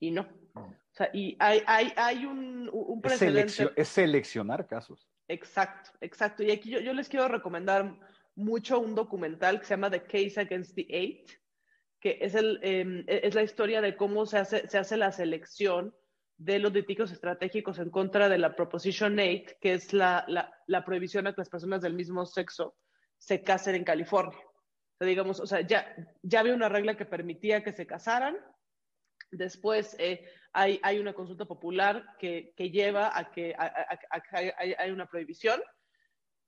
y 0.00 0.10
no. 0.10 0.26
O 0.54 0.92
sea, 0.92 1.08
y 1.12 1.36
hay, 1.38 1.62
hay, 1.66 1.92
hay 1.96 2.24
un, 2.26 2.68
un 2.72 3.00
precedente. 3.00 3.70
Es, 3.76 3.88
seleccionar 3.88 4.66
casos. 4.66 5.08
Exacto, 5.28 5.90
exacto. 6.00 6.42
Y 6.42 6.50
aquí 6.50 6.70
yo, 6.70 6.80
yo, 6.80 6.92
les 6.92 7.08
quiero 7.08 7.28
recomendar 7.28 7.96
mucho 8.34 8.80
un 8.80 8.96
documental 8.96 9.60
que 9.60 9.66
se 9.66 9.74
llama 9.74 9.90
The 9.90 10.02
Case 10.02 10.40
Against 10.40 10.74
the 10.74 10.86
Eight, 10.88 11.30
que 12.00 12.18
es, 12.20 12.34
el, 12.34 12.58
em, 12.62 13.04
e, 13.06 13.20
es 13.22 13.34
la 13.34 13.42
historia 13.42 13.80
de 13.80 13.96
cómo 13.96 14.26
se 14.26 14.38
hace, 14.38 14.66
se 14.68 14.78
hace 14.78 14.96
la 14.96 15.12
selección 15.12 15.94
de 16.36 16.58
los 16.58 16.72
litigios 16.72 17.12
estratégicos 17.12 17.78
en 17.78 17.90
contra 17.90 18.28
de 18.28 18.38
la 18.38 18.56
Proposition 18.56 19.18
8, 19.18 19.56
que 19.60 19.74
es 19.74 19.92
la, 19.92 20.24
la, 20.26 20.52
la 20.66 20.84
prohibición 20.84 21.26
a 21.26 21.34
que 21.34 21.42
las 21.42 21.50
personas 21.50 21.82
del 21.82 21.94
mismo 21.94 22.26
sexo 22.26 22.74
se 23.18 23.42
casen 23.42 23.74
en 23.76 23.84
California. 23.84 24.38
O 24.38 24.98
sea, 24.98 25.06
digamos, 25.06 25.38
o 25.38 25.46
sea, 25.46 25.60
ya, 25.60 25.94
ya 26.22 26.40
había 26.40 26.54
una 26.54 26.68
regla 26.68 26.96
que 26.96 27.04
permitía 27.04 27.62
que 27.62 27.72
se 27.72 27.86
casaran, 27.86 28.36
Después 29.30 29.96
eh, 29.98 30.24
hay, 30.52 30.98
una 30.98 31.12
consulta 31.12 31.44
popular 31.44 32.16
que, 32.18 32.52
lleva 32.56 33.16
a 33.16 33.30
que 33.30 33.54
hay 33.56 34.90
una 34.90 35.06
prohibición. 35.06 35.60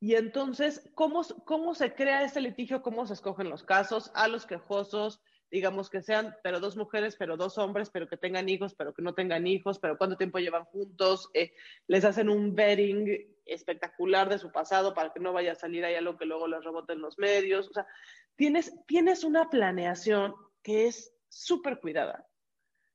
Y 0.02 0.16
entonces, 0.16 0.90
¿cómo, 0.96 1.22
¿cómo 1.44 1.76
se 1.76 1.94
crea 1.94 2.24
este 2.24 2.40
litigio? 2.40 2.82
¿Cómo 2.82 3.06
se 3.06 3.14
escogen 3.14 3.48
los 3.48 3.62
casos? 3.62 4.10
A 4.16 4.26
los 4.26 4.46
quejosos, 4.46 5.20
digamos 5.48 5.90
que 5.90 6.02
sean, 6.02 6.34
pero 6.42 6.58
dos 6.58 6.76
mujeres, 6.76 7.14
pero 7.16 7.36
dos 7.36 7.56
hombres, 7.56 7.88
pero 7.88 8.08
que 8.08 8.16
tengan 8.16 8.48
hijos, 8.48 8.74
pero 8.74 8.92
que 8.94 9.02
no 9.02 9.14
tengan 9.14 9.46
hijos, 9.46 9.78
pero 9.78 9.96
cuánto 9.96 10.16
tiempo 10.16 10.38
llevan 10.38 10.64
juntos, 10.64 11.30
eh, 11.34 11.52
les 11.86 12.04
hacen 12.04 12.30
un 12.30 12.54
vetting 12.56 13.32
espectacular 13.44 14.28
de 14.28 14.38
su 14.38 14.50
pasado 14.50 14.92
para 14.92 15.12
que 15.12 15.20
no 15.20 15.32
vaya 15.32 15.52
a 15.52 15.56
salir 15.56 15.84
ahí 15.84 15.94
algo 15.94 16.16
que 16.16 16.24
luego 16.24 16.48
les 16.48 16.64
rebote 16.64 16.94
en 16.94 17.00
los 17.02 17.18
medios. 17.18 17.68
O 17.68 17.72
sea, 17.72 17.86
tienes, 18.34 18.74
tienes 18.86 19.22
una 19.22 19.50
planeación 19.50 20.34
que 20.64 20.86
es 20.86 21.14
súper 21.28 21.78
cuidada. 21.78 22.26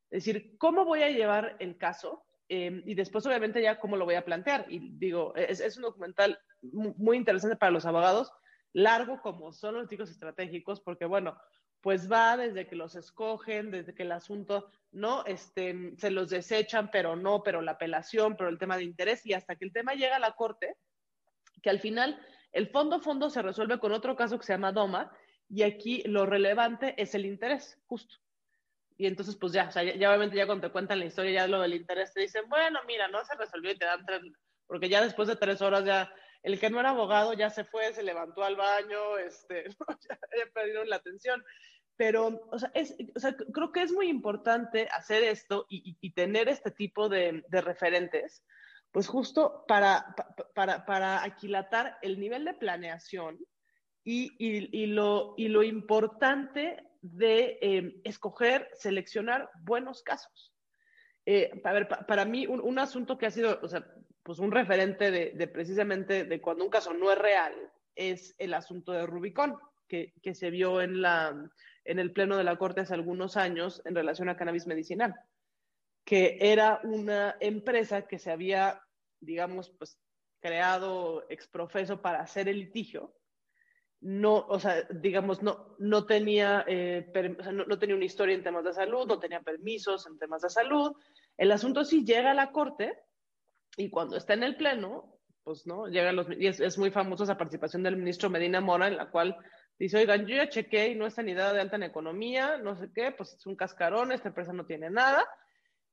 Es 0.10 0.26
decir, 0.26 0.58
¿cómo 0.58 0.86
voy 0.86 1.03
a 1.03 1.10
llevar 1.10 1.55
el 1.60 1.78
caso? 1.78 2.26
Em, 2.49 2.82
y 2.86 2.95
después, 2.95 3.26
obviamente, 3.26 3.62
ya 3.62 3.80
cómo 3.80 3.97
lo 3.97 4.05
voy 4.05 4.16
a 4.16 4.26
plantear. 4.26 4.66
Y 4.70 4.97
digo, 4.97 5.36
es, 5.36 5.76
un 5.78 5.84
documental 5.84 6.39
muy 6.62 7.18
interesante 7.18 7.58
para 7.58 7.72
los 7.72 7.86
abogados, 7.86 8.32
largo 8.74 9.22
como 9.22 9.51
son 9.51 9.76
los 9.76 9.84
litigos 9.84 10.10
estratégicos, 10.10 10.80
porque, 10.82 11.05
bueno, 11.05 11.38
pues 11.82 12.12
va 12.12 12.38
desde 12.38 12.68
que 12.68 12.76
los 12.76 12.95
escogen, 12.95 13.72
desde 13.72 13.93
que 13.93 14.03
el 14.03 14.12
asunto, 14.12 14.72
¿no? 14.91 15.26
Este, 15.26 15.93
se 15.97 16.10
los 16.10 16.30
desechan, 16.30 16.89
pero 16.89 17.16
no, 17.16 17.43
pero 17.43 17.62
la 17.62 17.74
apelación, 17.74 18.36
pero 18.36 18.49
el 18.49 18.58
tema 18.58 18.78
de 18.78 18.84
interés, 18.84 19.26
y 19.26 19.34
hasta 19.34 19.55
que 19.55 19.66
el 19.66 19.74
tema 19.74 19.93
llega 19.93 20.16
a 20.16 20.20
la 20.20 20.34
corte, 20.34 20.76
que 21.62 21.70
al 21.70 21.80
final 21.80 22.20
el 22.51 22.70
fondo 22.70 22.99
fondo 22.99 23.30
se 23.30 23.41
resuelve 23.41 23.80
con 23.80 23.91
otro 23.91 24.16
caso 24.16 24.39
que 24.39 24.45
se 24.45 24.53
llama 24.53 24.72
Doma, 24.72 25.12
y 25.49 25.64
aquí 25.64 26.03
lo 26.05 26.26
relevante 26.26 26.95
es 27.01 27.14
el 27.14 27.26
interés, 27.26 27.78
justo. 27.86 28.18
Y 28.98 29.06
entonces, 29.06 29.36
pues 29.36 29.54
ya, 29.54 29.68
o 29.68 29.72
sea, 29.72 29.84
ya, 29.84 30.10
obviamente 30.10 30.36
ya 30.36 30.48
cuando 30.48 30.68
te 30.68 30.74
cuentan 30.74 31.00
la 31.00 31.06
historia, 31.06 31.32
ya 31.32 31.48
lo 31.48 31.62
del 31.62 31.76
interés, 31.76 32.14
te 32.14 32.22
dicen, 32.22 32.50
bueno, 32.50 32.80
mira, 32.88 33.08
no 33.08 33.24
se 33.24 33.36
resolvió 33.36 33.72
y 33.72 33.78
te 33.78 33.86
dan 33.86 34.04
tres, 34.06 34.22
porque 34.66 34.89
ya 34.89 35.02
después 35.02 35.28
de 35.28 35.36
tres 35.36 35.62
horas 35.62 35.86
ya, 35.86 36.12
el 36.41 36.60
que 36.60 36.70
no 36.70 36.80
era 36.80 36.89
abogado 36.89 37.34
ya 37.34 37.50
se 37.50 37.64
fue, 37.64 37.93
se 37.93 38.04
levantó 38.04 38.43
al 38.43 38.56
baño, 38.56 39.18
este, 39.20 39.66
ya, 40.10 40.20
perdieron 40.54 40.89
la 40.89 40.95
atención. 40.98 41.43
Pero, 41.95 42.41
o 42.52 42.60
sea, 42.60 42.72
es, 42.74 42.95
o 43.16 43.20
sea, 43.20 43.36
creo 43.36 43.72
que 43.72 43.82
es 43.82 43.91
muy 43.91 44.08
importante 44.08 44.88
hacer 44.91 45.24
esto 45.24 45.66
y, 45.68 45.98
y, 46.00 46.14
tener 46.14 46.48
este 46.48 46.70
tipo 46.70 47.10
de, 47.10 47.43
de, 47.48 47.62
referentes, 47.62 48.43
pues 48.91 49.08
justo 49.08 49.66
para, 49.68 50.16
para, 50.54 50.86
para 50.86 51.24
aquilatar 51.24 51.98
el 52.04 52.20
nivel 52.20 52.45
de 52.45 52.54
planeación 52.54 53.39
y, 54.04 54.32
y, 54.39 54.86
lo, 54.86 55.34
y 55.38 55.50
lo 55.50 55.64
importante 55.64 56.87
de 57.16 57.58
eh, 57.62 58.01
escoger, 58.03 58.70
seleccionar 58.74 59.49
buenos 59.62 60.03
casos. 60.03 60.53
Eh, 61.26 61.62
ver, 61.64 61.88
para 61.88 62.26
mí 62.26 62.47
un, 62.47 62.80
asunto 62.80 63.18
que 63.18 63.26
ha 63.26 63.32
sido, 63.32 63.60
o 63.62 63.68
sea, 63.68 63.86
pues 64.24 64.39
un 64.39 64.51
referente 64.51 65.12
de, 65.12 65.47
precisamente 65.47 66.24
de 66.24 66.41
cuando 66.41 66.64
un 66.64 66.70
caso 66.70 66.93
no 66.93 67.12
es 67.12 67.18
real 67.18 67.53
es 67.95 68.36
el 68.38 68.53
asunto 68.53 68.91
de 68.91 69.05
Rubicon, 69.05 69.58
que, 69.88 70.14
que, 70.22 70.36
se 70.36 70.51
vio 70.51 70.82
en, 70.82 71.01
la, 71.01 71.49
en 71.84 71.99
el 71.99 72.14
Pleno 72.14 72.38
de 72.38 72.43
la 72.43 72.58
Corte 72.58 72.82
hace 72.82 72.93
algunos 72.93 73.36
años 73.38 73.82
en 73.86 73.95
relación 73.95 74.30
a 74.30 74.38
cannabis 74.38 74.68
medicinal, 74.68 75.16
que 76.05 76.38
era 76.39 76.80
una 76.84 77.36
empresa 77.39 78.08
que 78.08 78.20
se 78.20 78.32
había, 78.32 78.82
digamos, 79.20 79.70
pues 79.72 79.99
creado 80.39 81.26
exprofeso 81.30 82.01
para 82.01 82.22
hacer 82.22 82.47
el 82.47 82.60
litigio, 82.60 83.16
no, 84.02 84.45
o 84.48 84.60
sea, 84.60 84.84
digamos, 84.89 85.41
no, 85.41 85.76
no, 85.80 86.06
tenía, 86.06 86.64
eh, 86.68 87.12
no, 87.52 87.80
tenía 87.80 87.95
una 87.95 88.06
historia 88.06 88.36
en 88.36 88.43
temas 88.43 88.64
de 88.64 88.74
salud, 88.74 89.08
no 89.08 89.20
tenía 89.20 89.41
permisos 89.41 90.06
en 90.08 90.20
temas 90.20 90.41
de 90.41 90.50
salud. 90.50 90.93
El 91.38 91.52
asunto 91.52 91.84
sí 91.84 92.06
llega 92.06 92.32
a 92.32 92.36
la 92.36 92.52
corte 92.52 92.93
y 93.76 93.89
cuando 93.89 94.18
está 94.18 94.34
en 94.34 94.43
el 94.43 94.56
pleno, 94.56 95.20
pues 95.43 95.66
no, 95.66 95.88
llega 95.88 96.12
los, 96.12 96.28
y 96.38 96.48
es, 96.48 96.78
muy 96.78 96.91
famosa 96.91 97.24
esa 97.24 97.38
participación 97.38 97.84
del 97.84 97.98
ministro 97.98 98.30
Medina 98.30 98.62
Mora, 98.62 98.88
en 98.88 98.98
la 98.98 99.10
cual 99.10 99.38
Dice, 99.80 99.98
oigan, 99.98 100.26
yo 100.26 100.36
ya 100.36 100.50
chequé 100.50 100.88
y 100.88 100.95
no 100.95 101.06
está 101.06 101.22
ni 101.22 101.36
dada 101.36 101.54
de 101.54 101.62
alta 101.62 101.76
en 101.76 101.84
economía, 101.84 102.58
no 102.58 102.76
sé 102.76 102.89
qué, 102.93 103.12
pues 103.12 103.34
es 103.34 103.45
un 103.45 103.56
cascarón, 103.56 104.12
esta 104.12 104.30
empresa 104.30 104.52
no 104.52 104.66
tiene 104.66 104.89
nada. 104.89 105.24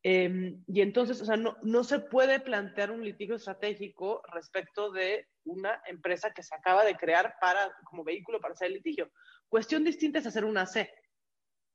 Em, 0.03 0.63
y 0.67 0.81
entonces, 0.81 1.21
o 1.21 1.25
sea, 1.27 1.37
no, 1.37 1.57
no 1.63 1.85
se 1.85 1.99
puede 1.99 2.41
plantear 2.41 2.91
un 2.91 3.05
litigio 3.05 3.37
estratégico 3.37 4.23
respecto 4.33 4.91
de 4.91 5.27
una 5.45 5.83
empresa 5.87 6.31
que 6.33 6.43
se 6.43 6.55
acaba 6.55 6.85
de 6.85 6.97
crear 6.97 7.37
para, 7.41 7.75
como 7.85 8.05
vehículo 8.05 8.41
para 8.41 8.55
hacer 8.55 8.69
el 8.69 8.75
litigio. 8.75 9.11
Cuestión 9.49 9.85
distinta 9.85 10.19
es 10.19 10.27
hacer 10.27 10.45
una 10.45 10.67
C, 10.67 10.91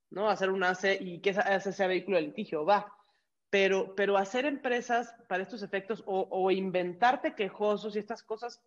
¿no? 0.09 0.29
Hacer 0.29 0.49
una 0.49 0.75
C 0.75 0.97
y 0.99 1.21
que 1.21 1.29
ese 1.29 1.73
sea 1.73 1.87
vehículo 1.87 2.17
de 2.17 2.23
litigio, 2.23 2.65
va. 2.65 2.91
Pero, 3.49 3.95
pero 3.95 4.17
hacer 4.17 4.45
empresas 4.45 5.13
para 5.27 5.43
estos 5.43 5.63
efectos 5.63 6.03
o, 6.05 6.27
o 6.29 6.51
inventarte 6.51 7.33
quejosos 7.33 7.95
y 7.95 7.99
estas 7.99 8.21
cosas, 8.23 8.61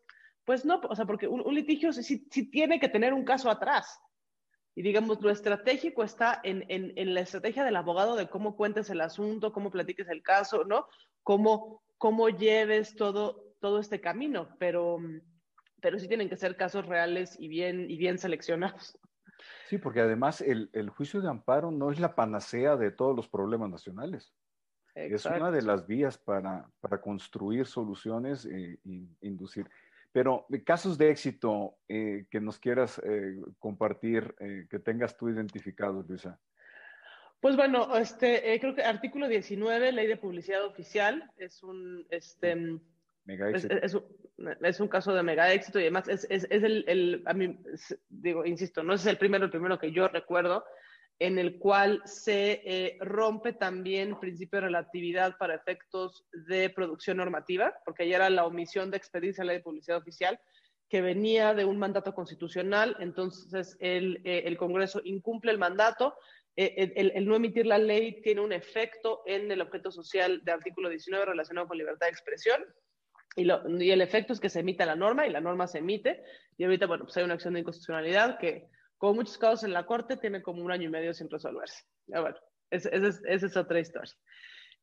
pues 0.45 0.65
no, 0.65 0.81
o 0.89 0.97
sea, 0.97 1.05
porque 1.05 1.29
un, 1.29 1.55
litigio 1.55 1.93
sí, 1.93 2.27
sí, 2.31 2.51
tiene 2.51 2.81
que 2.81 2.89
tener 2.89 3.13
un 3.13 3.25
caso 3.25 3.51
atrás. 3.51 4.01
Y 4.75 4.83
digamos, 4.83 5.21
lo 5.21 5.31
estratégico 5.31 6.03
está 6.03 6.41
en, 6.43 6.65
en, 6.69 6.93
en, 6.97 7.15
la 7.15 7.21
estrategia 7.21 7.63
del 7.63 7.77
abogado 7.77 8.17
de 8.17 8.29
cómo 8.29 8.57
cuentes 8.57 8.89
el 8.91 9.03
asunto, 9.03 9.53
cómo 9.53 9.71
platiques 9.71 10.09
el 10.09 10.23
caso, 10.23 10.65
¿no? 10.65 10.89
Cómo, 11.23 11.83
cómo 11.99 12.29
lleves 12.31 12.97
todo, 12.97 13.42
todo 13.63 13.79
este 13.79 14.01
camino, 14.01 14.49
pero, 14.59 14.99
pero 15.81 15.99
sí 15.99 16.09
tienen 16.09 16.29
que 16.29 16.37
ser 16.37 16.57
casos 16.57 16.85
reales 16.85 17.39
y 17.41 17.49
bien, 17.49 17.89
y 17.89 17.97
bien 17.97 18.19
seleccionados. 18.19 18.99
Sí, 19.69 19.79
porque 19.79 20.01
además 20.01 20.41
el, 20.41 20.69
el 20.75 20.91
juicio 20.91 21.23
de 21.23 21.31
amparo 21.31 21.71
no 21.71 21.91
es 21.91 22.01
la 22.01 22.15
panacea 22.15 22.77
de 22.77 22.91
todos 22.91 23.17
los 23.17 23.29
problemas 23.29 23.71
nacionales. 23.71 24.35
Es 24.95 25.25
una 25.25 25.51
de 25.51 25.63
las 25.63 25.87
vías 25.87 26.19
para, 26.19 26.69
para 26.81 27.01
construir 27.01 27.67
soluciones 27.67 28.45
e, 28.45 28.79
inducir. 29.23 29.67
Pero 30.13 30.45
eh, 30.53 30.63
casos 30.63 30.99
de 30.99 31.11
éxito 31.11 31.77
eh, 31.89 32.27
que 32.31 32.41
nos 32.41 32.59
quieras 32.59 33.01
eh, 33.03 33.41
compartir, 33.59 34.35
que 34.69 34.79
tengas 34.81 35.17
tú 35.17 35.31
identificado, 35.31 36.05
Luisa. 36.07 36.39
Pues 37.41 37.57
bueno, 37.57 37.97
este, 37.97 38.59
creo 38.61 38.75
que 38.75 38.83
artículo 38.83 39.29
19, 39.29 39.93
ley 39.93 40.07
de 40.07 40.17
publicidad 40.17 40.65
oficial, 40.65 41.33
es 41.39 41.63
un, 41.63 42.07
este, 42.11 42.79
mega 43.25 43.51
éxito. 43.51 43.75
Es, 43.75 43.97
es, 44.63 44.81
un, 44.81 44.89
caso 44.89 45.15
de 45.15 45.23
mega 45.23 45.53
éxito 45.53 45.79
y 45.79 45.83
además 45.83 46.09
es, 46.09 46.27
es 46.31 46.47
el, 46.51 46.85
el, 46.89 47.23
a 47.27 47.35
mí, 47.35 47.59
digo, 48.09 48.45
insisto, 48.45 48.83
no 48.83 48.95
es 48.95 49.07
el 49.07 49.19
primero, 49.19 49.45
el 49.45 49.51
primero 49.51 49.79
que 49.79 49.93
yo 49.93 50.09
recuerdo, 50.09 50.65
en 51.19 51.39
el 51.39 51.59
cual 51.59 52.03
se 52.05 52.63
eh, 52.65 52.97
rompe 53.01 53.53
también 53.53 54.09
el 54.11 54.19
principio 54.19 54.57
de 54.57 54.67
relatividad 54.67 55.37
para 55.39 55.55
efectos 55.55 56.27
de 56.33 56.71
producción 56.71 57.19
normativa, 57.19 57.75
porque 57.85 58.09
ya 58.09 58.17
era 58.17 58.31
la 58.31 58.45
omisión 58.45 58.91
de 58.91 58.97
expedirse 58.97 59.41
a 59.41 59.45
la 59.45 59.53
ley 59.53 59.59
de 59.59 59.65
publicidad 59.65 59.99
oficial, 59.99 60.41
que 60.89 61.01
venía 61.01 61.55
de 61.55 61.65
un 61.65 61.79
mandato 61.79 62.13
constitucional, 62.13 62.97
entonces 62.99 63.77
el, 63.81 64.21
eh, 64.25 64.43
el 64.47 64.57
Congreso 64.59 65.01
incumple 65.05 65.53
el 65.53 65.59
mandato, 65.59 66.15
eh, 66.57 66.93
el, 66.97 67.13
el, 67.15 67.27
no 67.27 67.37
emitir 67.37 67.67
la 67.67 67.79
ley 67.79 68.21
tiene 68.21 68.43
un 68.43 68.53
efecto 68.53 69.23
en 69.25 69.51
el 69.51 69.63
objeto 69.63 69.91
social 69.91 70.43
de 70.45 70.53
artículo 70.53 70.91
19 70.91 71.25
relacionado 71.25 71.69
con 71.69 71.79
libertad 71.79 72.07
de 72.07 72.13
expresión, 72.13 72.63
y, 73.37 73.45
lo, 73.45 73.63
y, 73.81 73.91
el 73.91 74.01
efecto 74.01 74.33
es 74.33 74.41
que 74.41 74.49
se 74.49 74.61
emite 74.61 74.87
la 74.87 74.97
norma 74.97 75.27
y 75.27 75.31
la 75.31 75.41
norma 75.41 75.67
se 75.67 75.79
emite. 75.79 76.23
Y 76.57 76.65
ahorita, 76.65 76.87
bueno, 76.87 77.05
pues 77.05 77.17
hay 77.17 77.25
una 77.25 77.35
acción 77.35 77.55
de 77.55 77.61
inconstitucionalidad 77.61 78.39
que 78.39 78.69
como 79.03 79.15
muchos 79.15 79.37
casos 79.37 79.65
en 79.65 79.73
la 79.73 79.85
corte, 79.85 80.17
tiene 80.17 80.43
como 80.43 80.63
un 80.63 80.71
año 80.71 80.85
y 80.85 80.93
medio 80.93 81.13
sin 81.13 81.29
resolverse. 81.29 81.83
Ya 82.07 82.21
bueno, 82.21 82.37
esa 82.71 82.89
es, 82.89 83.57
otra 83.57 83.81
historia. 83.81 84.13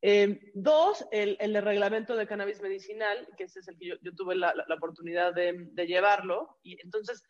Eh, 0.01 0.41
dos, 0.53 1.07
el, 1.13 1.37
el, 1.39 1.61
reglamento 1.63 2.17
de 2.17 2.27
cannabis 2.27 2.61
medicinal, 2.61 3.29
que 3.37 3.45
ese 3.45 3.61
es 3.61 3.69
el 3.69 3.77
que 3.77 3.87
yo, 3.87 4.15
tuve 4.17 4.35
la, 4.35 4.53
la, 4.53 4.75
oportunidad 4.75 5.33
de, 5.33 5.67
de, 5.71 5.87
llevarlo, 5.87 6.57
y 6.63 6.77
entonces 6.83 7.23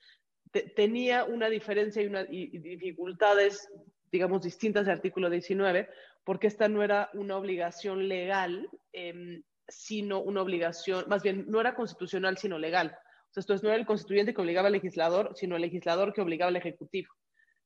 tenía 0.76 1.26
una 1.26 1.48
diferencia 1.48 2.02
y, 2.02 2.08
una, 2.08 2.26
y, 2.28 2.58
dificultades, 2.58 3.70
digamos, 4.12 4.42
distintas 4.42 4.88
del 4.88 4.96
artículo 4.96 5.30
19, 5.30 5.90
porque 6.24 6.48
esta 6.48 6.70
no 6.70 6.82
era 6.82 7.12
una 7.14 7.38
obligación 7.38 8.08
legal, 8.08 8.68
eh, 8.94 9.44
sino 9.70 10.22
una 10.22 10.42
obligación, 10.42 11.06
más 11.08 11.24
bien, 11.24 11.46
no 11.48 11.62
era 11.62 11.76
constitucional, 11.76 12.38
sino 12.38 12.58
legal. 12.58 12.98
O 13.30 13.34
sea, 13.34 13.42
esto 13.42 13.56
no 13.62 13.70
era 13.70 13.78
el 13.78 13.86
constituyente 13.86 14.34
que 14.34 14.42
obligaba 14.42 14.68
al 14.68 14.74
legislador, 14.74 15.34
sino 15.36 15.56
el 15.56 15.62
legislador 15.62 16.14
que 16.14 16.22
obligaba 16.22 16.50
al 16.50 16.56
ejecutivo. 16.56 17.14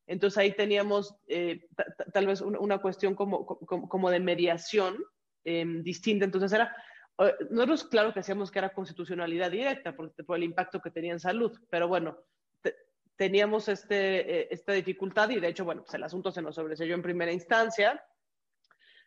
Entonces 0.05 0.37
ahí 0.37 0.51
teníamos 0.51 1.15
eh, 1.27 1.65
tal 2.13 2.27
vez 2.27 2.41
una, 2.41 2.79
cuestión 2.79 3.15
como, 3.15 3.45
como, 3.45 4.09
de 4.09 4.19
mediación 4.19 4.97
em, 5.45 5.81
distinta. 5.81 6.25
Entonces 6.25 6.51
era, 6.51 6.75
eh, 7.19 7.33
nosotros 7.49 7.85
claro 7.85 8.13
que 8.13 8.19
hacíamos 8.19 8.51
que 8.51 8.59
era 8.59 8.73
constitucionalidad 8.73 9.49
directa 9.49 9.95
por, 9.95 10.11
por 10.25 10.37
el 10.37 10.43
impacto 10.43 10.81
que 10.81 10.91
tenía 10.91 11.13
en 11.13 11.21
salud, 11.21 11.57
pero 11.69 11.87
bueno, 11.87 12.17
teníamos 13.15 13.67
este, 13.69 14.41
eh, 14.41 14.47
esta 14.51 14.73
dificultad 14.73 15.29
y 15.29 15.39
de 15.39 15.47
hecho, 15.47 15.65
bueno, 15.65 15.83
pues 15.83 15.93
el 15.93 16.03
asunto 16.03 16.31
se 16.31 16.41
nos 16.41 16.55
sobreseyó 16.55 16.95
en 16.95 17.01
primera 17.01 17.31
instancia, 17.31 18.03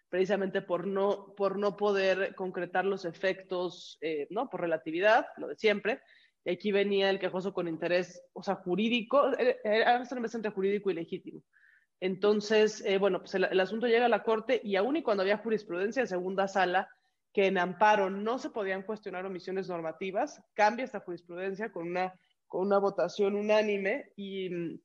precisamente 0.08 0.62
por 0.62 0.86
no, 0.86 1.34
por 1.36 1.58
no 1.58 1.76
poder 1.76 2.34
concretar 2.34 2.84
los 2.84 3.04
efectos, 3.04 3.98
¿no? 4.30 4.48
Por 4.48 4.60
relatividad, 4.60 5.26
lo 5.36 5.48
de 5.48 5.56
siempre. 5.56 6.00
Y 6.44 6.50
aquí 6.50 6.70
venía 6.70 7.10
el 7.10 7.18
quejoso 7.18 7.52
con 7.52 7.66
interés, 7.66 8.22
o 8.32 8.42
sea, 8.42 8.54
jurídico, 8.54 9.32
era 9.64 10.00
una 10.10 10.20
mesa 10.20 10.38
entre 10.38 10.52
jurídico 10.52 10.90
y 10.90 10.94
legítimo. 10.94 11.42
Entonces, 12.00 12.84
eh, 12.84 12.98
bueno, 12.98 13.20
pues 13.20 13.34
el, 13.34 13.60
asunto 13.60 13.86
llega 13.86 14.06
a 14.06 14.10
la 14.10 14.22
corte 14.22 14.60
y 14.62 14.76
aún 14.76 14.96
y 14.96 15.02
cuando 15.02 15.22
había 15.22 15.38
jurisprudencia 15.38 16.02
de 16.02 16.08
segunda 16.08 16.46
sala, 16.46 16.88
que 17.32 17.46
en 17.46 17.58
amparo 17.58 18.10
no 18.10 18.38
se 18.38 18.50
podían 18.50 18.82
cuestionar 18.82 19.24
omisiones 19.26 19.68
normativas, 19.68 20.42
cambia 20.54 20.84
esta 20.84 21.00
jurisprudencia 21.00 21.72
con 21.72 21.88
una, 21.88 22.14
con 22.46 22.66
una 22.66 22.78
votación 22.78 23.34
unánime 23.34 24.12
y, 24.16 24.80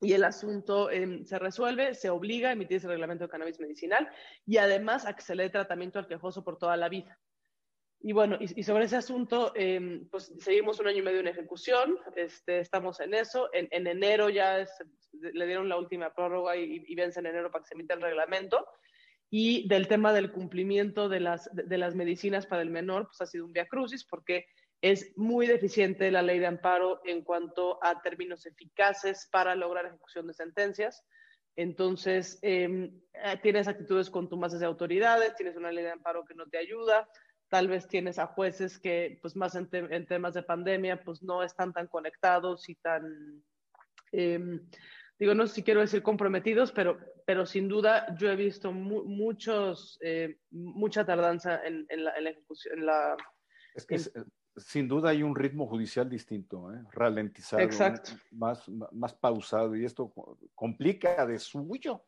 y 0.00 0.14
el 0.14 0.24
asunto 0.24 0.90
em, 0.90 1.24
se 1.24 1.38
resuelve, 1.38 1.94
se 1.94 2.10
obliga 2.10 2.48
a 2.48 2.52
emitir 2.52 2.78
ese 2.78 2.88
reglamento 2.88 3.24
de 3.24 3.30
cannabis 3.30 3.60
medicinal 3.60 4.08
y 4.46 4.56
además 4.56 5.06
a 5.06 5.14
que 5.14 5.22
se 5.22 5.34
le 5.34 5.44
dé 5.44 5.50
tratamiento 5.50 5.98
al 5.98 6.08
quejoso 6.08 6.42
por 6.42 6.56
toda 6.56 6.76
la 6.76 6.88
vida. 6.88 7.18
Y 8.02 8.12
bueno, 8.12 8.38
y, 8.40 8.62
sobre 8.62 8.86
ese 8.86 8.96
asunto, 8.96 9.52
em, 9.54 10.08
pues 10.08 10.32
seguimos 10.38 10.80
un 10.80 10.88
año 10.88 11.00
y 11.00 11.02
medio 11.02 11.20
en 11.20 11.28
ejecución, 11.28 11.98
este, 12.16 12.60
estamos 12.60 12.98
en 13.00 13.12
eso. 13.12 13.50
En, 13.52 13.68
en 13.70 13.86
enero 13.86 14.30
ya 14.30 14.66
le 15.12 15.46
dieron 15.46 15.68
la 15.68 15.76
última 15.76 16.14
prórroga 16.14 16.56
y, 16.56 16.82
y, 16.86 16.94
vence 16.94 17.20
en 17.20 17.26
enero 17.26 17.50
para 17.50 17.62
que 17.62 17.68
se 17.68 17.74
emita 17.74 17.92
el 17.92 18.00
reglamento. 18.00 18.66
Y 19.28 19.68
del 19.68 19.86
tema 19.86 20.14
del 20.14 20.32
cumplimiento 20.32 21.10
de 21.10 21.20
las, 21.20 21.50
de, 21.52 21.78
las 21.78 21.94
medicinas 21.94 22.46
para 22.46 22.62
el 22.62 22.70
menor, 22.70 23.06
pues 23.06 23.20
ha 23.20 23.26
sido 23.26 23.44
un 23.44 23.52
via 23.52 23.66
crucis 23.66 24.04
porque 24.04 24.46
es 24.82 25.12
muy 25.16 25.46
deficiente 25.46 26.10
la 26.10 26.22
ley 26.22 26.38
de 26.38 26.46
amparo 26.46 27.00
en 27.04 27.22
cuanto 27.22 27.82
a 27.84 28.00
términos 28.00 28.46
eficaces 28.46 29.28
para 29.30 29.54
lograr 29.54 29.86
ejecución 29.86 30.26
de 30.26 30.34
sentencias. 30.34 31.04
Entonces, 31.56 32.38
eh, 32.42 32.90
tienes 33.42 33.68
actitudes 33.68 34.08
contumaces 34.08 34.60
de 34.60 34.66
autoridades, 34.66 35.34
tienes 35.36 35.56
una 35.56 35.72
ley 35.72 35.84
de 35.84 35.90
amparo 35.90 36.24
que 36.24 36.34
no 36.34 36.46
te 36.48 36.56
ayuda, 36.56 37.08
tal 37.48 37.68
vez 37.68 37.88
tienes 37.88 38.18
a 38.18 38.28
jueces 38.28 38.78
que, 38.78 39.18
pues 39.20 39.36
más 39.36 39.54
en, 39.54 39.68
temas 40.06 40.34
de 40.34 40.42
pandemia, 40.42 41.02
pues 41.02 41.22
no 41.22 41.42
están 41.42 41.72
tan 41.72 41.86
conectados 41.88 42.68
y 42.68 42.76
tan, 42.76 43.44
em, 44.12 44.66
digo, 45.18 45.34
no 45.34 45.46
sé 45.46 45.56
si 45.56 45.62
quiero 45.62 45.80
decir 45.80 46.02
comprometidos, 46.02 46.72
pero, 46.72 46.98
pero 47.26 47.44
sin 47.44 47.68
duda 47.68 48.16
yo 48.16 48.30
he 48.30 48.36
visto 48.36 48.72
muchos, 48.72 49.98
eh, 50.00 50.38
mucha 50.50 51.04
tardanza 51.04 51.60
en, 51.66 51.86
la, 52.02 52.12
ejecución. 52.30 52.78
En 52.78 52.86
la, 52.86 53.16
es 53.74 53.84
que 53.84 53.98
sin 54.56 54.88
duda 54.88 55.10
hay 55.10 55.22
un 55.22 55.34
ritmo 55.34 55.66
judicial 55.66 56.08
distinto, 56.08 56.72
¿eh? 56.72 56.82
ralentizado, 56.92 57.68
Más, 58.32 58.68
más 58.92 59.14
pausado, 59.14 59.76
y 59.76 59.84
esto 59.84 60.12
complica 60.54 61.26
de 61.26 61.38
suyo 61.38 62.04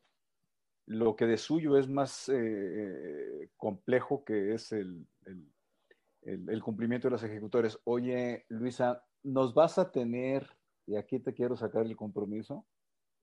lo 0.86 1.16
que 1.16 1.26
de 1.26 1.38
suyo 1.38 1.78
es 1.78 1.88
más 1.88 2.28
eh, 2.28 3.50
complejo 3.56 4.24
que 4.24 4.54
es 4.54 4.72
el, 4.72 5.06
el, 6.22 6.62
cumplimiento 6.62 7.08
de 7.08 7.12
los 7.12 7.22
ejecutores. 7.22 7.78
Oye, 7.84 8.44
Luisa, 8.48 9.04
nos 9.22 9.54
vas 9.54 9.78
a 9.78 9.90
tener, 9.90 10.46
y 10.86 10.96
aquí 10.96 11.18
te 11.20 11.34
quiero 11.34 11.56
sacar 11.56 11.86
el 11.86 11.96
compromiso, 11.96 12.66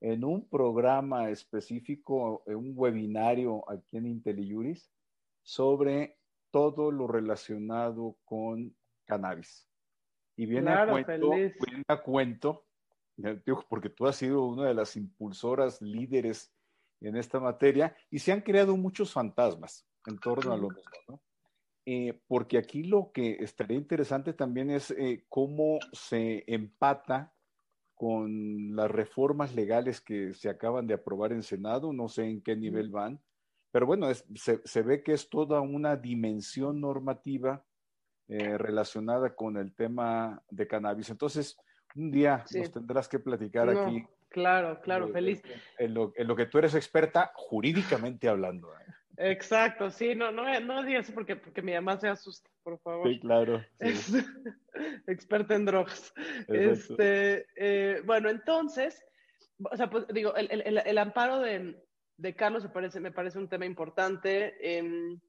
en 0.00 0.24
un 0.24 0.48
programa 0.48 1.28
específico, 1.30 2.42
en 2.46 2.56
un 2.56 2.72
webinario 2.74 3.68
aquí 3.70 3.98
en 3.98 4.06
IntelliJuris, 4.06 4.90
sobre 5.42 6.18
todo 6.50 6.90
lo 6.90 7.06
relacionado 7.06 8.16
con 8.24 8.74
cannabis. 9.10 9.68
Y 10.36 10.46
viene, 10.46 10.70
a 10.70 10.86
cuento, 10.86 11.30
viene 11.30 11.84
a 11.88 12.02
cuento, 12.02 12.66
porque 13.68 13.90
tú 13.90 14.06
has 14.06 14.16
sido 14.16 14.44
una 14.44 14.68
de 14.68 14.74
las 14.74 14.96
impulsoras 14.96 15.82
líderes 15.82 16.54
en 17.00 17.16
esta 17.16 17.40
materia 17.40 17.94
y 18.10 18.18
se 18.18 18.32
han 18.32 18.40
creado 18.40 18.76
muchos 18.76 19.12
fantasmas 19.12 19.86
en 20.06 20.18
torno 20.18 20.52
a 20.52 20.56
lo 20.56 20.70
mismo, 20.70 20.92
¿no? 21.08 21.22
Eh, 21.86 22.20
porque 22.28 22.58
aquí 22.58 22.84
lo 22.84 23.10
que 23.12 23.38
estaría 23.40 23.76
interesante 23.76 24.32
también 24.32 24.70
es 24.70 24.90
eh, 24.92 25.24
cómo 25.28 25.78
se 25.92 26.44
empata 26.46 27.34
con 27.94 28.76
las 28.76 28.90
reformas 28.90 29.54
legales 29.54 30.00
que 30.00 30.32
se 30.34 30.48
acaban 30.48 30.86
de 30.86 30.94
aprobar 30.94 31.32
en 31.32 31.42
Senado, 31.42 31.92
no 31.92 32.08
sé 32.08 32.24
en 32.24 32.42
qué 32.42 32.54
nivel 32.54 32.90
van, 32.90 33.20
pero 33.72 33.86
bueno, 33.86 34.12
se, 34.14 34.60
se, 34.64 34.82
ve 34.82 35.02
que 35.02 35.12
es 35.12 35.28
toda 35.28 35.60
una 35.60 35.96
dimensión 35.96 36.80
normativa 36.80 37.64
eh, 38.30 38.56
relacionada 38.56 39.34
con 39.34 39.56
el 39.56 39.74
tema 39.74 40.40
de 40.50 40.68
cannabis. 40.68 41.10
Entonces, 41.10 41.58
Un 41.96 42.12
día 42.12 42.44
nos 42.54 42.70
tendrás 42.70 43.08
que 43.08 43.18
platicar 43.18 43.68
aquí. 43.68 44.06
Claro, 44.28 44.80
claro, 44.80 45.08
feliz. 45.08 45.42
En 45.76 45.94
lo, 45.94 46.12
en 46.14 46.28
lo, 46.28 46.36
que 46.36 46.46
tú 46.46 46.58
eres 46.58 46.76
experta 46.76 47.32
jurídicamente 47.34 48.28
hablando. 48.28 48.72
¿eh? 48.72 49.32
Exacto, 49.32 49.90
sí, 49.90 50.14
no, 50.14 50.30
no, 50.30 50.60
no 50.60 50.84
digas 50.84 51.10
porque, 51.10 51.34
porque 51.34 51.60
mi 51.60 51.72
mamá 51.72 51.98
se 51.98 52.06
asusta, 52.06 52.48
por 52.62 52.78
favor. 52.78 53.08
Sí, 53.08 53.18
claro. 53.18 53.64
experta 55.08 55.56
en 55.56 55.64
drogas. 55.64 56.14
Este, 56.46 57.46
eh, 57.56 58.00
bueno, 58.06 58.30
entonces, 58.30 59.04
o 59.58 59.76
sea, 59.76 59.90
pues 59.90 60.06
digo, 60.14 60.36
el, 60.36 60.48
el, 60.52 60.78
el 60.78 60.98
amparo 60.98 61.40
de, 61.40 61.82
de, 62.16 62.34
Carlos 62.36 62.62
me 62.62 62.70
parece, 62.70 63.00
me 63.00 63.10
parece 63.10 63.38
un 63.38 63.48
tema 63.48 63.66
importante. 63.66 64.54
Em, 64.60 65.20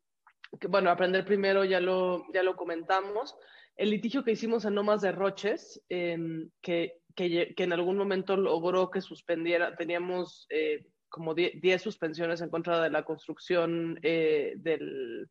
bueno, 0.70 0.89
aprender 0.89 1.26
primero 1.26 1.64
ya 1.64 1.80
lo, 1.80 2.26
ya 2.34 2.43
lo 2.43 2.56
comentamos. 2.56 3.36
El 3.76 3.89
litigio 3.89 4.24
que 4.24 4.32
hicimos 4.32 4.66
en 4.66 4.76
Nomas 4.76 5.02
de 5.02 5.12
Roches, 5.12 5.82
em, 5.89 6.49
que, 6.62 7.02
que, 7.16 7.54
en 7.58 7.74
algún 7.74 7.97
momento 7.97 8.36
logró 8.38 8.91
que 8.91 9.02
suspendiera, 9.02 9.76
teníamos 9.76 10.45
eh, 10.49 10.86
como 11.10 11.34
10 11.34 11.82
suspensiones 11.82 12.41
en 12.41 12.49
contra 12.49 12.82
de 12.82 12.89
la 12.89 13.04
construcción 13.04 13.99
eh, 14.02 14.54
del 14.58 15.30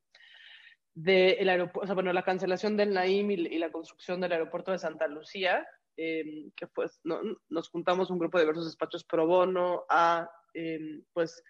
de 0.95 1.39
aeropuerto, 1.39 1.81
o 1.81 1.87
sea, 1.87 1.95
bueno, 1.95 2.13
la 2.13 2.25
cancelación 2.25 2.77
del 2.77 2.93
Naim 2.93 3.31
y, 3.31 3.59
la 3.59 3.71
construcción 3.71 4.21
del 4.21 4.33
aeropuerto 4.33 4.73
de 4.73 4.79
Santa 4.79 5.07
Lucía, 5.07 5.67
em, 5.97 6.51
que 6.57 6.67
pues 6.67 7.01
no, 7.05 7.21
nos 7.49 7.69
juntamos 7.71 8.11
un 8.11 8.19
grupo 8.19 8.39
de 8.39 8.45
diversos 8.45 8.67
despachos 8.67 9.05
pro 9.05 9.27
bono 9.27 9.85
a 9.89 10.29
em, 10.53 11.05
pues 11.13 11.43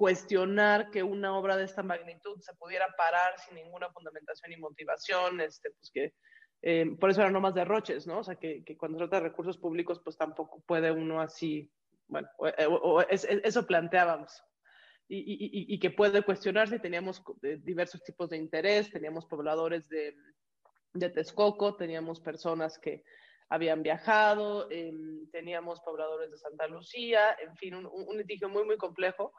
cuestionar 0.00 0.90
que 0.90 1.02
una 1.02 1.36
obra 1.36 1.58
de 1.58 1.64
esta 1.64 1.82
magnitud 1.82 2.40
se 2.40 2.54
pudiera 2.54 2.86
parar 2.96 3.38
sin 3.38 3.56
ninguna 3.56 3.90
fundamentación 3.90 4.50
y 4.50 4.56
motivación, 4.56 5.42
este, 5.42 5.70
pues 5.72 5.90
que 5.92 6.14
em, 6.62 6.96
por 6.96 7.10
eso 7.10 7.20
eran 7.20 7.34
no 7.34 7.40
más 7.42 7.54
derroches, 7.54 8.06
¿no? 8.06 8.20
O 8.20 8.24
sea, 8.24 8.36
que, 8.36 8.64
que 8.64 8.78
cuando 8.78 8.96
se 8.96 9.04
trata 9.04 9.16
de 9.16 9.28
recursos 9.28 9.58
públicos, 9.58 10.00
pues 10.02 10.16
tampoco 10.16 10.62
puede 10.66 10.90
uno 10.90 11.20
así 11.20 11.70
bueno, 12.08 12.30
o, 12.38 13.02
eso 13.02 13.66
planteábamos. 13.66 14.42
Y, 15.06 15.18
y, 15.18 15.74
y, 15.74 15.78
que 15.78 15.90
puede 15.90 16.22
cuestionarse. 16.22 16.78
Teníamos 16.78 17.22
eh, 17.42 17.58
diversos 17.62 18.02
tipos 18.02 18.30
de 18.30 18.38
interés, 18.38 18.90
teníamos 18.90 19.26
pobladores 19.26 19.86
de, 19.90 20.16
de 20.94 21.10
Texcoco, 21.10 21.76
teníamos 21.76 22.20
personas 22.20 22.78
que 22.78 23.04
habían 23.50 23.82
viajado, 23.82 24.70
em, 24.70 25.28
teníamos 25.30 25.80
pobladores 25.80 26.30
de 26.30 26.38
Santa 26.38 26.68
Lucía, 26.68 27.36
en 27.44 27.54
fin, 27.56 27.74
un, 27.74 27.86
un, 27.86 28.16
litigio 28.16 28.48
muy, 28.48 28.64
muy 28.64 28.78
complejo 28.78 29.34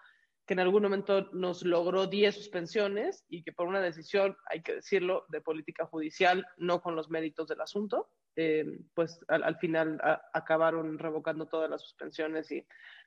que 0.45 0.53
en 0.53 0.59
algún 0.59 0.83
momento 0.83 1.29
nos 1.33 1.63
logró 1.63 2.07
10 2.07 2.35
suspensiones 2.35 3.25
y 3.29 3.43
que 3.43 3.51
por 3.51 3.67
una 3.67 3.81
decisión, 3.81 4.35
hay 4.47 4.61
que 4.61 4.75
decirlo, 4.75 5.25
de 5.29 5.41
política 5.41 5.85
judicial, 5.85 6.45
no 6.57 6.81
con 6.81 6.95
los 6.95 7.09
méritos 7.09 7.47
del 7.47 7.61
asunto, 7.61 8.09
eh, 8.35 8.65
pues 8.93 9.23
al, 9.27 9.57
final 9.57 9.99
acabaron 10.33 10.97
revocando 10.97 11.47
todas 11.47 11.69
las 11.69 11.81
suspensiones 11.81 12.51
y 12.51 12.65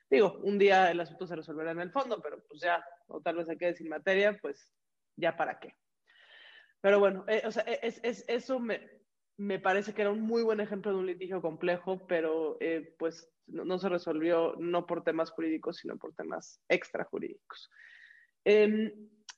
digo, 0.09 0.39
un 0.43 0.57
día 0.57 0.91
el 0.91 0.99
asunto 0.99 1.27
se 1.27 1.35
resolverá 1.35 1.71
en 1.71 1.81
el 1.81 1.91
fondo, 1.91 2.21
pero 2.21 2.43
pues 2.47 2.61
ya, 2.61 2.83
o 3.07 3.21
tal 3.21 3.37
vez 3.37 3.47
se 3.47 3.57
quede 3.57 3.75
sin 3.75 3.89
materia, 3.89 4.37
pues 4.41 4.71
ya 5.15 5.35
para 5.35 5.59
qué. 5.59 5.75
Pero 6.81 6.99
bueno, 6.99 7.25
eh, 7.27 7.41
o 7.45 7.51
sea, 7.51 7.63
es, 7.63 7.99
es, 8.03 8.23
eso 8.27 8.59
me, 8.59 9.04
me, 9.37 9.59
parece 9.59 9.93
que 9.93 10.01
era 10.01 10.11
un 10.11 10.21
muy 10.21 10.43
buen 10.43 10.59
ejemplo 10.59 10.91
de 10.91 10.97
un 10.97 11.05
litigio 11.05 11.41
complejo, 11.41 12.05
pero 12.07 12.57
eh, 12.59 12.95
pues 12.97 13.29
no, 13.47 13.65
no, 13.65 13.77
se 13.79 13.89
resolvió 13.89 14.55
no 14.57 14.85
por 14.85 15.03
temas 15.03 15.31
jurídicos, 15.31 15.77
sino 15.77 15.97
por 15.97 16.13
temas 16.13 16.61
extrajurídicos. 16.69 17.69
Eh, 18.45 18.93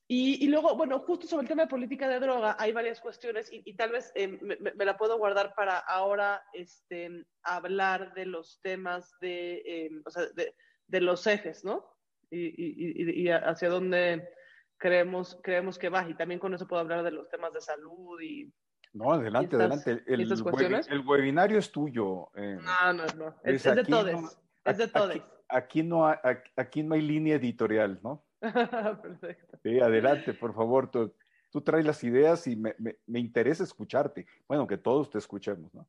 y, 0.10 0.48
luego, 0.48 0.78
bueno, 0.78 1.00
justo 1.00 1.28
sobre 1.28 1.42
el 1.42 1.50
tema 1.50 1.64
de 1.64 1.68
política 1.68 2.08
de 2.08 2.22
droga, 2.22 2.56
hay 2.58 2.72
varias 2.72 3.02
cuestiones 3.02 3.50
y, 3.52 3.76
tal 3.76 3.92
vez 3.92 4.14
eh, 4.16 4.30
me, 4.30 4.86
la 4.86 4.96
puedo 4.96 5.18
guardar 5.18 5.54
para 5.54 5.80
ahora 5.80 6.42
este, 6.54 7.26
hablar 7.44 8.14
de 8.14 8.26
los 8.26 8.62
temas 8.62 9.14
de, 9.20 9.62
eh, 9.66 9.90
o 10.06 10.10
sea, 10.10 10.28
de, 10.28 10.56
de, 10.88 11.02
los 11.02 11.28
ejes, 11.28 11.66
¿no? 11.66 11.86
Y, 12.30 13.26
y, 13.26 13.30
hacia 13.30 13.68
dónde 13.68 14.30
creemos, 14.78 15.38
creemos 15.44 15.78
que 15.78 15.90
va. 15.90 16.08
Y 16.10 16.16
también 16.16 16.40
con 16.40 16.54
eso 16.54 16.70
puedo 16.70 16.82
hablar 16.82 17.04
de 17.04 17.12
los 17.12 17.28
temas 17.30 17.52
de 17.52 17.62
salud 17.62 18.22
y... 18.22 18.50
No, 18.98 19.14
adelante, 19.14 19.56
adelante. 19.56 20.04
El, 20.08 20.22
el, 20.22 21.00
webinario 21.06 21.60
es 21.60 21.72
tuyo. 21.72 22.30
Eh. 22.36 22.58
No, 22.62 22.94
no, 22.94 23.06
no. 23.16 23.36
Es, 23.44 23.64
de 23.64 23.84
todos. 23.84 24.38
es 24.66 24.78
de 24.78 24.88
todos. 24.88 25.22
aquí, 25.48 25.84
no 25.84 26.08
hay, 26.08 26.18
aquí 26.56 26.82
no 26.82 26.96
hay 26.96 27.02
línea 27.02 27.36
editorial, 27.36 28.00
¿no? 28.02 28.24
Perfecto. 28.42 29.60
Sí, 29.62 29.80
adelante, 29.80 30.34
por 30.34 30.56
favor. 30.56 30.90
Tú, 30.90 31.14
tú 31.52 31.62
traes 31.62 31.86
las 31.86 32.04
ideas 32.04 32.48
y 32.48 32.56
me, 32.56 32.74
me, 32.80 32.98
me, 33.06 33.20
interesa 33.20 33.64
escucharte. 33.64 34.26
Bueno, 34.48 34.66
que 34.66 34.78
todos 34.78 35.12
te 35.12 35.20
escuchemos, 35.20 35.72
¿no? 35.74 35.88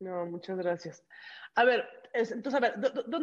No, 0.00 0.26
muchas 0.26 0.58
gracias. 0.58 1.04
A 1.54 1.64
ver, 1.64 1.84
entonces, 2.12 2.54
a 2.54 2.60
ver, 2.60 2.74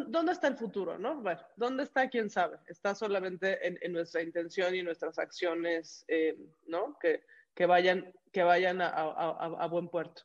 ¿dónde 0.08 0.32
está 0.32 0.48
el 0.48 0.58
futuro, 0.58 0.98
no? 0.98 1.22
Bueno, 1.22 1.42
¿dónde 1.56 1.84
está? 1.84 2.10
¿Quién 2.10 2.30
sabe? 2.30 2.58
Está 2.68 2.96
solamente 2.96 3.66
en, 3.66 3.78
en 3.82 3.94
nuestra 3.94 4.22
intención 4.22 4.76
y 4.76 4.84
nuestras 4.84 5.20
acciones, 5.20 6.06
eh, 6.08 6.38
¿no? 6.68 6.98
Que, 7.00 7.24
que, 7.56 7.66
vayan, 7.66 8.14
que 8.32 8.44
vayan 8.44 8.82
a, 8.82 8.90
a, 8.90 9.56
a 9.60 9.68
buen 9.68 9.90
puerto. 9.90 10.24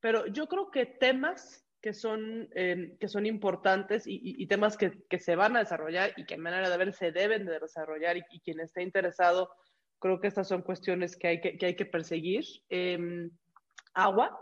Pero 0.00 0.26
yo 0.26 0.46
creo 0.46 0.70
que 0.70 0.86
temas 0.86 1.68
que 1.80 1.92
son, 1.92 2.48
eh, 2.54 2.96
que 2.98 3.08
son 3.08 3.26
importantes 3.26 4.04
y, 4.06 4.46
temas 4.46 4.76
que, 4.76 5.04
que, 5.08 5.18
se 5.18 5.36
van 5.36 5.56
a 5.56 5.60
desarrollar 5.60 6.12
y 6.16 6.24
que 6.26 6.34
en 6.34 6.40
manera 6.40 6.68
de 6.68 6.76
ver 6.76 6.92
se 6.92 7.12
deben 7.12 7.46
de 7.46 7.58
desarrollar 7.60 8.16
y, 8.16 8.40
quien 8.40 8.60
esté 8.60 8.82
interesado, 8.82 9.50
creo 9.98 10.20
que 10.20 10.26
estas 10.26 10.48
son 10.48 10.62
cuestiones 10.62 11.16
que 11.16 11.28
hay 11.28 11.40
que, 11.40 11.56
que 11.56 11.66
hay 11.66 11.76
que 11.76 11.86
perseguir. 11.86 12.44
Eh, 12.68 13.30
agua. 13.94 14.40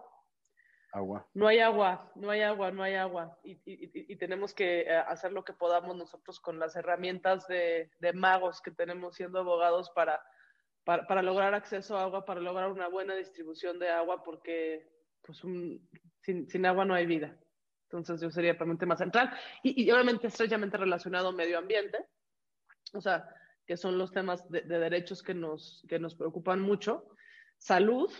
Agua. 0.93 1.29
No 1.35 1.47
hay 1.47 1.59
agua, 1.59 2.11
no 2.15 2.31
hay 2.31 2.41
agua, 2.41 2.71
no 2.71 2.83
hay 2.83 2.95
agua. 2.95 3.39
Y, 3.45 3.61
y 3.67 4.17
tenemos 4.17 4.55
que 4.55 4.81
eh, 4.81 4.97
hacer 4.97 5.33
lo 5.33 5.45
que 5.45 5.53
podamos 5.53 5.95
nosotros 5.95 6.41
con 6.41 6.59
las 6.59 6.75
herramientas 6.75 7.47
de, 7.49 7.91
de 7.99 8.13
magos 8.15 8.63
que 8.63 8.71
tenemos 8.71 9.15
siendo 9.15 9.41
abogados 9.41 9.91
para, 9.95 10.23
para, 10.87 11.05
para 11.05 11.21
lograr 11.21 11.53
acceso 11.53 11.99
a 11.99 12.05
agua, 12.05 12.25
para 12.25 12.41
lograr 12.41 12.71
una 12.71 12.87
buena 12.87 13.17
distribución 13.17 13.81
de 13.81 13.89
agua, 13.89 14.23
porque 14.23 14.89
pues 15.21 15.43
un, 15.43 15.85
sin, 16.23 16.65
agua 16.65 16.85
no 16.85 16.95
hay 16.95 17.07
vida. 17.07 17.37
Entonces 17.91 18.21
yo 18.21 18.31
sería 18.31 18.57
para 18.57 18.71
un 18.71 18.79
tema 18.79 18.97
central. 18.97 19.37
Y, 19.65 19.91
obviamente 19.91 20.29
estrechamente 20.29 20.77
relacionado 20.77 21.33
medio 21.33 21.59
ambiente, 21.59 21.99
o 22.93 23.01
sea, 23.01 23.29
que 23.67 23.77
son 23.77 23.99
los 23.99 24.13
temas 24.13 24.49
de, 24.49 24.63
derechos 24.63 25.25
que 25.25 25.35
nos, 25.35 25.85
que 25.89 25.99
nos 25.99 26.15
preocupan 26.15 26.61
mucho. 26.61 27.09
Salud, 27.59 28.13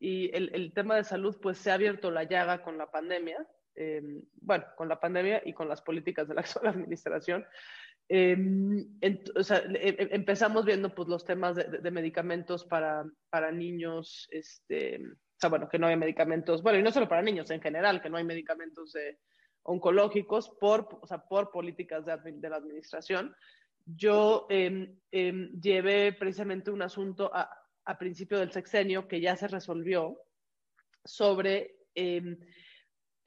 y 0.00 0.34
el, 0.36 0.50
el, 0.52 0.72
tema 0.74 0.96
de 0.96 1.04
salud 1.04 1.38
pues 1.40 1.58
se 1.58 1.70
ha 1.70 1.74
abierto 1.74 2.10
la 2.10 2.24
llaga 2.24 2.62
con 2.62 2.76
la 2.78 2.90
pandemia, 2.90 3.46
eh, 3.76 4.02
bueno, 4.40 4.64
con 4.76 4.88
la 4.88 4.98
pandemia 4.98 5.40
y 5.44 5.52
con 5.52 5.68
las 5.68 5.82
políticas 5.82 6.26
de 6.26 6.34
la 6.34 6.40
actual 6.42 6.66
administración. 6.66 7.46
Eh, 8.10 8.36
o 9.36 9.42
sea, 9.42 9.58
e, 9.58 9.88
e, 9.88 10.08
empezamos 10.14 10.64
viendo 10.64 10.94
pues 10.94 11.08
los 11.08 11.24
temas 11.24 11.56
de, 11.56 11.90
medicamentos 11.90 12.64
para, 12.64 13.04
para 13.28 13.52
niños, 13.52 14.26
este, 14.30 14.96
o 15.04 15.38
sea, 15.38 15.50
bueno, 15.50 15.68
que 15.68 15.78
no 15.78 15.86
hay 15.86 15.96
medicamentos, 15.96 16.62
bueno, 16.62 16.78
y 16.78 16.82
no 16.82 16.90
solo 16.90 17.08
para 17.08 17.22
niños, 17.22 17.50
en 17.50 17.60
general, 17.60 18.00
que 18.00 18.08
no 18.08 18.16
hay 18.16 18.24
medicamentos 18.24 18.94
oncológicos 19.62 20.50
por, 20.58 20.88
o 21.02 21.06
sea, 21.06 21.18
por 21.18 21.50
políticas 21.50 22.06
de, 22.06 22.16
de 22.32 22.48
la 22.48 22.56
administración. 22.56 23.34
Yo 23.84 24.46
em, 24.50 24.98
em, 25.10 25.50
llevé 25.60 26.12
precisamente 26.12 26.70
un 26.70 26.82
asunto 26.82 27.30
a, 27.32 27.50
a, 27.84 27.98
principio 27.98 28.38
del 28.38 28.52
sexenio 28.52 29.08
que 29.08 29.20
ya 29.20 29.36
se 29.36 29.48
resolvió 29.48 30.18
sobre 31.04 31.76
em, 31.94 32.38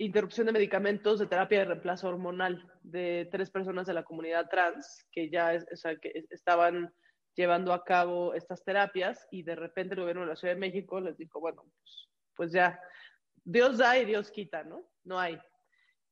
interrupción 0.06 0.48
de 0.48 0.54
medicamentos 0.54 1.20
de 1.20 1.28
terapia 1.28 1.60
de 1.60 1.66
reemplazo 1.66 2.10
hormonal 2.10 2.68
de 2.82 3.30
tres 3.32 3.52
personas 3.52 3.86
de 3.86 3.94
la 3.94 4.04
comunidad 4.04 4.50
trans 4.50 5.06
que 5.12 5.30
ya 5.30 5.54
estaban 5.54 6.94
llevando 7.36 7.72
a 7.72 7.84
cabo 7.84 8.34
estas 8.34 8.64
terapias 8.64 9.28
y 9.32 9.44
de 9.44 9.56
repente 9.56 9.94
el 9.94 10.02
gobierno 10.02 10.24
de 10.24 10.30
la 10.30 10.36
Ciudad 10.36 10.56
de 10.56 10.60
México 10.60 11.00
les 11.00 11.18
dijo, 11.18 11.40
bueno, 11.40 11.64
pues, 11.64 12.10
pues 12.36 12.52
ya, 12.52 12.82
Dios 13.44 13.78
da 13.78 13.98
y 13.98 14.06
Dios 14.06 14.32
quita, 14.32 14.64
¿no? 14.64 14.90
No 15.04 15.20
hay. 15.20 15.40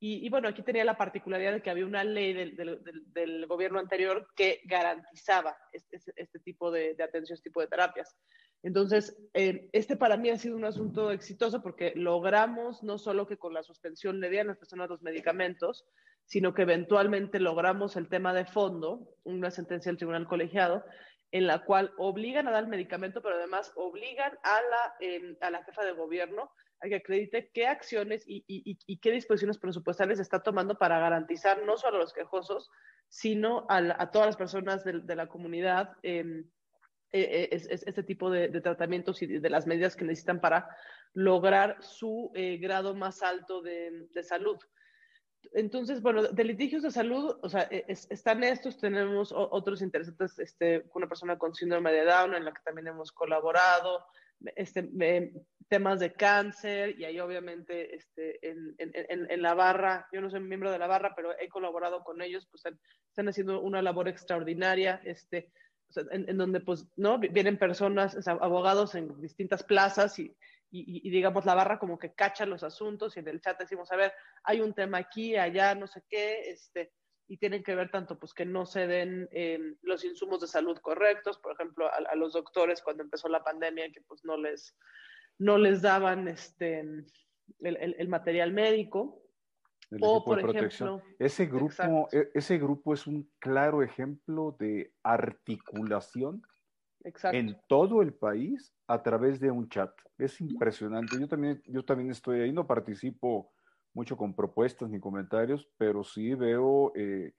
Y, 0.01 0.29
bueno, 0.29 0.47
aquí 0.47 0.61
tenía 0.61 0.85
la 0.85 0.95
particularidad 0.95 1.51
de 1.51 1.61
que 1.61 1.69
había 1.69 1.85
una 1.85 2.05
ley 2.05 2.31
del, 2.33 3.45
gobierno 3.47 3.79
anterior 3.79 4.29
que 4.33 4.61
garantizaba 4.63 5.57
este, 5.73 5.99
este 6.15 6.39
tipo 6.39 6.71
de, 6.71 6.93
de, 6.93 7.03
atención, 7.03 7.35
este 7.35 7.49
tipo 7.49 7.59
de 7.59 7.67
terapias. 7.67 8.15
Entonces, 8.61 9.17
eh, 9.33 9.69
este 9.71 9.95
para 9.95 10.17
mí 10.17 10.29
ha 10.29 10.37
sido 10.37 10.55
un 10.57 10.65
asunto 10.65 11.11
exitoso 11.11 11.61
porque 11.61 11.93
logramos 11.95 12.83
no 12.83 12.97
solo 12.97 13.25
que 13.25 13.37
con 13.37 13.53
la 13.53 13.63
suspensión 13.63 14.19
le 14.19 14.29
dieran 14.29 14.47
a 14.47 14.51
las 14.51 14.57
personas 14.57 14.89
los 14.89 15.01
medicamentos, 15.01 15.85
sino 16.25 16.53
que 16.53 16.63
eventualmente 16.63 17.39
logramos 17.39 17.95
el 17.95 18.09
tema 18.09 18.33
de 18.33 18.45
fondo, 18.45 19.15
una 19.23 19.49
sentencia 19.49 19.89
del 19.89 19.97
tribunal 19.97 20.27
colegiado, 20.27 20.83
en 21.31 21.47
la 21.47 21.63
cual 21.63 21.93
obligan 21.97 22.47
a 22.47 22.51
dar 22.51 22.63
el 22.63 22.69
medicamento, 22.69 23.21
pero 23.21 23.35
además 23.35 23.71
obligan 23.75 24.37
a 24.43 24.59
la, 24.61 24.95
em, 24.99 25.37
a 25.41 25.51
la 25.51 25.63
jefa 25.63 25.85
de 25.85 25.93
gobierno 25.93 26.51
a 26.81 26.87
que 26.87 26.95
acredite 26.95 27.51
qué 27.53 27.67
acciones 27.67 28.23
y, 28.25 28.43
y, 28.47 28.77
y, 28.85 28.99
qué 28.99 29.11
disposiciones 29.11 29.57
presupuestales 29.57 30.19
está 30.19 30.41
tomando 30.41 30.77
para 30.77 30.99
garantizar 30.99 31.63
no 31.65 31.77
solo 31.77 31.97
a 31.97 31.99
los 31.99 32.13
quejosos, 32.13 32.69
sino 33.09 33.65
a, 33.69 33.77
a 34.01 34.11
todas 34.11 34.27
las 34.27 34.37
personas 34.37 34.83
de, 34.85 35.01
de 35.01 35.15
la 35.15 35.27
comunidad 35.27 35.91
eh, 36.03 36.45
eh, 37.11 37.49
este 37.51 38.03
tipo 38.03 38.29
de, 38.29 38.49
tratamientos 38.61 39.21
y 39.21 39.27
de, 39.27 39.49
las 39.49 39.67
medidas 39.67 39.95
que 39.95 40.05
necesitan 40.05 40.39
para 40.41 40.69
lograr 41.13 41.77
su 41.81 42.31
grado 42.59 42.95
más 42.95 43.23
alto 43.23 43.61
de, 43.61 44.07
salud. 44.23 44.57
Entonces, 45.53 46.01
bueno, 46.01 46.23
de 46.23 46.43
litigios 46.43 46.83
de 46.83 46.91
salud, 46.91 47.39
o 47.41 47.49
sea, 47.49 47.61
están 47.61 48.43
estos, 48.43 48.77
tenemos 48.77 49.33
otros 49.33 49.81
interesantes, 49.81 50.37
este, 50.37 50.85
una 50.93 51.07
persona 51.07 51.37
con 51.37 51.55
síndrome 51.55 51.91
de 51.91 52.03
Down 52.03 52.35
en 52.35 52.45
la 52.45 52.51
que 52.51 52.61
también 52.63 52.87
hemos 52.87 53.11
colaborado, 53.11 54.05
este, 54.55 54.89
temas 55.69 55.99
de 55.99 56.11
cáncer 56.13 56.99
y 56.99 57.05
ahí 57.05 57.19
obviamente 57.19 57.95
este, 57.95 58.45
en, 58.47 58.75
en, 58.79 58.91
en, 59.29 59.41
la 59.41 59.53
barra, 59.53 60.07
yo 60.11 60.19
no 60.19 60.29
soy 60.29 60.39
miembro 60.39 60.71
de 60.71 60.79
la 60.79 60.87
barra, 60.87 61.13
pero 61.15 61.37
he 61.39 61.47
colaborado 61.47 62.03
con 62.03 62.21
ellos, 62.21 62.47
pues 62.49 62.63
están, 63.07 63.29
haciendo 63.29 63.61
una 63.61 63.81
labor 63.81 64.07
extraordinaria, 64.07 64.99
este, 65.05 65.51
en, 65.95 66.37
donde 66.37 66.59
pues, 66.59 66.85
¿no? 66.95 67.19
Vienen 67.19 67.57
personas, 67.57 68.27
abogados 68.27 68.95
en 68.95 69.19
distintas 69.21 69.63
plazas 69.63 70.19
y, 70.19 70.35
y, 70.71 71.09
digamos 71.09 71.45
la 71.45 71.55
barra 71.55 71.79
como 71.79 71.97
que 71.97 72.13
cacha 72.13 72.45
los 72.45 72.63
asuntos 72.63 73.15
y 73.15 73.19
en 73.19 73.27
el 73.27 73.41
chat 73.41 73.59
decimos, 73.59 73.91
a 73.91 73.95
ver, 73.95 74.13
hay 74.43 74.61
un 74.61 74.73
tema 74.73 74.99
aquí, 74.99 75.35
allá, 75.35 75.75
no 75.75 75.87
sé 75.87 76.03
qué, 76.09 76.49
este, 76.49 76.91
y 77.27 77.37
tienen 77.37 77.63
que 77.63 77.75
ver 77.75 77.91
tanto 77.91 78.17
pues 78.19 78.33
que 78.33 78.45
no 78.45 78.65
se 78.65 78.87
den 78.87 79.29
em, 79.31 79.75
los 79.81 80.03
insumos 80.03 80.41
de 80.41 80.47
salud 80.47 80.77
correctos, 80.79 81.37
por 81.37 81.53
ejemplo, 81.53 81.89
a, 81.91 82.15
los 82.15 82.33
doctores 82.33 82.81
cuando 82.81 83.03
empezó 83.03 83.29
la 83.29 83.43
pandemia 83.43 83.91
que 83.91 84.01
pues 84.01 84.25
no 84.25 84.37
les, 84.37 84.75
no 85.37 85.57
les 85.57 85.81
daban 85.81 86.27
este, 86.27 86.79
el, 86.79 87.95
el, 87.97 88.07
material 88.07 88.51
médico. 88.51 89.21
O, 90.01 90.23
por 90.23 90.39
ejemplo, 90.39 91.01
ese 91.17 91.45
grupo, 91.45 92.07
e, 92.11 92.29
ese 92.33 92.57
grupo 92.57 92.93
es 92.93 93.07
un 93.07 93.29
claro 93.39 93.81
ejemplo 93.81 94.55
de 94.59 94.93
articulación 95.03 96.41
en 97.31 97.57
todo 97.67 98.01
el 98.01 98.13
país 98.13 98.73
a 98.87 99.01
través 99.01 99.39
de 99.39 99.51
un 99.51 99.69
chat. 99.69 99.91
Es 100.17 100.39
impresionante. 100.41 101.19
Yo 101.19 101.27
también, 101.27 101.61
yo 101.65 101.83
también 101.83 102.11
estoy 102.11 102.41
ahí, 102.41 102.51
no 102.51 102.67
participo 102.67 103.51
mucho 103.93 104.17
con 104.17 104.35
propuestas 104.35 104.89
ni 104.89 104.99
comentarios, 104.99 105.67
pero 105.77 106.03
sí 106.03 106.33
veo 106.35 106.91
eh, 106.95 107.33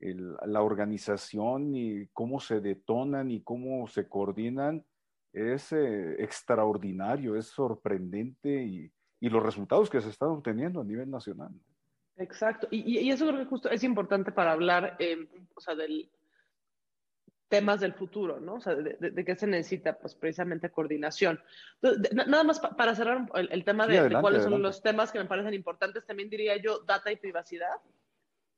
la 0.00 0.62
organización 0.62 1.74
y 1.74 2.08
cómo 2.08 2.40
se 2.40 2.60
detonan 2.60 3.30
y 3.30 3.42
cómo 3.42 3.86
se 3.86 4.08
coordinan. 4.08 4.84
Es 5.32 5.72
eh, 5.72 6.22
extraordinario, 6.22 7.36
es 7.36 7.46
sorprendente 7.46 8.64
y, 8.64 8.92
los 9.20 9.42
resultados 9.42 9.88
que 9.88 10.02
se 10.02 10.10
están 10.10 10.28
obteniendo 10.28 10.82
a 10.82 10.84
nivel 10.84 11.10
nacional. 11.10 11.50
Exacto, 12.16 12.68
y, 12.70 13.10
eso 13.10 13.26
creo 13.26 13.40
que 13.40 13.46
justo 13.46 13.68
es 13.70 13.82
importante 13.82 14.30
para 14.30 14.52
hablar 14.52 14.96
eh, 15.00 15.26
o 15.54 15.60
sea, 15.60 15.74
del, 15.74 16.08
temas 17.48 17.80
del 17.80 17.94
futuro, 17.94 18.40
¿no? 18.40 18.54
O 18.54 18.60
sea, 18.60 18.74
de, 18.74 19.24
qué 19.24 19.36
se 19.36 19.46
necesita, 19.46 19.96
pues 19.98 20.14
precisamente 20.14 20.70
coordinación. 20.70 21.40
nada 22.26 22.44
más 22.44 22.58
para 22.58 22.94
cerrar 22.94 23.28
el, 23.34 23.64
tema 23.64 23.86
de, 23.86 24.16
cuáles 24.20 24.42
son 24.42 24.60
los 24.60 24.82
temas 24.82 25.12
que 25.12 25.18
me 25.18 25.26
parecen 25.26 25.54
importantes, 25.54 26.04
también 26.04 26.30
diría 26.30 26.56
yo 26.56 26.80
data 26.80 27.12
y 27.12 27.16
privacidad. 27.16 27.76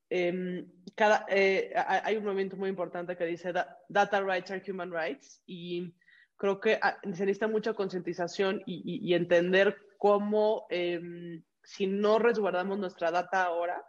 Em, 0.09 0.65
cada, 0.95 1.25
eh, 1.29 1.73
hay 1.75 2.15
un 2.15 2.23
movimiento 2.23 2.55
muy 2.55 2.69
importante 2.69 3.17
que 3.17 3.25
dice 3.25 3.51
data 3.89 4.21
rights 4.21 4.51
are 4.51 4.63
human 4.65 4.91
rights 4.91 5.43
y 5.45 5.93
creo 6.37 6.61
que 6.61 6.79
ah, 6.81 6.97
se 7.03 7.25
necesita 7.25 7.47
mucha 7.47 7.73
concientización 7.73 8.63
y, 8.65 9.13
entender 9.13 9.77
cómo 9.97 10.65
em, 10.69 11.43
si 11.67 11.85
no 11.85 12.17
resguardamos 12.17 12.79
nuestra 12.79 13.11
data 13.11 13.43
ahora, 13.43 13.85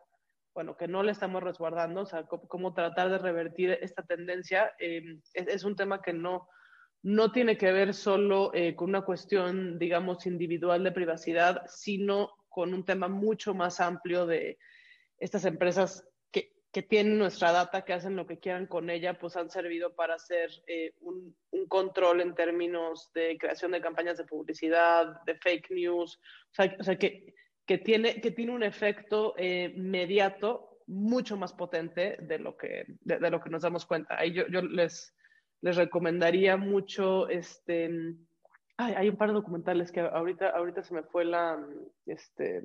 bueno, 0.52 0.76
que 0.76 0.88
no 0.88 1.04
le 1.04 1.12
estamos 1.12 1.40
resguardando, 1.44 2.00
o 2.00 2.06
sea, 2.06 2.24
cómo, 2.24 2.74
tratar 2.74 3.08
de 3.08 3.18
revertir 3.18 3.78
esta 3.80 4.02
tendencia, 4.02 4.72
eh, 4.80 5.20
es, 5.32 5.62
un 5.62 5.76
tema 5.76 6.02
que 6.02 6.12
no, 6.12 6.48
no 7.04 7.30
tiene 7.30 7.56
que 7.56 7.70
ver 7.70 7.94
solo 7.94 8.50
eh, 8.52 8.74
con 8.74 8.88
una 8.88 9.02
cuestión, 9.02 9.78
digamos, 9.78 10.26
individual 10.26 10.82
de 10.82 10.90
privacidad, 10.90 11.62
sino 11.68 12.32
con 12.48 12.74
un 12.74 12.84
tema 12.84 13.06
mucho 13.06 13.54
más 13.54 13.78
amplio 13.78 14.26
de 14.26 14.58
estas 15.18 15.44
empresas 15.44 16.04
que, 16.32 16.50
que 16.72 16.82
tienen 16.82 17.16
nuestra 17.16 17.52
data, 17.52 17.84
que 17.84 17.92
hacen 17.92 18.16
lo 18.16 18.26
que 18.26 18.40
quieran 18.40 18.66
con 18.66 18.90
ella, 18.90 19.20
pues 19.20 19.36
han 19.36 19.50
servido 19.50 19.94
para 19.94 20.14
hacer 20.14 20.50
eh, 20.66 20.94
un, 21.00 21.36
un, 21.52 21.68
control 21.68 22.22
en 22.22 22.34
términos 22.34 23.12
de 23.14 23.38
creación 23.38 23.70
de 23.70 23.80
campañas 23.80 24.18
de 24.18 24.24
publicidad, 24.24 25.22
de 25.26 25.36
fake 25.36 25.70
news, 25.70 26.18
o 26.50 26.54
sea, 26.54 26.76
o 26.80 26.82
sea 26.82 26.98
que 26.98 27.36
que 27.68 27.76
tiene, 27.76 28.20
que 28.22 28.30
tiene 28.30 28.52
un 28.52 28.62
efecto 28.62 29.34
eh, 29.36 29.74
inmediato 29.76 30.80
mucho 30.86 31.36
más 31.36 31.52
potente 31.52 32.16
de 32.22 32.38
lo 32.38 32.56
que, 32.56 32.86
de, 33.02 33.30
lo 33.30 33.42
que 33.42 33.50
nos 33.50 33.60
damos 33.60 33.84
cuenta. 33.84 34.18
Ahí 34.18 34.32
yo, 34.32 34.46
yo 34.48 34.62
les, 34.62 35.14
les 35.60 35.76
recomendaría 35.76 36.56
mucho, 36.56 37.28
este, 37.28 37.90
hay 38.78 39.10
un 39.10 39.16
par 39.16 39.28
de 39.28 39.34
documentales 39.34 39.92
que 39.92 40.00
ahorita, 40.00 40.48
ahorita 40.48 40.82
se 40.82 40.94
me 40.94 41.02
fue 41.02 41.26
la, 41.26 41.62
este, 42.06 42.62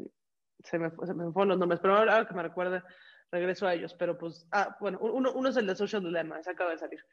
se 0.64 0.80
me, 0.80 0.90
se 0.90 1.14
me 1.14 1.34
fueron 1.34 1.50
los 1.50 1.60
nombres, 1.60 1.82
pero 1.82 1.98
ahora 1.98 2.26
que 2.26 2.34
me 2.34 2.44
recuerde, 2.44 2.82
regreso 3.30 3.68
a 3.68 3.74
ellos. 3.74 3.94
Pero 3.96 4.18
pues, 4.18 4.48
ah, 4.52 4.78
bueno, 4.80 5.00
uno, 5.02 5.34
uno 5.34 5.50
es 5.50 5.58
el 5.58 5.68
de 5.68 5.76
Social 5.76 6.02
Dilemma, 6.02 6.40
ese 6.40 6.52
acaba 6.52 6.72
de 6.72 6.78
salir. 6.78 7.06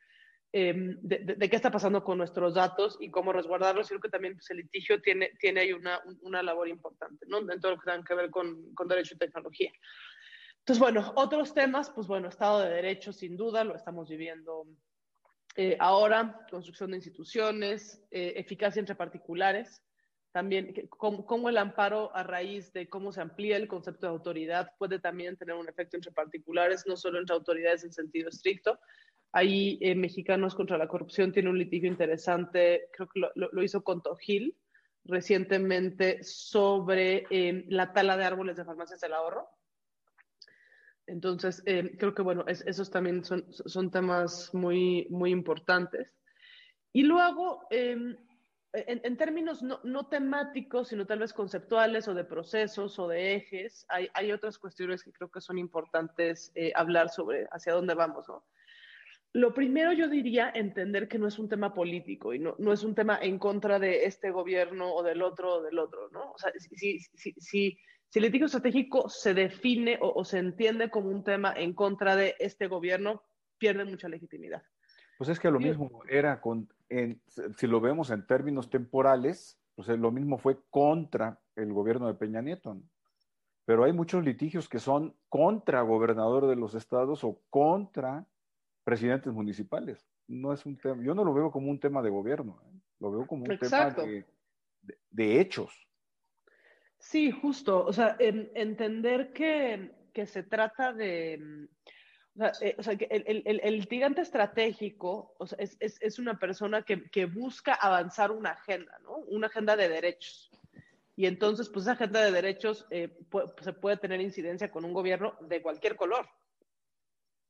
Em, 0.53 0.99
de, 1.01 1.49
qué 1.49 1.55
está 1.55 1.71
pasando 1.71 2.03
con 2.03 2.19
nuestros 2.19 2.55
datos 2.55 2.97
y 3.01 3.11
cómo 3.11 3.33
resguardarlos. 3.33 3.89
Creo 3.89 4.01
que 4.01 4.09
también 4.09 4.35
pues, 4.35 4.51
el 4.51 4.57
litigio 4.59 5.01
tiene, 5.01 5.31
tiene 5.39 5.61
ahí 5.61 5.73
una, 5.73 6.01
una 6.23 6.43
labor 6.43 6.69
importante, 6.69 7.25
¿no? 7.29 7.39
En 7.39 7.61
todo 7.61 7.73
lo 7.73 7.79
que 7.79 7.91
tenga 7.91 8.05
que 8.05 8.15
ver 8.15 8.31
con, 8.31 8.75
con 8.75 8.89
derecho 8.89 9.15
y 9.15 9.19
tecnología. 9.19 9.71
Entonces, 10.59 10.81
bueno, 10.81 11.13
otros 11.15 11.55
temas, 11.55 11.91
pues 11.91 12.07
bueno, 12.09 12.29
Estado 12.29 12.61
de 12.61 12.71
Derecho, 12.71 13.13
sin 13.13 13.37
duda, 13.37 13.63
lo 13.63 13.77
estamos 13.77 14.09
viviendo 14.09 14.67
eh, 15.57 15.77
ahora, 15.79 16.45
construcción 16.51 16.91
de 16.91 16.97
instituciones, 16.97 18.03
eh, 18.11 18.35
eficacia 18.37 18.81
entre 18.81 18.95
particulares, 18.95 19.83
también 20.33 20.89
cómo, 20.89 21.49
el 21.49 21.59
amparo 21.59 22.15
a 22.15 22.23
raíz 22.23 22.73
de 22.73 22.89
cómo 22.89 23.11
se 23.11 23.21
amplía 23.21 23.57
el 23.57 23.67
concepto 23.67 24.07
de 24.07 24.13
autoridad 24.13 24.73
puede 24.79 25.01
también 25.01 25.37
tener 25.37 25.57
un 25.57 25.69
efecto 25.69 25.97
entre 25.97 26.13
particulares, 26.13 26.85
no 26.87 26.97
solo 26.97 27.19
entre 27.19 27.35
autoridades 27.35 27.83
en 27.83 27.93
sentido 27.93 28.29
estricto, 28.29 28.79
Ahí 29.33 29.79
eh, 29.81 29.95
Mexicanos 29.95 30.57
contra 30.57 30.77
la 30.77 30.89
Corrupción 30.89 31.33
tiene 31.33 31.51
un 31.51 31.59
litigio 31.59 31.89
interesante, 31.89 32.89
creo 32.93 33.09
que 33.09 33.21
lo, 33.35 33.63
hizo 33.63 33.85
con 33.85 34.03
Tojil 34.03 34.57
recientemente 35.05 36.23
sobre 36.25 37.27
eh, 37.31 37.65
la 37.69 37.93
tala 37.93 38.17
de 38.17 38.25
árboles 38.25 38.57
de 38.57 38.65
farmacias 38.65 39.01
del 39.01 39.13
ahorro. 39.13 39.49
Entonces, 41.07 41.63
eh, 41.67 41.97
creo 41.97 42.15
que 42.15 42.23
bueno, 42.23 42.45
esos 42.47 42.91
también 42.91 43.25
son, 43.25 43.47
son 43.53 43.91
temas 43.91 44.53
muy, 44.53 45.07
muy 45.11 45.31
importantes. 45.31 46.17
Y 46.93 47.05
luego, 47.05 47.67
em, 47.71 48.17
en, 48.73 49.17
términos 49.17 49.63
no, 49.63 49.81
no, 49.85 50.09
temáticos, 50.09 50.89
sino 50.89 51.07
tal 51.07 51.21
vez 51.21 51.33
conceptuales 51.33 52.09
o 52.09 52.15
de 52.15 52.25
procesos 52.25 52.99
o 52.99 53.09
de 53.09 53.37
ejes, 53.37 53.87
hay, 53.89 54.09
hay 54.15 54.33
otras 54.33 54.59
cuestiones 54.59 55.03
que 55.03 55.13
creo 55.13 55.31
que 55.31 55.41
son 55.41 55.59
importantes 55.59 56.53
hablar 56.75 57.11
sobre 57.11 57.47
hacia 57.53 57.73
dónde 57.73 57.95
vamos. 57.95 58.29
¿no? 58.29 58.45
Lo 59.33 59.55
primero 59.55 59.93
yo 59.93 60.09
diría 60.09 60.51
entender 60.53 61.07
que 61.07 61.19
no 61.19 61.29
es 61.29 61.39
un 61.39 61.49
tema 61.49 61.73
político 61.73 62.35
y 62.35 62.41
no, 62.41 62.57
no 62.59 62.73
es 62.73 62.83
un 62.83 62.95
tema 62.95 63.19
en 63.23 63.39
contra 63.39 63.79
de 63.79 64.05
este 64.05 64.31
gobierno 64.31 64.93
o 64.93 65.03
del 65.03 65.23
otro 65.23 65.57
o 65.57 65.63
del 65.63 65.79
otro, 65.79 66.09
¿no? 66.11 66.33
O 66.33 66.39
sea, 66.39 66.51
si, 66.59 66.99
si, 66.99 67.35
si, 67.39 67.79
si 68.11 68.19
el 68.19 68.25
litigio 68.25 68.47
estratégico 68.47 69.09
se 69.09 69.35
define 69.35 69.99
o, 70.01 70.25
se 70.25 70.39
entiende 70.39 70.91
como 70.91 71.11
un 71.11 71.23
tema 71.23 71.55
en 71.57 71.75
contra 71.75 72.17
de 72.17 72.35
este 72.41 72.67
gobierno, 72.67 73.23
pierde 73.57 73.85
mucha 73.85 74.09
legitimidad. 74.09 74.63
Pues 75.17 75.31
es 75.31 75.39
que 75.39 75.51
lo 75.51 75.61
mismo 75.61 76.03
era 76.09 76.41
con, 76.41 76.69
si 77.57 77.67
lo 77.69 77.81
vemos 77.81 78.11
en 78.11 78.27
términos 78.27 78.69
temporales, 78.69 79.61
pues 79.77 79.87
lo 79.89 80.11
mismo 80.11 80.39
fue 80.39 80.59
contra 80.71 81.39
el 81.55 81.73
gobierno 81.73 82.09
de 82.09 82.15
Peña 82.15 82.43
Nieto, 82.43 82.75
¿no? 82.75 82.83
Pero 83.65 83.85
hay 83.85 83.93
muchos 83.93 84.25
litigios 84.25 84.69
que 84.69 84.81
son 84.81 85.15
contra 85.29 85.83
gobernador 85.83 86.49
de 86.49 86.57
los 86.57 86.75
estados 86.75 87.23
o 87.23 87.41
contra 87.51 88.27
presidentes 88.91 89.33
municipales. 89.33 90.05
No 90.27 90.53
es 90.53 90.67
un 90.67 90.77
tema, 90.77 91.01
yo 91.05 91.15
no 91.15 91.25
lo 91.25 91.33
veo 91.33 91.53
como 91.53 91.71
un 91.71 91.79
tema 91.79 92.03
de 92.03 92.11
gobierno, 92.11 92.61
¿eh? 92.65 92.81
lo 92.99 93.13
veo 93.13 93.27
como 93.27 93.45
un 93.45 93.57
tema 93.57 93.95
de, 95.11 95.41
hechos. 95.41 95.87
Sí, 96.99 97.31
justo. 97.31 97.87
O 97.87 97.93
sea, 97.93 98.17
entender 98.19 99.33
que, 99.33 99.93
se 100.27 100.43
trata 100.43 100.93
de. 100.93 101.69
O 102.35 102.83
sea, 102.83 102.95
eh, 102.95 102.99
que 102.99 103.07
el, 103.11 103.43
el, 103.47 103.61
el, 103.63 103.77
litigante 103.79 104.23
estratégico 104.23 105.37
es, 105.59 106.19
una 106.19 106.37
persona 106.39 106.83
que, 106.83 107.27
busca 107.27 107.75
avanzar 107.75 108.33
una 108.33 108.51
agenda, 108.51 108.99
¿no? 109.05 109.19
Una 109.29 109.47
agenda 109.47 109.77
de 109.77 109.89
derechos. 109.89 110.51
Y 111.15 111.27
entonces, 111.27 111.69
pues 111.69 111.85
esa 111.85 111.93
agenda 111.93 112.23
de 112.23 112.33
derechos 112.33 112.87
eh, 112.91 113.17
se 113.61 113.73
puede 113.73 113.99
tener 113.99 114.21
incidencia 114.21 114.71
con 114.73 114.85
un 114.85 114.93
gobierno 114.93 115.37
de 115.43 115.63
cualquier 115.63 115.95
color. 115.95 116.29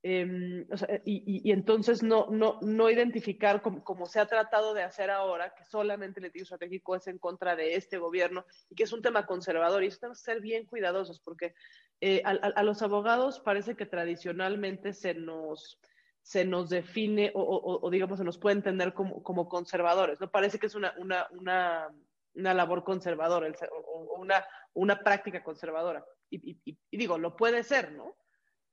Em, 0.03 0.67
y, 1.05 1.53
entonces 1.53 2.03
no, 2.03 2.27
no, 2.31 2.59
no 2.63 2.89
identificar 2.89 3.61
como, 3.61 4.07
se 4.07 4.19
ha 4.19 4.27
tratado 4.27 4.73
de 4.73 4.83
hacer 4.83 5.11
ahora, 5.11 5.55
que 5.55 5.65
solamente 5.67 6.21
el 6.21 6.25
litigio 6.25 6.45
estratégico 6.45 6.97
es 6.97 7.07
en 7.07 7.19
contra 7.19 7.55
de 7.55 7.75
este 7.75 7.99
gobierno 7.99 8.47
y 8.71 8.77
que 8.77 8.85
es 8.85 8.93
un 8.93 9.03
tema 9.03 9.27
conservador. 9.27 9.85
Y 9.85 9.89
eso 9.89 9.99
tenemos 9.99 10.23
que 10.23 10.33
ser 10.33 10.41
bien 10.41 10.65
cuidadosos 10.65 11.21
porque 11.21 11.55
eh, 12.01 12.23
a, 12.25 12.63
los 12.63 12.81
abogados 12.81 13.41
parece 13.41 13.77
que 13.77 13.85
tradicionalmente 13.85 14.95
se 14.95 15.13
nos, 15.13 15.79
se 16.23 16.47
nos 16.47 16.71
define 16.71 17.31
o, 17.35 17.89
digamos, 17.91 18.19
se 18.19 18.25
nos 18.25 18.39
puede 18.39 18.57
entender 18.57 18.95
como, 18.95 19.23
como, 19.23 19.49
conservadores. 19.51 20.19
No 20.19 20.31
parece 20.31 20.59
que 20.59 20.67
es 20.67 20.75
una, 20.75 20.95
una, 20.97 21.27
una, 21.33 21.89
una 22.35 22.55
labor 22.55 22.85
conservadora 22.85 23.53
o 23.71 24.17
una, 24.19 24.47
una 24.73 25.01
práctica 25.01 25.43
conservadora. 25.43 26.03
Y, 26.31 26.59
y, 26.65 26.97
digo, 26.97 27.19
lo 27.19 27.37
puede 27.37 27.63
ser, 27.65 27.93
¿no? 27.93 28.17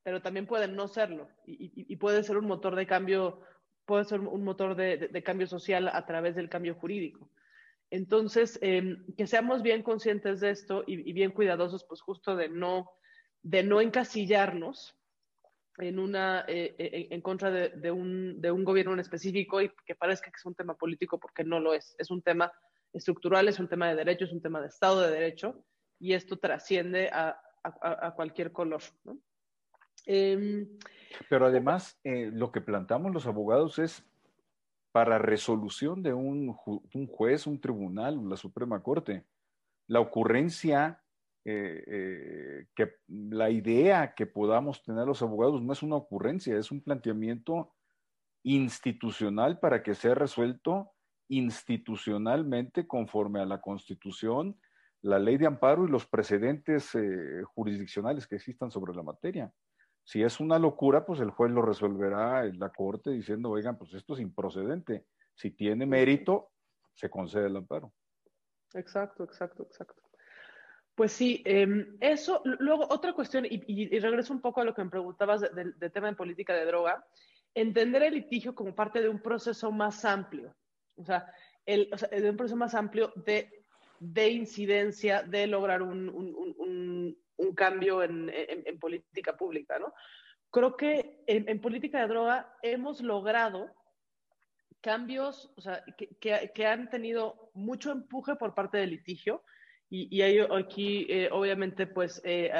Pero 0.08 0.22
también 0.22 0.46
puede 0.46 0.68
no 0.68 0.88
serlo. 0.88 1.28
Y, 1.44 1.94
puede 1.96 2.22
ser 2.22 2.38
un 2.38 2.46
motor 2.46 2.74
de 2.74 2.86
cambio, 2.86 3.42
puede 3.84 4.06
ser 4.06 4.20
un 4.20 4.42
motor 4.42 4.74
de, 4.74 4.96
de, 4.96 5.22
cambio 5.22 5.46
social 5.46 5.90
a 5.92 6.06
través 6.06 6.34
del 6.34 6.48
cambio 6.48 6.74
jurídico. 6.76 7.28
Entonces, 7.90 8.58
em, 8.62 9.04
que 9.18 9.26
seamos 9.26 9.60
bien 9.60 9.82
conscientes 9.82 10.40
de 10.40 10.48
esto 10.48 10.82
y, 10.86 11.12
bien 11.12 11.30
cuidadosos, 11.30 11.84
pues 11.84 12.00
justo 12.00 12.36
de 12.36 12.48
no, 12.48 12.90
de 13.42 13.62
no 13.62 13.82
encasillarnos 13.82 14.96
en 15.76 15.98
una 15.98 16.46
eh, 16.48 16.74
eh, 16.78 17.08
en 17.10 17.20
contra 17.20 17.50
de, 17.50 17.90
un, 17.90 18.40
de, 18.40 18.50
un, 18.50 18.64
gobierno 18.64 18.94
en 18.94 19.00
específico 19.00 19.60
y 19.60 19.70
que 19.84 19.94
parezca 19.94 20.30
que 20.30 20.38
es 20.38 20.46
un 20.46 20.54
tema 20.54 20.72
político 20.72 21.20
porque 21.20 21.44
no 21.44 21.60
lo 21.60 21.74
es. 21.74 21.94
Es 21.98 22.10
un 22.10 22.22
tema 22.22 22.50
estructural, 22.94 23.46
es 23.46 23.58
un 23.58 23.68
tema 23.68 23.90
de 23.90 23.96
derecho, 23.96 24.24
es 24.24 24.32
un 24.32 24.40
tema 24.40 24.62
de 24.62 24.68
Estado 24.68 25.02
de 25.02 25.10
Derecho 25.10 25.66
y 25.98 26.14
esto 26.14 26.38
trasciende 26.38 27.10
a, 27.12 27.38
a, 27.62 28.14
cualquier 28.14 28.52
color. 28.52 28.80
¿no? 29.04 29.18
Em, 30.06 30.68
Pero 31.28 31.46
además, 31.46 31.98
eh, 32.04 32.30
lo 32.32 32.52
que 32.52 32.60
plantamos 32.60 33.12
los 33.12 33.26
abogados 33.26 33.78
es 33.78 34.04
para 34.92 35.18
resolución 35.18 36.02
de 36.02 36.14
un, 36.14 36.52
juez, 36.52 37.46
un 37.46 37.60
tribunal, 37.60 38.28
la 38.28 38.36
Suprema 38.36 38.82
Corte. 38.82 39.24
La 39.86 40.00
ocurrencia 40.00 41.02
eh, 41.44 41.84
eh, 41.86 42.66
que 42.74 42.96
la 43.08 43.50
idea 43.50 44.14
que 44.14 44.26
podamos 44.26 44.82
tener 44.82 45.06
los 45.06 45.22
abogados 45.22 45.62
no 45.62 45.72
es 45.72 45.82
una 45.82 45.96
ocurrencia, 45.96 46.56
es 46.56 46.70
un 46.70 46.82
planteamiento 46.82 47.74
institucional 48.42 49.58
para 49.58 49.82
que 49.82 49.94
sea 49.94 50.14
resuelto 50.14 50.90
institucionalmente 51.28 52.86
conforme 52.86 53.40
a 53.40 53.46
la 53.46 53.60
Constitución, 53.60 54.58
la 55.02 55.18
ley 55.18 55.36
de 55.36 55.46
amparo 55.46 55.86
y 55.86 55.90
los 55.90 56.06
precedentes 56.06 56.96
jurisdiccionales 57.54 58.26
que 58.26 58.36
existan 58.36 58.70
sobre 58.70 58.94
la 58.94 59.02
materia. 59.02 59.52
Si 60.08 60.22
es 60.22 60.40
una 60.40 60.58
locura, 60.58 61.04
pues 61.04 61.20
el 61.20 61.28
juez 61.28 61.52
lo 61.52 61.60
resolverá 61.60 62.46
en 62.46 62.58
la 62.58 62.70
corte 62.70 63.10
diciendo, 63.10 63.50
oigan, 63.50 63.76
pues 63.76 63.92
esto 63.92 64.14
es 64.14 64.20
improcedente. 64.20 65.04
Si 65.34 65.50
tiene 65.50 65.84
mérito, 65.84 66.48
se 66.94 67.10
concede 67.10 67.48
el 67.48 67.56
amparo. 67.56 67.92
Exacto, 68.72 69.24
exacto, 69.24 69.64
exacto. 69.64 70.00
Pues 70.94 71.12
sí, 71.12 71.42
em, 71.44 71.98
eso. 72.00 72.40
Luego, 72.46 72.86
otra 72.88 73.12
cuestión, 73.12 73.44
y, 73.50 73.98
regreso 73.98 74.32
un 74.32 74.40
poco 74.40 74.62
a 74.62 74.64
lo 74.64 74.72
que 74.72 74.82
me 74.82 74.88
preguntabas 74.88 75.42
del 75.42 75.78
de, 75.78 75.90
tema 75.90 76.08
de 76.08 76.16
política 76.16 76.54
de 76.54 76.64
droga, 76.64 77.06
entender 77.52 78.02
el 78.02 78.14
litigio 78.14 78.54
como 78.54 78.74
parte 78.74 79.02
de 79.02 79.10
un 79.10 79.20
proceso 79.20 79.70
más 79.70 80.06
amplio, 80.06 80.56
o 80.96 81.04
sea, 81.04 81.30
el, 81.66 81.90
de 82.10 82.30
un 82.30 82.36
proceso 82.38 82.56
más 82.56 82.74
amplio 82.74 83.12
de, 83.26 83.62
de 84.00 84.30
incidencia, 84.30 85.22
de 85.22 85.46
lograr 85.46 85.82
un, 85.82 86.08
un, 86.08 86.54
un, 86.56 87.18
cambio 87.54 88.02
en, 88.02 88.30
en, 88.32 88.78
política 88.78 89.36
pública, 89.36 89.78
¿no? 89.78 89.94
Creo 90.50 90.76
que 90.76 91.22
en, 91.26 91.60
política 91.60 92.00
de 92.00 92.08
droga 92.08 92.56
hemos 92.62 93.00
logrado 93.00 93.74
cambios, 94.80 95.52
o 95.56 95.60
sea, 95.60 95.84
que, 95.96 96.08
que, 96.20 96.52
que 96.54 96.66
han 96.66 96.88
tenido 96.90 97.50
mucho 97.54 97.92
empuje 97.92 98.36
por 98.36 98.54
parte 98.54 98.78
del 98.78 98.90
litigio, 98.90 99.44
y, 99.90 100.08
y 100.14 100.40
aquí, 100.40 101.06
eh, 101.08 101.28
obviamente, 101.32 101.86
pues 101.86 102.20
eh, 102.24 102.52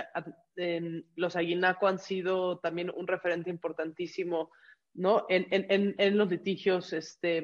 los 1.14 1.36
Aguinaco 1.36 1.86
han 1.86 1.98
sido 1.98 2.58
también 2.58 2.90
un 2.94 3.06
referente 3.06 3.50
importantísimo, 3.50 4.50
¿no? 4.94 5.26
En, 5.28 5.46
en, 5.50 5.94
en 5.98 6.16
los 6.16 6.30
litigios, 6.30 6.92
este, 6.92 7.42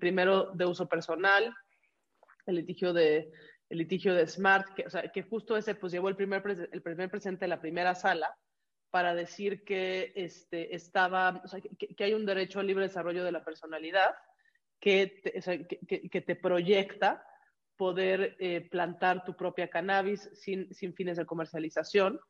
primero 0.00 0.52
de 0.54 0.64
uso 0.64 0.88
personal, 0.88 1.54
el 2.46 2.54
litigio 2.56 2.92
de, 2.94 3.30
el 3.70 3.78
litigio 3.78 4.14
de 4.14 4.26
Smart, 4.26 4.74
que, 4.74 4.86
o 4.86 4.90
sea, 4.90 5.02
que 5.10 5.22
justo 5.22 5.56
ese, 5.56 5.74
pues 5.74 5.92
llevó 5.92 6.08
el 6.08 6.16
primer, 6.16 6.68
el 6.72 6.82
primer 6.82 7.10
presidente 7.10 7.44
de 7.44 7.48
la 7.48 7.60
primera 7.60 7.94
sala 7.94 8.34
para 8.90 9.14
decir 9.14 9.64
que 9.64 10.12
este, 10.16 10.74
estaba, 10.74 11.42
o 11.44 11.48
sea, 11.48 11.60
que, 11.60 11.94
que, 11.94 12.04
hay 12.04 12.14
un 12.14 12.24
derecho 12.24 12.60
al 12.60 12.66
libre 12.66 12.84
desarrollo 12.84 13.22
de 13.22 13.32
la 13.32 13.44
personalidad 13.44 14.14
que 14.80 15.20
o 15.36 15.42
sea, 15.42 15.58
que, 15.58 16.08
que 16.08 16.20
te 16.20 16.36
proyecta 16.36 17.22
poder 17.78 18.36
eh, 18.40 18.68
plantar 18.70 19.24
tu 19.24 19.34
propia 19.34 19.70
cannabis 19.70 20.28
sin, 20.34 20.72
sin 20.74 20.92
fines 20.94 21.16
de 21.16 21.24
comercialización. 21.24 22.20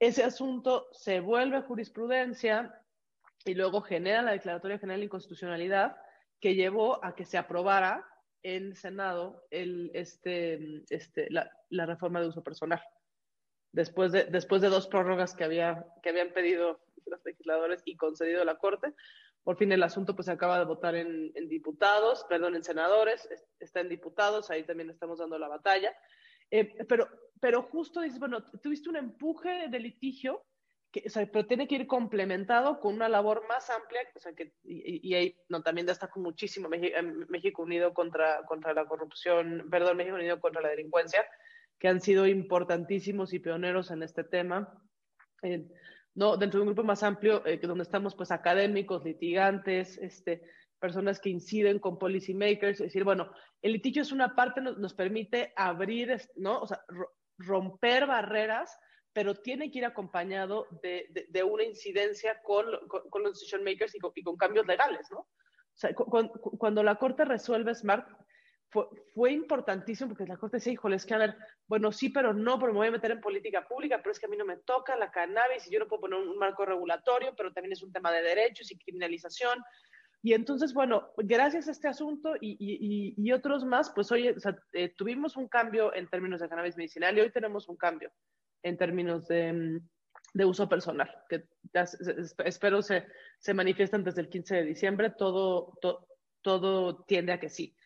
Ese 0.00 0.24
asunto 0.24 0.88
se 0.92 1.20
vuelve 1.20 1.62
jurisprudencia 1.62 2.74
y 3.44 3.54
luego 3.54 3.82
genera 3.82 4.22
la 4.22 4.32
Declaratoria 4.32 4.78
General 4.78 5.00
de 5.00 5.06
Inconstitucionalidad 5.06 5.96
que 6.40 6.54
llevó 6.54 7.04
a 7.04 7.14
que 7.14 7.24
se 7.24 7.38
aprobara 7.38 8.04
en 8.42 8.74
Senado 8.74 9.46
el, 9.50 9.90
este, 9.94 10.84
este, 10.90 11.28
la, 11.30 11.50
la, 11.70 11.86
reforma 11.86 12.20
de 12.20 12.28
uso 12.28 12.42
personal. 12.42 12.82
Después 13.72 14.12
de, 14.12 14.24
después 14.24 14.62
de 14.62 14.68
dos 14.68 14.86
prórrogas 14.86 15.34
que, 15.34 15.44
había, 15.44 15.84
que 16.02 16.10
habían 16.10 16.32
pedido 16.32 16.80
los 17.06 17.24
legisladores 17.24 17.82
y 17.84 17.96
concedido 17.96 18.44
la 18.44 18.56
Corte, 18.56 18.94
por 19.46 19.56
fin 19.56 19.70
el 19.70 19.82
asunto 19.84 20.16
pues 20.16 20.26
se 20.26 20.32
acaba 20.32 20.58
de 20.58 20.64
votar 20.64 20.96
en, 20.96 21.32
diputados, 21.48 22.24
perdón, 22.28 22.56
en 22.56 22.64
senadores, 22.64 23.28
está 23.60 23.80
en 23.80 23.88
diputados, 23.88 24.50
ahí 24.50 24.64
también 24.64 24.90
estamos 24.90 25.20
dando 25.20 25.38
la 25.38 25.46
batalla. 25.46 25.94
Eh, 26.50 26.84
pero, 26.88 27.08
pero 27.40 27.62
justo 27.62 28.00
dices, 28.00 28.18
bueno, 28.18 28.44
tuviste 28.62 28.88
un 28.88 28.96
empuje 28.96 29.68
de 29.68 29.78
litigio, 29.78 30.44
que, 30.92 31.04
o 31.06 31.10
sea, 31.10 31.26
pero 31.26 31.46
tiene 31.46 31.66
que 31.68 31.74
ir 31.74 31.86
complementado 31.86 32.80
con 32.80 32.94
una 32.94 33.08
labor 33.08 33.46
más 33.48 33.68
amplia, 33.70 34.00
o 34.14 34.18
sea, 34.18 34.32
que, 34.34 34.52
y, 34.64 35.14
ahí 35.14 35.36
no, 35.48 35.62
también 35.62 35.86
destaco 35.86 36.20
muchísimo 36.20 36.68
México, 36.68 36.96
México, 37.28 37.62
Unido 37.62 37.92
contra, 37.92 38.44
contra 38.44 38.72
la 38.72 38.86
corrupción, 38.86 39.68
perdón, 39.70 39.96
México 39.96 40.16
Unido 40.16 40.40
contra 40.40 40.62
la 40.62 40.70
delincuencia, 40.70 41.24
que 41.78 41.88
han 41.88 42.00
sido 42.00 42.26
importantísimos 42.26 43.32
y 43.32 43.38
pioneros 43.38 43.90
en 43.90 44.02
este 44.02 44.24
tema. 44.24 44.82
Eh, 45.42 45.68
¿no? 46.14 46.36
Dentro 46.36 46.58
de 46.58 46.62
un 46.62 46.68
grupo 46.68 46.82
más 46.82 47.02
amplio, 47.02 47.46
eh, 47.46 47.58
donde 47.58 47.84
estamos 47.84 48.14
pues 48.14 48.30
académicos, 48.30 49.04
litigantes, 49.04 49.98
este, 49.98 50.42
personas 50.80 51.20
que 51.20 51.28
inciden 51.28 51.78
con 51.78 51.98
policy 51.98 52.34
makers, 52.34 52.80
es 52.80 52.86
decir, 52.86 53.04
bueno, 53.04 53.30
el 53.62 53.74
litigio 53.74 54.02
es 54.02 54.12
una 54.12 54.34
parte, 54.34 54.60
nos, 54.60 54.78
nos 54.78 54.94
permite 54.94 55.52
abrir, 55.56 56.16
¿no? 56.36 56.60
O 56.60 56.66
sea, 56.66 56.80
romper 57.38 58.06
barreras, 58.06 58.78
pero 59.16 59.34
tiene 59.34 59.70
que 59.70 59.78
ir 59.78 59.86
acompañado 59.86 60.66
de, 60.82 61.26
de, 61.30 61.42
una 61.42 61.62
incidencia 61.62 62.42
con, 62.42 62.66
con, 62.86 63.22
los 63.22 63.32
decision 63.32 63.64
makers 63.64 63.94
y 63.94 63.98
con, 63.98 64.12
y 64.14 64.22
con, 64.22 64.36
cambios 64.36 64.66
legales, 64.66 65.10
¿no? 65.10 65.20
O 65.20 65.28
sea, 65.72 65.94
cuando 65.94 66.82
la 66.82 66.96
Corte 66.96 67.24
resuelve 67.24 67.74
SMART, 67.74 68.06
fue, 69.14 69.32
importantísimo 69.32 70.10
porque 70.10 70.26
la 70.26 70.36
Corte 70.36 70.58
decía, 70.58 70.74
híjole, 70.74 70.96
es 70.96 71.06
que 71.06 71.14
a 71.14 71.18
ver, 71.18 71.34
bueno, 71.66 71.92
sí, 71.92 72.10
pero 72.10 72.34
no, 72.34 72.58
pero 72.58 72.74
me 72.74 72.80
voy 72.80 72.88
a 72.88 72.90
meter 72.90 73.10
en 73.10 73.22
política 73.22 73.66
pública, 73.66 74.00
pero 74.02 74.10
es 74.10 74.20
que 74.20 74.26
a 74.26 74.28
mí 74.28 74.36
no 74.36 74.44
me 74.44 74.58
toca 74.58 74.94
la 74.96 75.10
cannabis 75.10 75.66
y 75.66 75.72
yo 75.72 75.78
no 75.78 75.88
puedo 75.88 76.02
poner 76.02 76.18
un 76.18 76.36
marco 76.36 76.66
regulatorio, 76.66 77.32
pero 77.34 77.54
también 77.54 77.72
es 77.72 77.82
un 77.82 77.92
tema 77.92 78.12
de 78.12 78.20
derechos 78.20 78.70
y 78.70 78.76
criminalización. 78.76 79.64
Y 80.20 80.34
entonces, 80.34 80.74
bueno, 80.74 81.08
gracias 81.16 81.68
a 81.68 81.70
este 81.70 81.88
asunto 81.88 82.36
y, 82.38 82.58
y, 82.60 83.14
y 83.16 83.32
otros 83.32 83.64
más, 83.64 83.90
pues 83.94 84.12
hoy 84.12 84.28
o 84.28 84.40
sea, 84.40 84.58
eh, 84.74 84.90
tuvimos 84.94 85.38
un 85.38 85.48
cambio 85.48 85.94
en 85.94 86.06
términos 86.06 86.38
de 86.40 86.50
cannabis 86.50 86.76
medicinal 86.76 87.16
y 87.16 87.22
hoy 87.22 87.30
tenemos 87.30 87.66
un 87.70 87.78
cambio 87.78 88.12
en 88.62 88.76
términos 88.76 89.26
de, 89.28 89.80
de 90.34 90.44
uso 90.44 90.68
personal, 90.68 91.10
que 91.28 91.44
espero 92.44 92.82
se, 92.82 93.06
se 93.38 93.54
manifiesten 93.54 94.04
desde 94.04 94.20
el 94.20 94.28
15 94.28 94.56
de 94.56 94.64
diciembre, 94.64 95.10
todo, 95.10 95.78
to, 95.80 96.06
todo 96.42 97.04
tiende 97.04 97.32
a 97.32 97.40
que 97.40 97.48
sí. 97.48 97.76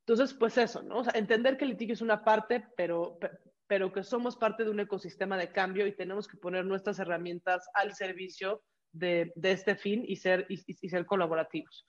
Entonces, 0.00 0.34
pues 0.34 0.58
eso, 0.58 0.82
¿no? 0.82 0.98
O 0.98 1.04
sea, 1.04 1.12
entender 1.14 1.56
que 1.56 1.64
el 1.64 1.70
litigio 1.70 1.94
es 1.94 2.00
una 2.00 2.24
parte, 2.24 2.66
pero, 2.76 3.18
pero 3.66 3.92
que 3.92 4.02
somos 4.02 4.36
parte 4.36 4.64
de 4.64 4.70
un 4.70 4.80
ecosistema 4.80 5.36
de 5.36 5.52
cambio 5.52 5.86
y 5.86 5.94
tenemos 5.94 6.26
que 6.26 6.36
poner 6.36 6.64
nuestras 6.64 6.98
herramientas 6.98 7.68
al 7.74 7.94
servicio 7.94 8.64
de, 8.92 9.32
de 9.36 9.52
este 9.52 9.76
fin 9.76 10.04
y 10.06 10.16
ser, 10.16 10.46
y, 10.48 10.60
y 10.66 10.88
ser 10.88 11.06
colaborativos. 11.06 11.86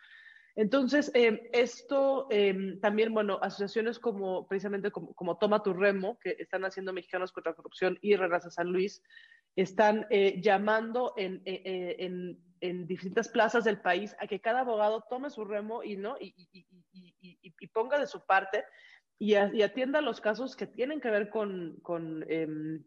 Entonces, 0.55 1.11
eh, 1.13 1.49
esto 1.53 2.27
eh, 2.29 2.77
también, 2.81 3.13
bueno, 3.13 3.39
asociaciones 3.41 3.99
como 3.99 4.47
precisamente 4.47 4.91
como, 4.91 5.13
como, 5.13 5.37
Toma 5.37 5.63
tu 5.63 5.73
Remo, 5.73 6.19
que 6.19 6.35
están 6.39 6.65
haciendo 6.65 6.93
Mexicanos 6.93 7.31
contra 7.31 7.53
Corrupción 7.53 7.97
y 8.01 8.15
Regrasa 8.15 8.49
San 8.49 8.71
Luis, 8.71 9.01
están 9.55 10.05
eh, 10.09 10.39
llamando 10.41 11.13
en, 11.17 11.41
en, 11.45 12.39
en, 12.61 12.87
distintas 12.87 13.29
plazas 13.29 13.63
del 13.63 13.81
país 13.81 14.15
a 14.19 14.27
que 14.27 14.39
cada 14.39 14.61
abogado 14.61 15.05
tome 15.09 15.29
su 15.29 15.43
remo 15.43 15.83
y, 15.83 15.97
¿no? 15.97 16.15
y, 16.19 16.33
y, 16.51 16.65
y, 17.59 17.67
ponga 17.67 17.99
de 17.99 18.07
su 18.07 18.25
parte 18.25 18.63
y, 19.19 19.35
atienda 19.35 20.01
los 20.01 20.21
casos 20.21 20.55
que 20.55 20.67
tienen 20.67 21.01
que 21.01 21.11
ver 21.11 21.29
con, 21.29 21.79
con, 21.81 22.25
em, 22.29 22.83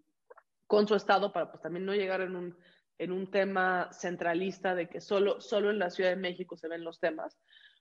con 0.66 0.88
su 0.88 0.94
estado 0.94 1.32
para 1.32 1.50
pues 1.50 1.62
también 1.62 1.84
no 1.84 1.94
llegar 1.94 2.22
en 2.22 2.34
un, 2.34 2.56
en 2.99 3.12
un 3.12 3.30
tema 3.30 3.90
centralista 3.92 4.74
de 4.74 4.88
que 4.88 5.01
solo, 5.01 5.40
solo 5.40 5.70
en 5.70 5.78
la 5.78 5.90
Ciudad 5.90 6.11
de 6.11 6.16
México 6.16 6.57
se 6.57 6.68
ven 6.68 6.84
los 6.84 7.01
temas, 7.01 7.38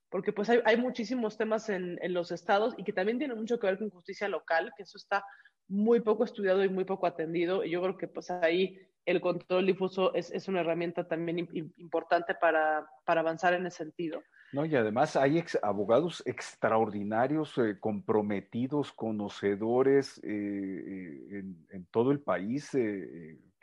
porque 0.10 0.34
pues 0.34 0.50
hay, 0.50 0.60
hay 0.66 0.78
muchísimos 0.78 1.38
temas 1.38 1.70
en, 1.70 1.98
en, 2.02 2.14
los 2.14 2.32
estados 2.32 2.74
y 2.78 2.84
que 2.84 2.94
también 2.94 3.18
tienen 3.18 3.38
mucho 3.38 3.60
que 3.60 3.68
ver 3.68 3.80
con 3.80 3.90
justicia 3.90 4.28
local, 4.28 4.72
que 4.78 4.84
eso 4.84 4.98
está 4.98 5.26
muy 5.68 6.02
poco 6.02 6.24
estudiado 6.24 6.64
y 6.64 6.70
muy 6.70 6.86
poco 6.86 7.08
atendido. 7.08 7.64
Y 7.64 7.72
yo 7.72 7.82
creo 7.82 7.98
que 7.98 8.08
pues 8.08 8.30
ahí 8.30 8.80
el 9.06 9.22
control 9.22 9.66
difuso 9.66 10.14
es, 10.14 10.32
es 10.32 10.48
una 10.48 10.62
herramienta 10.62 11.08
también 11.08 11.40
importante 11.78 12.36
para, 12.36 12.88
para, 13.06 13.22
avanzar 13.22 13.54
en 13.54 13.66
ese 13.66 13.78
sentido. 13.78 14.22
No, 14.54 14.66
y 14.66 14.76
además 14.76 15.16
hay 15.16 15.44
abogados 15.62 16.22
extraordinarios, 16.26 17.58
eh, 17.58 17.78
comprometidos, 17.80 18.94
conocedores 18.94 20.20
eh, 20.20 20.30
eh, 20.30 21.40
en, 21.40 21.66
en, 21.72 21.86
todo 21.88 22.12
el 22.12 22.22
país 22.22 22.70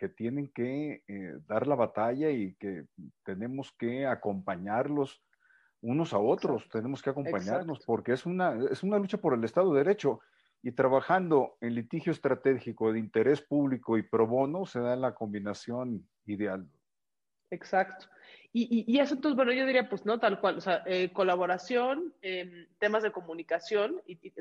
que 0.01 0.09
tienen 0.09 0.49
que 0.49 1.03
dar 1.47 1.67
la 1.67 1.75
batalla 1.75 2.31
y 2.31 2.55
que 2.55 2.87
tenemos 3.23 3.71
que 3.79 4.07
acompañarlos 4.07 5.23
unos 5.83 6.15
a 6.15 6.19
otros, 6.19 6.67
tenemos 6.71 7.03
que 7.03 7.11
acompañarnos 7.11 7.85
porque 7.85 8.15
es 8.15 8.25
una, 8.25 8.59
es 8.71 8.83
una 8.83 8.99
lucha 8.99 9.19
por 9.19 9.35
el 9.35 9.45
Estado 9.45 9.75
de 9.75 9.85
Derecho 9.85 10.21
y 10.63 10.73
trabajando 10.73 11.59
en 11.61 11.75
litigio 11.75 12.13
estratégico 12.13 12.91
de 12.91 12.99
interés 12.99 13.43
público 13.43 13.99
y 13.99 14.03
pro 14.03 14.27
bono 14.27 14.65
se 14.65 14.81
da 14.81 14.97
la 14.97 15.15
combinación 15.15 16.09
ideal. 16.25 16.67
Exacto. 17.51 18.07
Y, 18.55 18.87
y, 18.91 18.99
eso 19.01 19.17
entonces, 19.17 19.37
bueno, 19.37 19.53
yo 19.53 19.67
diría, 19.67 19.87
pues 19.87 20.07
no, 20.07 20.19
tal 20.19 20.41
cual, 20.41 20.57
o 20.57 20.61
sea, 20.63 20.83
eh, 20.87 21.13
colaboración, 21.13 22.15
eh, 22.23 22.69
temas 22.79 23.03
de 23.03 23.13
comunicación 23.13 24.01
y, 24.07 24.33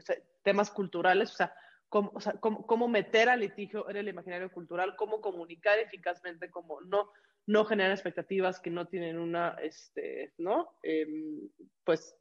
temas 0.41 0.71
culturales, 0.71 1.33
o 1.33 1.35
sea, 1.35 1.53
cómo, 1.89 2.11
o 2.13 2.21
sea 2.21 2.33
cómo, 2.33 2.65
cómo, 2.65 2.87
meter 2.87 3.29
al 3.29 3.41
litigio 3.41 3.89
en 3.89 3.97
el 3.97 4.07
imaginario 4.07 4.51
cultural, 4.51 4.95
cómo 4.95 5.21
comunicar 5.21 5.79
eficazmente, 5.79 6.49
cómo 6.49 6.81
no, 6.81 7.11
no 7.45 7.65
generar 7.65 7.91
expectativas 7.91 8.59
que 8.59 8.69
no 8.69 8.87
tienen 8.87 9.17
una, 9.17 9.55
este, 9.61 10.33
¿no? 10.37 10.69
Em, 10.83 11.49
pues, 11.83 12.15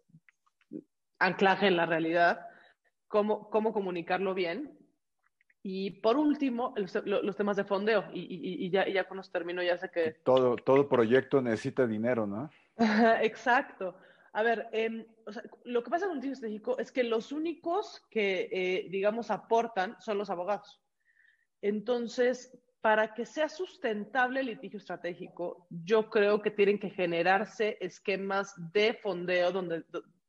anclaje 1.19 1.67
en 1.67 1.77
la 1.77 1.87
realidad 1.87 2.47
cómo, 3.09 3.51
cómo 3.51 3.73
comunicarlo 3.73 4.35
bien. 4.35 4.79
Y 5.63 5.91
por 6.01 6.17
último, 6.17 6.73
los, 6.77 7.37
temas 7.37 7.57
de 7.57 7.65
fondeo. 7.65 8.05
Y, 8.13 8.65
y, 8.65 8.71
ya, 8.71 8.89
ya 8.89 9.05
con 9.05 9.17
los 9.17 9.31
termino, 9.31 9.63
ya 9.63 9.77
sé 9.77 9.91
que... 9.91 10.13
Todo, 10.25 10.57
todo 10.57 10.89
proyecto 10.89 11.43
necesita 11.43 11.87
dinero, 11.87 12.27
¿no? 12.27 12.51
Exacto. 13.23 13.97
A 14.39 14.43
ver, 14.45 14.69
em, 14.71 15.05
lo 15.65 15.83
que 15.83 15.91
pasa 15.91 16.07
con 16.07 16.19
el 16.19 16.23
litigio 16.23 16.35
estratégico 16.35 16.79
es 16.79 16.93
que 16.93 17.03
los 17.03 17.33
únicos 17.33 18.07
que, 18.09 18.49
eh, 18.53 18.87
digamos, 18.89 19.33
aportan 19.33 20.01
son 20.01 20.17
los 20.17 20.31
abogados. 20.31 20.81
Entonces, 21.61 22.57
para 22.81 23.15
que 23.15 23.27
sea 23.27 23.49
sustentable 23.49 24.39
el 24.39 24.47
litigio 24.47 24.79
estratégico, 24.79 25.67
yo 25.71 26.09
creo 26.09 26.41
que 26.41 26.53
tienen 26.53 26.79
que 26.79 26.91
generarse 26.91 27.79
esquemas 27.81 28.55
de 28.73 28.95
fondeo 29.03 29.51
donde, 29.51 29.83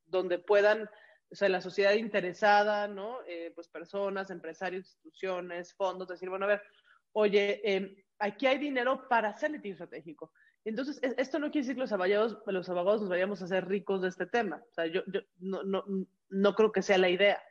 donde 0.07 0.39
puedan 0.39 0.89
o 1.31 1.35
sea, 1.35 1.47
la 1.47 1.61
sociedad 1.61 1.93
interesada, 1.93 2.87
¿no? 2.87 3.19
Eh, 3.27 3.51
pues 3.53 3.67
personas, 3.67 4.31
empresarios, 4.31 4.87
instituciones, 4.87 5.75
fondos, 5.75 6.07
decir, 6.07 6.29
bueno, 6.29 6.45
a 6.45 6.49
ver, 6.49 6.63
oye, 7.11 7.61
em, 7.63 7.95
aquí 8.17 8.47
hay 8.47 8.57
dinero 8.57 9.07
para 9.07 9.29
hacer 9.29 9.51
litigio 9.51 9.73
estratégico. 9.73 10.31
Entonces, 10.65 10.99
esto 11.01 11.39
no 11.39 11.51
quiere 11.51 11.65
decir 11.65 11.75
que 11.75 11.81
los 11.81 11.91
abogados, 11.91 12.37
los 12.45 12.69
abogados 12.69 13.01
nos 13.01 13.09
vayamos 13.09 13.41
a 13.41 13.45
hacer 13.45 13.67
ricos 13.67 14.01
de 14.01 14.09
este 14.09 14.25
tema. 14.25 14.61
O 14.69 14.73
sea, 14.73 14.87
yo, 14.87 15.01
no, 15.39 15.63
no, 15.63 15.83
no, 16.29 16.55
creo 16.55 16.71
que 16.71 16.81
sea 16.81 16.97
la 16.97 17.09
idea. 17.09 17.41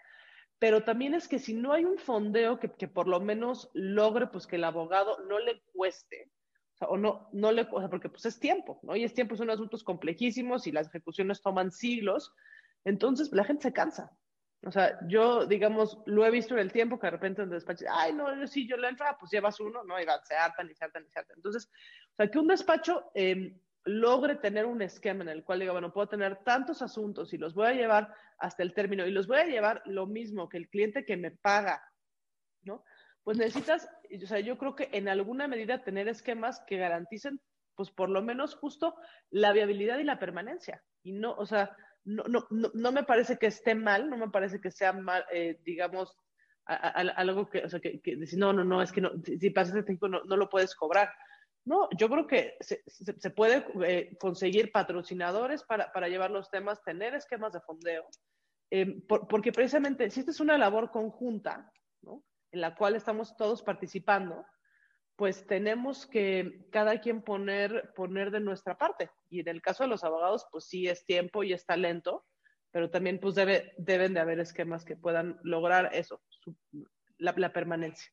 Pero 0.59 0.85
también 0.85 1.15
es 1.15 1.29
que 1.29 1.39
si 1.39 1.55
no 1.55 1.73
hay 1.73 1.85
un 1.85 1.99
fondeo 1.99 2.59
que, 2.59 2.73
que 2.73 2.89
por 2.89 3.09
lo 3.09 3.21
menos 3.21 3.71
logre 3.75 4.27
pues 4.27 4.47
que 4.47 4.57
el 4.57 4.65
abogado 4.65 5.19
no 5.29 5.39
le 5.39 5.63
cueste, 5.73 6.31
o, 6.81 6.87
o 6.87 6.97
no, 6.97 7.29
no 7.33 7.53
le, 7.53 7.65
sea, 7.65 7.89
porque 7.89 8.09
pues 8.09 8.27
es 8.27 8.39
tiempo, 8.39 8.81
¿no? 8.83 8.95
Y 8.95 9.05
es 9.05 9.15
tiempo, 9.15 9.37
son 9.37 9.51
asuntos 9.51 9.85
complejísimos 9.85 10.67
y 10.67 10.73
las 10.73 10.89
ejecuciones 10.89 11.41
toman 11.43 11.71
siglos. 11.71 12.33
Entonces, 12.85 13.31
la 13.33 13.45
gente 13.45 13.63
se 13.63 13.73
cansa. 13.73 14.11
O 14.65 14.73
sea, 14.73 14.99
yo, 15.07 15.47
digamos, 15.47 15.99
lo 16.07 16.27
he 16.27 16.31
visto 16.31 16.55
en 16.55 16.61
el 16.61 16.73
tiempo 16.73 16.99
que 16.99 17.07
de 17.07 17.13
repente 17.13 17.43
en 17.43 17.49
el 17.49 17.55
despacho, 17.55 17.85
ay, 17.91 18.13
no, 18.13 18.35
yo 18.35 18.47
sí, 18.47 18.67
yo 18.67 18.77
le 18.77 18.89
entro, 18.89 19.07
ah, 19.09 19.17
pues 19.19 19.31
llevas 19.31 19.61
uno, 19.61 19.85
¿no? 19.85 20.01
Y 20.01 20.05
va, 20.05 20.21
se 20.25 20.35
hartan 20.35 20.69
y 20.69 20.75
se 20.75 20.85
hartan 20.85 21.05
y 21.05 21.11
se 21.11 21.19
hartan. 21.19 21.37
Entonces, 21.37 21.71
o 22.13 22.17
sea, 22.17 22.29
que 22.29 22.39
un 22.39 22.49
despacho 22.49 23.11
eh, 23.15 23.57
logre 23.85 24.37
tener 24.37 24.67
un 24.67 24.83
esquema 24.83 25.23
en 25.23 25.29
el 25.29 25.45
cual 25.45 25.61
diga, 25.61 25.73
bueno, 25.73 25.93
puedo 25.93 26.09
tener 26.09 26.43
tantos 26.43 26.83
asuntos 26.83 27.33
y 27.33 27.39
los 27.39 27.55
voy 27.55 27.69
a 27.69 27.73
llevar 27.73 28.13
hasta 28.39 28.63
el 28.65 28.75
término 28.75 29.07
y 29.07 29.13
los 29.13 29.29
voy 29.29 29.39
a 29.39 29.47
llevar 29.47 29.83
lo 29.87 30.07
mismo 30.07 30.49
que 30.49 30.57
el 30.57 30.69
cliente 30.69 31.05
que 31.05 31.17
me 31.17 31.31
paga, 31.31 31.83
¿no? 32.63 32.85
Pues 33.23 33.39
necesitas, 33.39 33.89
o 34.23 34.27
sea, 34.27 34.41
yo 34.41 34.59
creo 34.59 34.75
que 34.75 34.89
en 34.93 35.09
alguna 35.09 35.47
medida 35.47 35.85
tener 35.85 36.09
esquemas 36.09 36.63
que 36.67 36.79
garanticen, 36.79 37.41
pues 37.77 37.91
por 37.91 38.09
lo 38.09 38.23
menos 38.23 38.57
justo 38.57 38.97
la 39.31 39.53
viabilidad 39.53 39.99
y 39.99 40.05
la 40.05 40.19
permanencia. 40.19 40.83
Y 41.03 41.13
no, 41.13 41.33
o 41.35 41.47
sea, 41.47 41.77
no, 42.05 42.25
no, 42.27 42.47
no, 42.51 42.93
me 42.93 43.05
parece 43.05 43.39
que 43.39 43.47
esté 43.47 43.75
mal, 43.75 44.09
no 44.09 44.17
me 44.17 44.31
parece 44.31 44.61
que 44.61 44.71
sea 44.71 44.93
mal, 44.93 45.25
eh, 45.33 45.61
digamos, 45.65 46.17
algo 46.65 47.49
que, 47.49 47.65
o 47.65 47.69
sea, 47.69 47.81
que, 47.81 48.01
decir, 48.17 48.39
no, 48.39 48.53
no, 48.53 48.65
no, 48.65 48.83
es 48.83 48.93
que 48.93 49.01
no, 49.01 49.11
si, 49.25 49.51
pasas 49.51 49.75
este 49.75 49.87
tiempo 49.87 50.09
no, 50.09 50.23
no, 50.25 50.37
lo 50.37 50.49
puedes 50.49 50.75
cobrar. 50.75 51.11
No, 51.65 51.89
yo 51.97 52.09
creo 52.09 52.27
que 52.27 52.57
se, 52.61 52.83
se, 52.87 53.31
puede 53.31 53.65
eh, 53.85 54.17
conseguir 54.19 54.73
patrocinadores 54.73 55.63
para, 55.65 55.93
para, 55.93 56.09
llevar 56.09 56.31
los 56.31 56.51
temas, 56.51 56.83
tener 56.83 57.15
esquemas 57.15 57.53
de 57.53 57.61
fondeo, 57.61 58.07
eh, 58.71 59.03
porque 59.07 59.53
precisamente 59.53 60.11
si 60.11 60.21
esta 60.21 60.33
es 60.33 60.41
una 60.41 60.57
labor 60.59 60.91
conjunta, 60.91 61.71
¿no? 62.03 62.25
en 62.53 62.61
la 62.61 62.75
cual 62.75 62.97
estamos 62.97 63.37
todos 63.37 63.63
participando, 63.63 64.47
pues 65.19 65.45
tenemos 65.49 66.07
que 66.07 66.69
cada 66.71 67.01
quien 67.01 67.23
poner, 67.23 67.93
poner 67.97 68.31
de 68.31 68.39
nuestra 68.39 68.79
parte. 68.79 69.11
Y 69.29 69.41
en 69.41 69.49
el 69.49 69.61
caso 69.61 69.83
de 69.83 69.89
los 69.89 70.05
abogados, 70.05 70.47
pues 70.53 70.67
sí 70.67 70.87
es 70.87 71.05
tiempo 71.05 71.43
y 71.43 71.53
es 71.53 71.67
talento, 71.67 72.25
pero 72.71 72.89
también 72.89 73.19
pues 73.19 73.35
debe, 73.35 73.75
deben 73.79 74.15
de 74.15 74.21
haber 74.21 74.39
esquemas 74.39 74.85
que 74.85 74.95
puedan 74.95 75.41
lograr 75.43 75.91
eso, 75.93 76.23
la, 77.19 77.53
permanencia. 77.53 78.13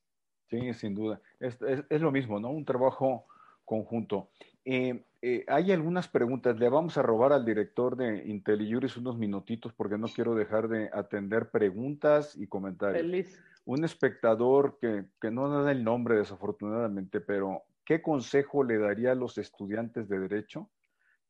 Sí, 0.49 0.73
sin 0.73 0.95
duda. 0.95 1.21
Es, 1.39 1.59
es, 1.61 2.01
lo 2.01 2.11
mismo, 2.11 2.39
¿no? 2.39 2.49
Un 2.49 2.65
trabajo 2.65 3.27
conjunto. 3.65 4.31
Eh, 4.63 5.05
eh, 5.21 5.45
hay 5.47 5.71
algunas 5.73 6.07
preguntas. 6.07 6.57
Le 6.57 6.69
vamos 6.69 6.97
a 6.97 7.03
robar 7.03 7.33
al 7.33 7.45
director 7.45 7.95
de 7.95 8.23
IntelliJuris 8.25 8.97
unos 8.97 9.15
minutitos 9.15 9.73
porque 9.73 9.99
no 9.99 10.07
quiero 10.07 10.33
dejar 10.33 10.69
de 10.69 10.89
atender 10.91 11.51
preguntas 11.51 12.35
y 12.35 12.47
comentarios. 12.47 13.03
Feliz 13.03 13.43
un 13.65 13.83
espectador 13.83 14.77
que, 14.79 15.05
no 15.31 15.63
da 15.63 15.71
el 15.71 15.83
nombre 15.83 16.17
desafortunadamente, 16.17 17.19
pero 17.19 17.63
¿qué 17.83 18.01
consejo 18.01 18.63
le 18.63 18.77
daría 18.77 19.11
a 19.11 19.15
los 19.15 19.37
estudiantes 19.37 20.07
de 20.07 20.19
derecho 20.19 20.69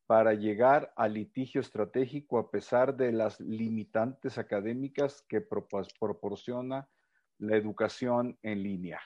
para 0.06 0.34
llegar 0.34 0.94
al 0.98 1.14
litigio 1.14 1.62
estratégico 1.62 2.38
a 2.38 2.52
pesar 2.52 2.96
de 2.96 3.12
las 3.12 3.40
limitantes 3.40 4.38
académicas 4.38 5.26
que 5.28 5.42
proporciona 5.42 6.88
la 7.40 7.56
educación 7.56 8.38
en 8.44 8.62
línea? 8.62 9.00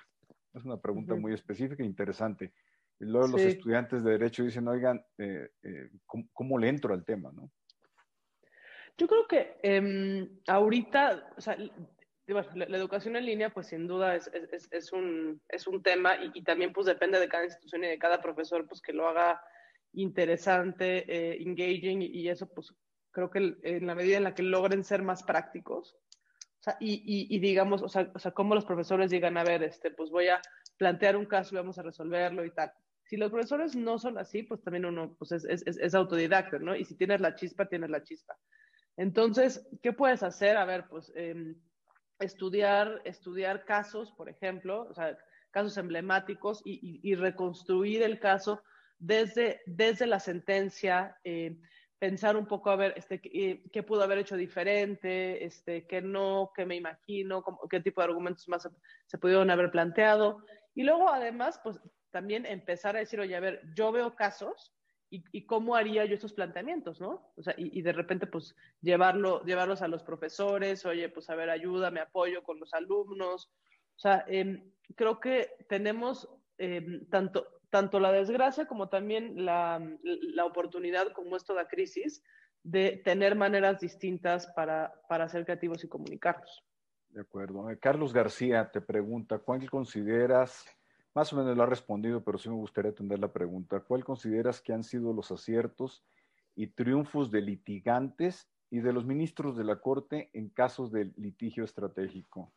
Es 0.53 0.65
una 0.65 0.77
pregunta 0.77 1.15
muy 1.15 1.33
específica 1.33 1.83
e 1.83 1.85
interesante. 1.85 2.53
Y 2.99 3.05
luego 3.05 3.27
los 3.27 3.41
estudiantes 3.41 4.03
de 4.03 4.11
derecho 4.11 4.43
dicen, 4.43 4.67
oigan, 4.67 5.01
eh, 5.19 5.51
eh, 5.63 5.89
¿cómo, 6.33 6.57
le 6.57 6.67
entro 6.67 6.93
al 6.93 7.05
tema? 7.05 7.31
¿no? 7.31 7.49
Yo 8.97 9.07
creo 9.07 9.27
que 9.27 9.57
em, 9.63 10.27
ahorita, 10.47 11.31
o 11.37 11.39
sea, 11.39 11.55
la, 12.33 12.77
educación 12.77 13.15
en 13.15 13.25
línea, 13.25 13.49
pues 13.49 13.67
sin 13.67 13.87
duda 13.87 14.15
es, 14.15 14.29
es, 14.33 14.67
es, 14.71 14.93
un, 14.93 15.41
es 15.49 15.67
un 15.67 15.81
tema 15.81 16.15
y, 16.21 16.41
también 16.43 16.73
pues 16.73 16.85
depende 16.85 17.19
de 17.19 17.29
cada 17.29 17.45
institución 17.45 17.83
y 17.83 17.87
de 17.87 17.99
cada 17.99 18.21
profesor, 18.21 18.67
pues 18.67 18.81
que 18.81 18.93
lo 18.93 19.07
haga 19.07 19.41
interesante, 19.93 21.05
eh, 21.07 21.41
engaging 21.41 22.01
y, 22.01 22.29
eso 22.29 22.47
pues 22.53 22.73
creo 23.11 23.29
que 23.29 23.55
en 23.63 23.87
la 23.87 23.95
medida 23.95 24.17
en 24.17 24.23
la 24.23 24.35
que 24.35 24.43
logren 24.43 24.83
ser 24.83 25.01
más 25.01 25.23
prácticos, 25.23 25.95
o 26.59 26.63
sea, 26.63 26.77
y, 26.79 27.27
y, 27.33 27.39
digamos, 27.39 27.81
o 27.81 27.87
sea, 27.87 28.11
o 28.13 28.19
sea, 28.19 28.31
cómo 28.31 28.53
los 28.53 28.65
profesores 28.65 29.09
digan, 29.09 29.37
a 29.37 29.43
ver, 29.43 29.63
este, 29.63 29.91
pues 29.91 30.09
voy 30.09 30.27
a 30.27 30.41
plantear 30.77 31.15
un 31.15 31.25
caso 31.25 31.55
y 31.55 31.57
vamos 31.57 31.79
a 31.79 31.83
resolverlo 31.83 32.43
y 32.43 32.51
tal. 32.51 32.71
Si 33.05 33.15
los 33.15 33.31
profesores 33.31 33.75
no 33.75 33.97
son 33.97 34.17
así, 34.17 34.43
pues 34.43 34.61
también 34.61 34.85
uno 34.85 35.15
pues 35.17 35.31
es, 35.31 35.45
es, 35.45 35.63
es 35.65 35.95
autodidacta, 35.95 36.59
¿no? 36.59 36.75
Y 36.75 36.83
si 36.83 36.95
tienes 36.95 37.21
la 37.21 37.33
chispa, 37.33 37.65
tienes 37.65 37.89
la 37.89 38.03
chispa. 38.03 38.37
Entonces, 38.97 39.65
¿qué 39.81 39.93
puedes 39.93 40.21
hacer? 40.21 40.57
A 40.57 40.65
ver, 40.65 40.85
pues... 40.89 41.11
Eh, 41.15 41.55
estudiar, 42.19 43.01
estudiar 43.05 43.65
casos, 43.65 44.11
por 44.11 44.29
ejemplo, 44.29 44.87
o 44.89 44.93
sea, 44.93 45.17
casos 45.51 45.77
emblemáticos 45.77 46.61
y, 46.63 47.15
reconstruir 47.15 48.03
el 48.03 48.19
caso 48.19 48.61
desde, 48.99 49.61
desde 49.65 50.05
la 50.05 50.19
sentencia, 50.19 51.17
eh, 51.23 51.57
pensar 51.97 52.37
un 52.37 52.45
poco 52.45 52.69
a 52.69 52.75
ver 52.75 52.93
este, 52.95 53.19
qué, 53.19 53.63
qué, 53.71 53.83
pudo 53.83 54.03
haber 54.03 54.19
hecho 54.19 54.37
diferente, 54.37 55.43
este, 55.43 55.87
qué 55.87 56.01
no, 56.01 56.51
qué 56.55 56.65
me 56.65 56.75
imagino, 56.75 57.43
qué 57.69 57.79
tipo 57.79 58.01
de 58.01 58.05
argumentos 58.05 58.47
más 58.47 58.63
se, 58.63 58.69
se, 59.05 59.17
pudieron 59.17 59.49
haber 59.49 59.71
planteado. 59.71 60.43
Y 60.75 60.83
luego, 60.83 61.09
además, 61.09 61.59
pues 61.63 61.79
también 62.11 62.45
empezar 62.45 62.95
a 62.95 62.99
decir, 62.99 63.19
oye, 63.19 63.35
a 63.35 63.39
ver, 63.39 63.61
yo 63.75 63.91
veo 63.91 64.15
casos 64.15 64.73
y, 65.09 65.45
cómo 65.45 65.75
haría 65.75 66.05
yo 66.05 66.13
estos 66.13 66.33
planteamientos, 66.33 67.01
¿no? 67.01 67.31
O 67.35 67.41
sea, 67.41 67.55
y, 67.57 67.81
de 67.81 67.93
repente, 67.93 68.27
pues, 68.27 68.55
llevarlo, 68.81 69.43
llevarlos 69.43 69.81
a 69.81 69.87
los 69.87 70.03
profesores, 70.03 70.85
oye, 70.85 71.09
pues, 71.09 71.29
a 71.29 71.35
ver, 71.35 71.49
ayuda, 71.49 71.89
me 71.89 71.99
apoyo 71.99 72.43
con 72.43 72.59
los 72.59 72.73
alumnos. 72.73 73.51
O 73.95 73.99
sea, 73.99 74.23
em, 74.27 74.71
creo 74.95 75.19
que 75.19 75.49
tenemos 75.67 76.29
em, 76.57 77.05
tanto, 77.09 77.47
tanto 77.69 77.99
la 77.99 78.11
desgracia 78.11 78.67
como 78.67 78.89
también 78.89 79.45
la, 79.45 79.81
la, 80.03 80.45
oportunidad, 80.45 81.11
como 81.13 81.35
esto 81.37 81.55
de 81.55 81.65
crisis, 81.67 82.23
de 82.63 83.01
tener 83.03 83.35
maneras 83.35 83.79
distintas 83.79 84.47
para, 84.47 84.93
para 85.07 85.29
ser 85.29 85.45
creativos 85.45 85.83
y 85.83 85.87
comunicarnos. 85.87 86.63
De 87.09 87.21
acuerdo. 87.21 87.69
Eh, 87.69 87.79
Carlos 87.79 88.13
García 88.13 88.69
te 88.71 88.81
pregunta, 88.81 89.39
¿cuál 89.39 89.69
consideras 89.69 90.65
más 91.13 91.33
o 91.33 91.37
menos 91.37 91.55
lo 91.55 91.63
ha 91.63 91.67
respondido, 91.67 92.23
pero 92.23 92.37
sí 92.37 92.49
me 92.49 92.55
gustaría 92.55 92.91
atender 92.91 93.19
la 93.19 93.33
pregunta. 93.33 93.79
¿Cuál 93.79 94.03
consideras 94.03 94.61
que 94.61 94.73
han 94.73 94.83
sido 94.83 95.13
los 95.13 95.31
aciertos 95.31 96.03
y 96.55 96.67
triunfos 96.67 97.31
de 97.31 97.41
litigantes 97.41 98.49
y 98.69 98.79
de 98.79 98.93
los 98.93 99.05
ministros 99.05 99.57
de 99.57 99.63
la 99.63 99.79
Corte 99.79 100.29
en 100.33 100.49
casos 100.49 100.91
de 100.91 101.11
litigio 101.17 101.63
estratégico? 101.63 102.53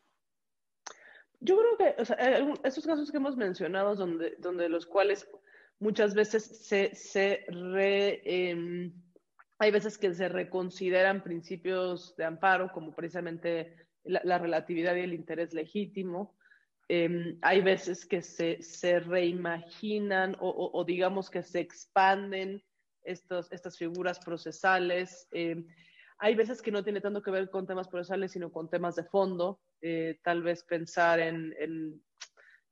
Yo 1.41 1.59
creo 1.59 1.77
que 1.77 2.03
o 2.03 2.55
estos 2.65 2.87
casos 2.87 3.11
que 3.11 3.17
hemos 3.17 3.37
mencionado, 3.37 3.97
donde, 3.97 4.37
donde 4.39 4.69
los 4.69 4.87
cuales 4.87 5.29
muchas 5.81 6.15
veces 6.15 6.45
se, 6.45 6.95
se 6.95 7.45
re, 7.49 8.23
em, 8.25 8.93
hay 9.59 9.71
veces 9.73 9.99
que 9.99 10.15
se 10.15 10.29
reconsideran 10.29 11.23
principios 11.23 12.15
de 12.17 12.25
amparo, 12.25 12.71
como 12.73 12.95
precisamente 12.95 13.77
la, 14.05 14.39
relatividad 14.39 14.95
y 14.95 15.01
el 15.01 15.15
interés 15.15 15.53
legítimo. 15.53 16.37
Em, 16.95 17.39
hay 17.41 17.63
veces 17.63 18.05
que 18.05 18.21
se, 18.21 18.61
se 18.61 19.01
reimaginan 19.01 20.37
o, 20.39 20.85
digamos 20.87 21.31
que 21.31 21.43
se 21.43 21.61
expanden 21.61 22.63
estos, 23.03 23.51
estas 23.51 23.79
figuras 23.79 24.19
procesales. 24.19 25.27
Em, 25.31 25.67
hay 26.19 26.35
veces 26.35 26.61
que 26.61 26.71
no 26.71 26.85
tiene 26.85 27.01
tanto 27.01 27.23
que 27.23 27.31
ver 27.31 27.49
con 27.49 27.67
temas 27.67 27.89
procesales, 27.89 28.33
sino 28.33 28.53
con 28.53 28.69
temas 28.69 28.95
de 28.95 29.05
fondo. 29.05 29.59
Eh, 29.81 30.21
tal 30.23 30.43
vez 30.43 30.65
pensar 30.65 31.19
en, 31.21 31.55
en, 31.59 32.03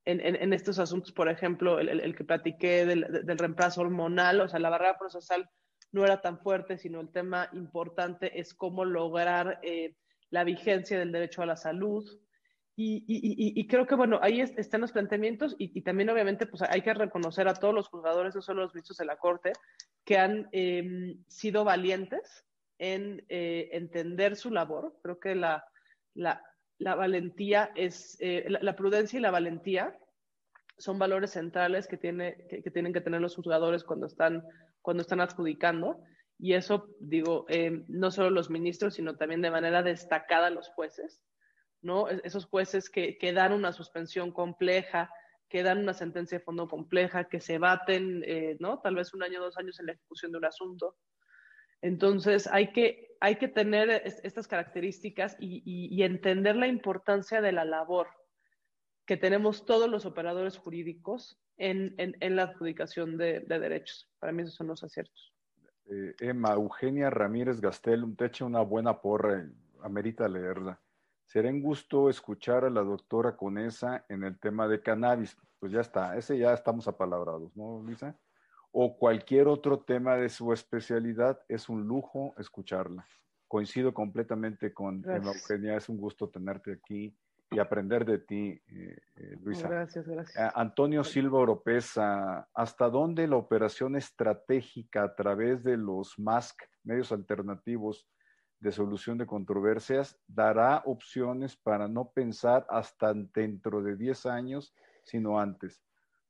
en, 0.05 0.53
estos 0.53 0.79
asuntos, 0.79 1.13
por 1.13 1.31
ejemplo, 1.31 1.79
el, 1.79 1.89
el, 1.89 2.15
que 2.15 2.25
platiqué 2.25 2.85
del, 2.85 3.25
del, 3.25 3.39
reemplazo 3.39 3.81
hormonal, 3.81 4.43
o 4.43 4.49
sea, 4.49 4.61
la 4.61 4.69
barrera 4.69 4.99
procesal 4.99 5.49
no 5.93 6.05
era 6.05 6.21
tan 6.21 6.39
fuerte, 6.41 6.77
sino 6.77 7.01
el 7.01 7.11
tema 7.11 7.49
importante 7.55 8.39
es 8.39 8.53
cómo 8.53 8.85
lograr 8.85 9.61
eh, 9.63 9.97
la 10.29 10.45
vigencia 10.45 10.99
del 10.99 11.11
derecho 11.11 11.41
a 11.41 11.47
la 11.47 11.57
salud. 11.57 12.05
Y, 12.83 13.05
y, 13.07 13.61
y, 13.61 13.67
creo 13.67 13.87
que, 13.87 13.95
bueno, 13.95 14.19
ahí 14.23 14.41
están 14.41 14.81
los 14.81 14.93
planteamientos 14.93 15.55
y, 15.59 15.83
también 15.83 16.09
obviamente 16.09 16.47
pues 16.47 16.63
hay 16.63 16.81
que 16.81 16.95
reconocer 16.95 17.47
a 17.47 17.53
todos 17.53 17.75
los 17.75 17.89
juzgadores, 17.89 18.35
no 18.35 18.41
solo 18.41 18.63
los 18.63 18.75
ministros 18.75 18.97
de 18.97 19.05
la 19.05 19.19
Corte, 19.19 19.53
que 20.03 20.17
han 20.17 20.49
eh, 20.53 21.15
sido 21.29 21.63
valientes 21.63 22.47
en 22.79 23.23
eh, 23.29 23.69
entender 23.73 24.35
su 24.35 24.51
labor. 24.51 24.99
Creo 25.03 25.21
que 25.21 25.35
la, 25.35 25.63
la, 26.15 26.43
la 26.79 26.95
valentía 26.95 27.71
es, 27.75 28.17
eh, 28.19 28.47
la, 28.49 28.77
prudencia 28.77 29.19
y 29.19 29.21
la 29.21 29.31
valentía 29.31 29.95
son 30.79 30.99
valores 30.99 31.33
centrales 31.33 31.87
que, 31.87 31.99
tiene, 31.99 32.47
que, 32.49 32.71
tienen 32.71 32.95
que 32.95 33.03
tener 33.03 33.21
los 33.21 33.37
juzgadores 33.37 33.85
cuando 33.85 34.07
están, 34.07 34.43
cuando 34.81 35.03
están 35.03 35.21
adjudicando. 35.21 36.03
Y 36.39 36.55
eso, 36.55 36.89
digo, 36.99 37.45
eh, 37.51 37.85
no 37.89 38.11
solo 38.11 38.31
los 38.31 38.49
ministros, 38.49 38.95
sino 38.95 39.17
también 39.17 39.43
de 39.43 39.51
manera 39.51 39.83
destacada 39.83 40.49
los 40.49 40.71
jueces, 40.71 41.21
¿no? 41.83 42.09
Esos 42.09 42.47
jueces 42.47 42.91
que, 42.91 43.19
que 43.19 43.33
dan 43.33 43.53
una 43.53 43.73
suspensión 43.73 44.33
compleja, 44.33 45.11
que 45.49 45.63
dan 45.63 45.79
una 45.79 45.95
sentencia 45.95 46.39
de 46.39 46.45
fondo 46.45 46.69
compleja, 46.69 47.25
que 47.25 47.41
se 47.41 47.59
baten, 47.59 48.25
¿no? 48.61 48.79
Tal 48.81 48.95
vez 48.95 49.13
un 49.15 49.23
año, 49.23 49.41
dos 49.41 49.59
años 49.59 49.81
en 49.81 49.87
la 49.87 49.93
ejecución 49.93 50.31
de 50.31 50.39
un 50.39 50.45
asunto. 50.45 50.97
Entonces, 51.83 52.47
hay 52.47 52.73
que, 52.73 53.17
hay 53.21 53.37
que 53.37 53.49
tener 53.49 53.91
estas 53.91 54.47
características 54.47 55.37
y, 55.41 56.03
entender 56.03 56.57
la 56.57 56.67
importancia 56.67 57.41
de 57.41 57.53
la 57.53 57.65
labor 57.65 58.09
que 59.07 59.17
tenemos 59.17 59.65
todos 59.65 59.89
los 59.89 60.07
operadores 60.07 60.57
jurídicos 60.59 61.41
en, 61.57 61.97
la 62.21 62.43
adjudicación 62.45 63.17
de, 63.17 63.41
derechos. 63.41 64.09
Para 64.19 64.33
mí 64.33 64.43
esos 64.43 64.55
son 64.55 64.69
los 64.69 64.85
aciertos. 64.85 65.35
Eh, 65.87 66.15
Emma, 66.21 66.53
Eugenia 66.53 67.11
Ramírez 67.11 67.61
Gastel, 67.61 68.15
te 68.17 68.27
echa 68.27 68.45
una 68.45 68.61
buena 68.61 69.01
porra, 69.01 69.49
amerita 69.83 70.29
leerla. 70.29 70.81
Será 71.31 71.49
un 71.49 71.63
gusto 71.63 72.11
escuchar 72.11 72.65
a 72.65 72.71
la 72.71 72.83
doctora 72.83 73.37
Conesa 73.37 74.05
en 74.09 74.25
el 74.25 74.39
tema 74.41 74.67
de 74.67 74.83
cannabis. 74.83 75.37
Pues 75.61 75.71
ya 75.71 75.81
está, 75.81 76.17
ese 76.17 76.37
ya 76.37 76.53
estamos 76.53 76.89
apalabrados, 76.89 77.57
¿no, 77.57 77.81
Luisa? 77.85 78.19
o 78.73 78.97
cualquier 78.97 79.49
otro 79.49 79.81
tema 79.81 80.17
de 80.17 80.29
su 80.29 80.53
especialidad, 80.53 81.41
es 81.49 81.69
un 81.69 81.87
lujo 81.87 82.35
escucharla. 82.39 83.07
Coincido 83.49 83.93
completamente 83.93 84.73
con 84.73 85.05
Eugenia, 85.05 85.77
es 85.77 85.89
un 85.89 85.99
gusto 85.99 86.29
tenerte 86.29 86.73
aquí 86.73 87.17
y 87.51 87.59
aprender 87.59 88.05
de 88.05 88.19
ti, 88.19 88.63
eh, 88.69 88.97
eh, 89.17 89.37
Luisa. 89.43 89.69
Gracias, 89.69 90.07
gracias. 90.07 90.53
Antonio 90.55 91.03
Silva 91.03 91.41
Oropesa, 91.41 92.49
¿hasta 92.55 92.89
dónde 92.89 93.27
la 93.27 93.37
operación 93.37 93.97
estratégica 93.97 95.03
a 95.03 95.15
través 95.17 95.65
de 95.65 95.77
los 95.77 96.17
MASC, 96.17 96.63
medios 96.85 97.11
alternativos 97.11 98.07
de 98.61 98.73
solución 98.73 99.19
de 99.19 99.27
controversias, 99.27 100.19
dará 100.27 100.83
opciones 100.85 101.57
para 101.57 101.89
no 101.89 102.11
pensar 102.11 102.67
hasta 102.69 103.13
dentro 103.15 103.83
de 103.83 103.97
10 103.97 104.27
años, 104.27 104.75
sino 105.03 105.41
antes? 105.41 105.83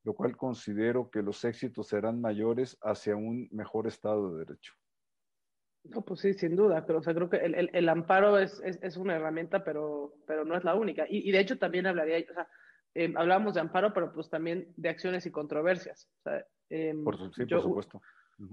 lo 0.04 0.14
cual 0.14 0.36
considero 0.36 1.10
que 1.10 1.22
los 1.22 1.44
éxitos 1.44 1.88
serán 1.88 2.20
mayores 2.20 2.78
hacia 2.82 3.16
un 3.16 3.48
mejor 3.52 3.86
Estado 3.86 4.32
de 4.32 4.44
Derecho. 4.44 4.74
No, 5.84 6.02
pues 6.02 6.20
sí, 6.20 6.34
sin 6.34 6.56
duda, 6.56 6.84
pero 6.86 6.98
o 6.98 7.02
sea, 7.02 7.14
creo 7.14 7.30
que 7.30 7.38
el, 7.38 7.70
el, 7.72 7.88
amparo 7.88 8.38
es, 8.38 8.60
es, 8.64 8.78
es, 8.82 8.96
una 8.96 9.16
herramienta, 9.16 9.64
pero, 9.64 10.14
pero 10.26 10.44
no 10.44 10.56
es 10.56 10.64
la 10.64 10.74
única. 10.74 11.06
Y, 11.08 11.28
y 11.28 11.32
de 11.32 11.40
hecho 11.40 11.58
también 11.58 11.86
hablaría, 11.86 12.18
o 12.30 12.34
sea, 12.34 12.48
eh, 12.94 13.12
hablábamos 13.16 13.54
de 13.54 13.60
amparo, 13.60 13.94
pero 13.94 14.12
pues 14.12 14.28
también 14.28 14.72
de 14.76 14.90
acciones 14.90 15.24
y 15.24 15.30
controversias. 15.30 16.10
O 16.18 16.22
sea, 16.22 16.46
eh, 16.68 16.94
por, 17.02 17.16
sí, 17.34 17.46
por 17.46 17.62
supuesto. 17.62 18.02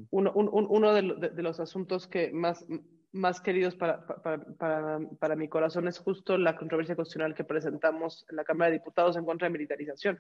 Uno, 0.10 0.32
un, 0.34 0.68
uno 0.70 0.94
de, 0.94 1.32
de, 1.34 1.44
los 1.44 1.62
asuntos 1.62 2.08
que 2.08 2.32
más, 2.32 2.66
más 3.12 3.42
queridos 3.42 3.76
para, 3.76 4.06
para, 4.06 4.44
para, 4.58 5.00
para, 5.20 5.36
mi 5.36 5.48
corazón 5.48 5.88
es 5.88 6.00
justo 6.00 6.38
la 6.38 6.58
controversia 6.58 6.96
constitucional 6.96 7.34
que 7.34 7.44
presentamos 7.44 8.26
en 8.30 8.36
la 8.36 8.44
Cámara 8.44 8.72
de 8.72 8.78
Diputados 8.78 9.18
en 9.18 9.26
contra 9.26 9.48
de 9.48 9.54
militarización. 9.54 10.20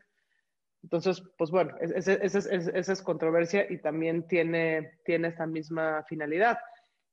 Entonces, 0.84 1.22
pues 1.38 1.52
bueno, 1.52 1.76
esa 1.80 2.14
es, 2.14 3.02
controversia 3.02 3.70
y 3.70 3.82
también 3.82 4.28
tiene, 4.28 5.00
tiene 5.04 5.30
esta 5.30 5.46
misma 5.46 6.04
finalidad. 6.08 6.60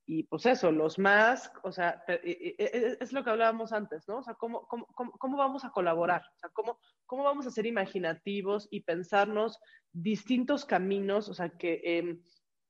Y 0.06 0.24
pues 0.24 0.44
eso, 0.44 0.70
los 0.70 0.98
más, 0.98 1.50
o 1.62 1.72
sea, 1.72 2.04
es 2.06 3.12
lo 3.12 3.24
que 3.24 3.30
hablábamos 3.30 3.72
antes, 3.72 4.06
¿no? 4.06 4.18
O 4.18 4.22
sea, 4.22 4.34
¿cómo, 4.34 4.66
cómo, 4.68 4.86
cómo 5.18 5.38
vamos 5.38 5.64
a 5.64 5.70
colaborar? 5.70 6.22
O 6.36 6.38
sea, 6.38 6.50
¿cómo, 6.50 6.78
¿cómo 7.06 7.24
vamos 7.24 7.46
a 7.46 7.50
ser 7.50 7.64
imaginativos 7.64 8.68
y 8.70 8.82
pensarnos 8.82 9.58
distintos 9.92 10.66
caminos, 10.66 11.28
o 11.28 11.34
sea, 11.34 11.48
que, 11.48 11.80
em, 11.84 12.20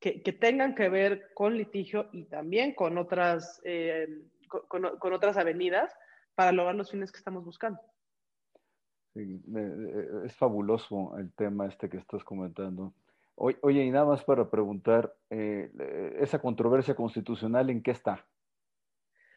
que, 0.05 0.20
que, 0.20 0.32
tengan 0.34 0.74
que 0.74 0.90
ver 0.90 1.32
con 1.32 1.57
litigio 1.57 2.11
y 2.12 2.24
también 2.24 2.74
con 2.74 2.98
otras, 2.98 3.62
em, 3.64 4.28
con, 4.68 4.98
con 4.98 5.12
otras 5.14 5.38
avenidas 5.38 5.96
para 6.34 6.52
lograr 6.52 6.74
los 6.74 6.90
fines 6.90 7.11
que 7.11 7.16
estamos 7.16 7.42
buscando? 7.42 7.80
Eh, 9.14 9.40
es 10.26 10.36
fabuloso 10.36 11.16
el 11.16 11.32
tema 11.32 11.66
este 11.68 11.88
que 11.88 11.96
estás 11.96 12.22
comentando. 12.22 12.92
Oye, 13.36 13.82
y 13.82 13.90
nada 13.90 14.05
más 14.05 14.22
para 14.24 14.50
preguntar, 14.50 15.16
eh, 15.30 15.72
¿esa 16.20 16.38
controversia 16.38 16.94
constitucional 16.94 17.70
en 17.70 17.82
qué 17.82 17.92
está? 17.92 18.26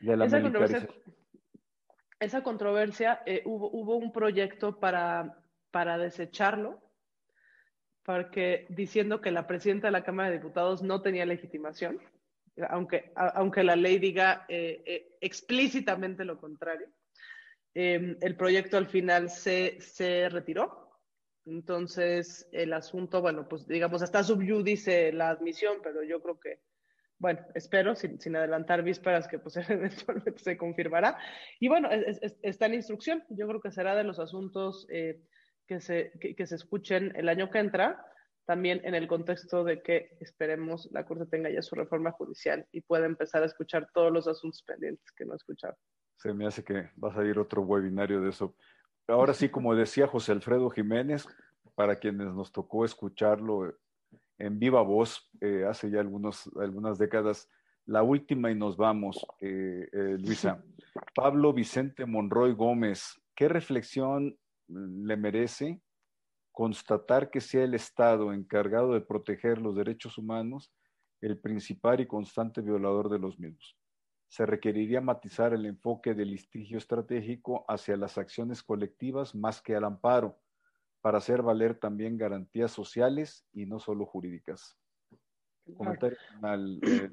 esa, 0.02 0.41
controversia, 0.41 0.88
esa 2.19 2.44
controversia 2.44 3.22
eh, 3.26 3.41
hubo, 3.45 3.72
hubo, 3.72 3.95
un 3.95 4.11
proyecto 4.11 4.81
para, 4.81 5.39
para 5.72 5.98
desecharlo, 5.98 6.81
porque 8.07 8.65
diciendo 8.69 9.19
que 9.19 9.31
la 9.31 9.47
presidenta 9.47 9.88
de 9.88 9.91
la 9.91 10.05
Cámara 10.05 10.29
de 10.29 10.38
Diputados 10.38 10.81
no 10.81 11.01
tenía 11.01 11.25
legitimación, 11.25 11.99
aunque, 12.69 13.11
aunque 13.15 13.65
la 13.65 13.75
ley 13.75 13.99
diga 13.99 14.45
explícitamente 15.19 16.23
lo 16.23 16.39
contrario. 16.39 16.88
Em, 17.73 18.15
el 18.21 18.38
proyecto 18.38 18.77
al 18.77 18.88
final 18.88 19.29
se, 19.29 19.81
se, 19.81 20.29
retiró. 20.29 20.89
Entonces, 21.45 22.47
el 22.53 22.71
asunto, 22.71 23.19
bueno, 23.19 23.45
pues 23.49 23.67
digamos, 23.67 24.01
está 24.01 24.23
subyúdice 24.23 25.11
la 25.11 25.29
admisión, 25.29 25.79
pero 25.84 26.01
yo 26.01 26.21
creo 26.21 26.39
que, 26.39 26.61
bueno, 27.19 27.41
espero, 27.55 27.93
sin, 27.93 28.21
sin 28.21 28.38
adelantar 28.38 28.84
vísperas, 28.84 29.27
que 29.27 29.38
pues 29.38 29.57
eventualmente 29.69 30.39
se 30.39 30.55
confirmará. 30.55 31.17
Y 31.59 31.67
bueno, 31.67 31.89
está 32.41 32.67
en 32.67 32.75
instrucción. 32.75 33.25
Yo 33.31 33.49
creo 33.49 33.59
que 33.59 33.71
será 33.71 33.95
de 33.95 34.05
los 34.05 34.17
asuntos 34.17 34.88
eh, 34.89 35.19
que, 35.68 35.80
se, 35.81 36.11
que, 36.19 36.35
que 36.35 36.48
se 36.48 36.56
escuchen 36.56 37.14
el 37.15 37.30
año 37.30 37.49
que 37.49 37.60
entra 37.60 38.03
también 38.48 38.80
en 38.85 38.95
el 38.95 39.07
contexto 39.07 39.65
de 39.65 39.81
que 39.84 40.18
esperemos 40.22 40.89
la 40.94 41.06
Corte 41.06 41.26
tenga 41.26 41.49
ya 41.49 41.61
su 41.61 41.76
reforma 41.76 42.14
judicial 42.14 42.65
y 42.72 42.80
pueda 42.80 43.06
empezar 43.06 43.44
a 43.44 43.45
escuchar 43.45 43.89
todos 43.94 44.11
los 44.11 44.26
asuntos 44.27 44.64
pendientes 44.64 45.11
que 45.11 45.26
no 45.26 45.34
ha 45.34 45.35
escuchado. 45.35 45.76
Se 46.15 46.34
me 46.34 46.48
hace 46.48 46.64
que 46.64 46.89
va 47.03 47.10
a 47.10 47.14
salir 47.14 47.38
otro 47.38 47.61
webinario 47.61 48.22
de 48.22 48.30
eso. 48.30 48.56
Ahora 49.07 49.34
sí, 49.34 49.49
como 49.49 49.76
decía 49.76 50.07
José 50.07 50.31
Alfredo 50.31 50.69
Jiménez, 50.69 51.27
para 51.76 51.98
quienes 51.98 52.34
nos 52.34 52.53
tocó 52.53 52.85
escucharlo 52.85 53.77
en 54.38 54.60
viva 54.60 54.81
voz 54.81 55.30
eh, 55.41 55.65
hace 55.69 55.91
ya 55.91 55.99
algunos, 55.99 56.49
algunas 56.60 56.98
décadas, 56.98 57.49
la 57.85 58.02
última 58.02 58.49
y 58.49 58.56
nos 58.56 58.77
vamos, 58.77 59.26
eh, 59.41 59.89
eh, 59.91 60.18
Luisa. 60.19 60.64
Pablo 61.15 61.52
Vicente 61.52 62.06
Monroy 62.06 62.53
Gómez, 62.53 63.22
¿qué 63.35 63.49
reflexión 63.49 64.38
le 64.68 65.18
merece 65.18 65.81
constatar 66.52 67.30
que 67.30 67.41
sea 67.41 67.64
el 67.64 67.73
Estado 67.73 68.34
encargado 68.34 68.94
de 68.94 69.02
proteger 69.02 69.60
los 69.60 69.76
derechos 69.76 70.18
humanos 70.18 70.72
el 71.22 71.39
principal 71.39 71.99
y 71.99 72.07
constante 72.07 72.61
violador 72.61 73.10
de 73.10 73.19
los 73.19 73.39
mismos? 73.39 73.77
se 74.27 74.45
requeriría 74.45 75.02
matizar 75.02 75.53
el 75.53 75.65
enfoque 75.65 76.14
del 76.14 76.31
litigio 76.31 76.77
estratégico 76.77 77.65
hacia 77.68 77.95
las 77.95 78.18
acciones 78.18 78.61
colectivas 78.61 79.34
más 79.34 79.61
que 79.61 79.76
al 79.76 79.85
amparo, 79.85 80.38
para 81.02 81.19
hacer 81.19 81.41
valer 81.41 81.80
también 81.80 82.18
garantías 82.18 82.72
sociales 82.72 83.45
y 83.53 83.65
no 83.65 83.80
solo 83.80 84.06
jurídicas. 84.06 84.77
Comentario 85.77 86.18
final. 86.34 86.80
Eh, 86.84 87.11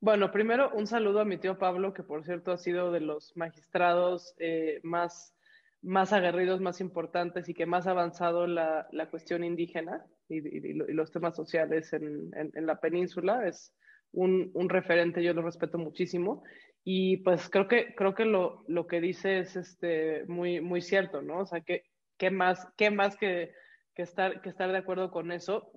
bueno, 0.00 0.30
primero 0.30 0.70
un 0.74 0.86
saludo 0.86 1.20
a 1.20 1.24
mi 1.24 1.38
tío 1.38 1.58
Pablo, 1.58 1.94
que 1.94 2.02
por 2.02 2.24
cierto 2.24 2.52
ha 2.52 2.58
sido 2.58 2.92
de 2.92 3.00
los 3.00 3.34
magistrados 3.36 4.34
eh, 4.38 4.80
más, 4.82 5.34
más 5.82 6.12
aguerridos, 6.12 6.60
más 6.60 6.80
importantes 6.80 7.48
y 7.48 7.54
que 7.54 7.66
más 7.66 7.86
ha 7.86 7.92
avanzado 7.92 8.46
la, 8.46 8.86
la 8.92 9.08
cuestión 9.08 9.44
indígena 9.44 10.04
y, 10.28 10.72
los 10.92 11.10
temas 11.10 11.34
sociales 11.34 11.92
en, 11.92 12.30
en, 12.34 12.66
la 12.66 12.80
península. 12.80 13.46
Es 13.46 13.74
un, 14.12 14.50
un, 14.54 14.68
referente, 14.68 15.22
yo 15.22 15.32
lo 15.32 15.42
respeto 15.42 15.78
muchísimo. 15.78 16.42
Y 16.84 17.18
pues 17.18 17.48
creo 17.48 17.68
que, 17.68 17.94
creo 17.94 18.14
que 18.14 18.24
lo, 18.24 18.64
lo 18.68 18.86
que 18.86 19.00
dice 19.00 19.38
es 19.38 19.56
este, 19.56 20.24
muy, 20.26 20.60
muy 20.60 20.82
cierto, 20.82 21.22
¿no? 21.22 21.40
O 21.40 21.46
sea, 21.46 21.60
que, 21.60 21.84
¿qué 22.18 22.30
más, 22.30 22.66
qué 22.76 22.90
más 22.90 23.16
que, 23.16 23.52
que, 23.94 24.02
estar, 24.02 24.40
que 24.42 24.50
estar 24.50 24.70
de 24.70 24.78
acuerdo 24.78 25.10
con 25.10 25.32
eso? 25.32 25.72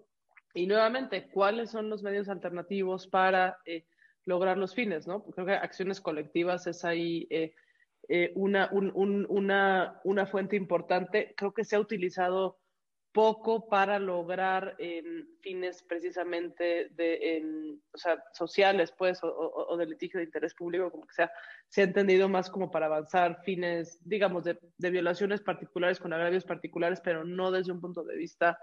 Y 0.53 0.67
nuevamente, 0.67 1.29
¿cuáles 1.29 1.71
son 1.71 1.89
los 1.89 2.03
medios 2.03 2.29
alternativos 2.29 3.07
para 3.07 3.57
eh, 3.65 3.85
lograr 4.25 4.57
los 4.57 4.75
fines? 4.75 5.07
¿no? 5.07 5.23
Creo 5.23 5.47
que 5.47 5.53
acciones 5.53 5.99
colectivas 5.99 6.67
es 6.67 6.85
ahí 6.85 7.27
eh, 7.31 7.53
eh, 8.09 8.31
una, 8.35 8.69
una, 8.71 10.01
una 10.03 10.25
fuente 10.25 10.55
importante. 10.55 11.33
Creo 11.37 11.53
que 11.53 11.63
se 11.63 11.75
ha 11.75 11.79
utilizado 11.79 12.59
poco 13.13 13.69
para 13.69 13.99
lograr 13.99 14.75
fines 15.41 15.83
precisamente 15.83 16.89
de, 16.89 17.77
o 17.93 17.97
sea, 17.97 18.21
sociales, 18.33 18.91
pues, 18.97 19.19
o, 19.21 19.77
de 19.77 19.85
litigio 19.85 20.17
de 20.17 20.25
interés 20.25 20.55
público, 20.55 20.89
como 20.91 21.05
que 21.05 21.13
sea, 21.13 21.31
se 21.69 21.81
ha 21.81 21.83
entendido 21.83 22.27
más 22.27 22.49
como 22.49 22.71
para 22.71 22.87
avanzar 22.87 23.41
fines, 23.43 23.99
digamos, 24.03 24.43
de, 24.43 24.57
de, 24.77 24.89
violaciones 24.89 25.41
particulares 25.41 25.99
con 25.99 26.11
agravios 26.11 26.43
particulares, 26.43 27.01
pero 27.01 27.23
no 27.23 27.51
desde 27.51 27.71
un 27.71 27.81
punto 27.81 28.03
de 28.03 28.17
vista 28.17 28.57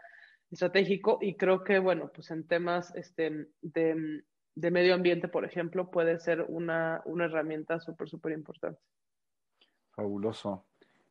estratégico. 0.50 1.18
Y 1.22 1.36
creo 1.36 1.62
que, 1.62 1.78
bueno, 1.78 2.10
pues 2.12 2.30
en 2.32 2.46
temas 2.46 2.92
este, 2.96 3.46
de, 3.62 4.24
de 4.56 4.70
medio 4.70 4.94
ambiente, 4.94 5.28
por 5.28 5.44
ejemplo, 5.44 5.90
puede 5.90 6.18
ser 6.18 6.44
una, 6.48 7.02
una 7.04 7.26
herramienta 7.26 7.78
súper, 7.78 8.08
súper 8.08 8.32
importante. 8.32 8.80
Fabuloso. 9.92 10.64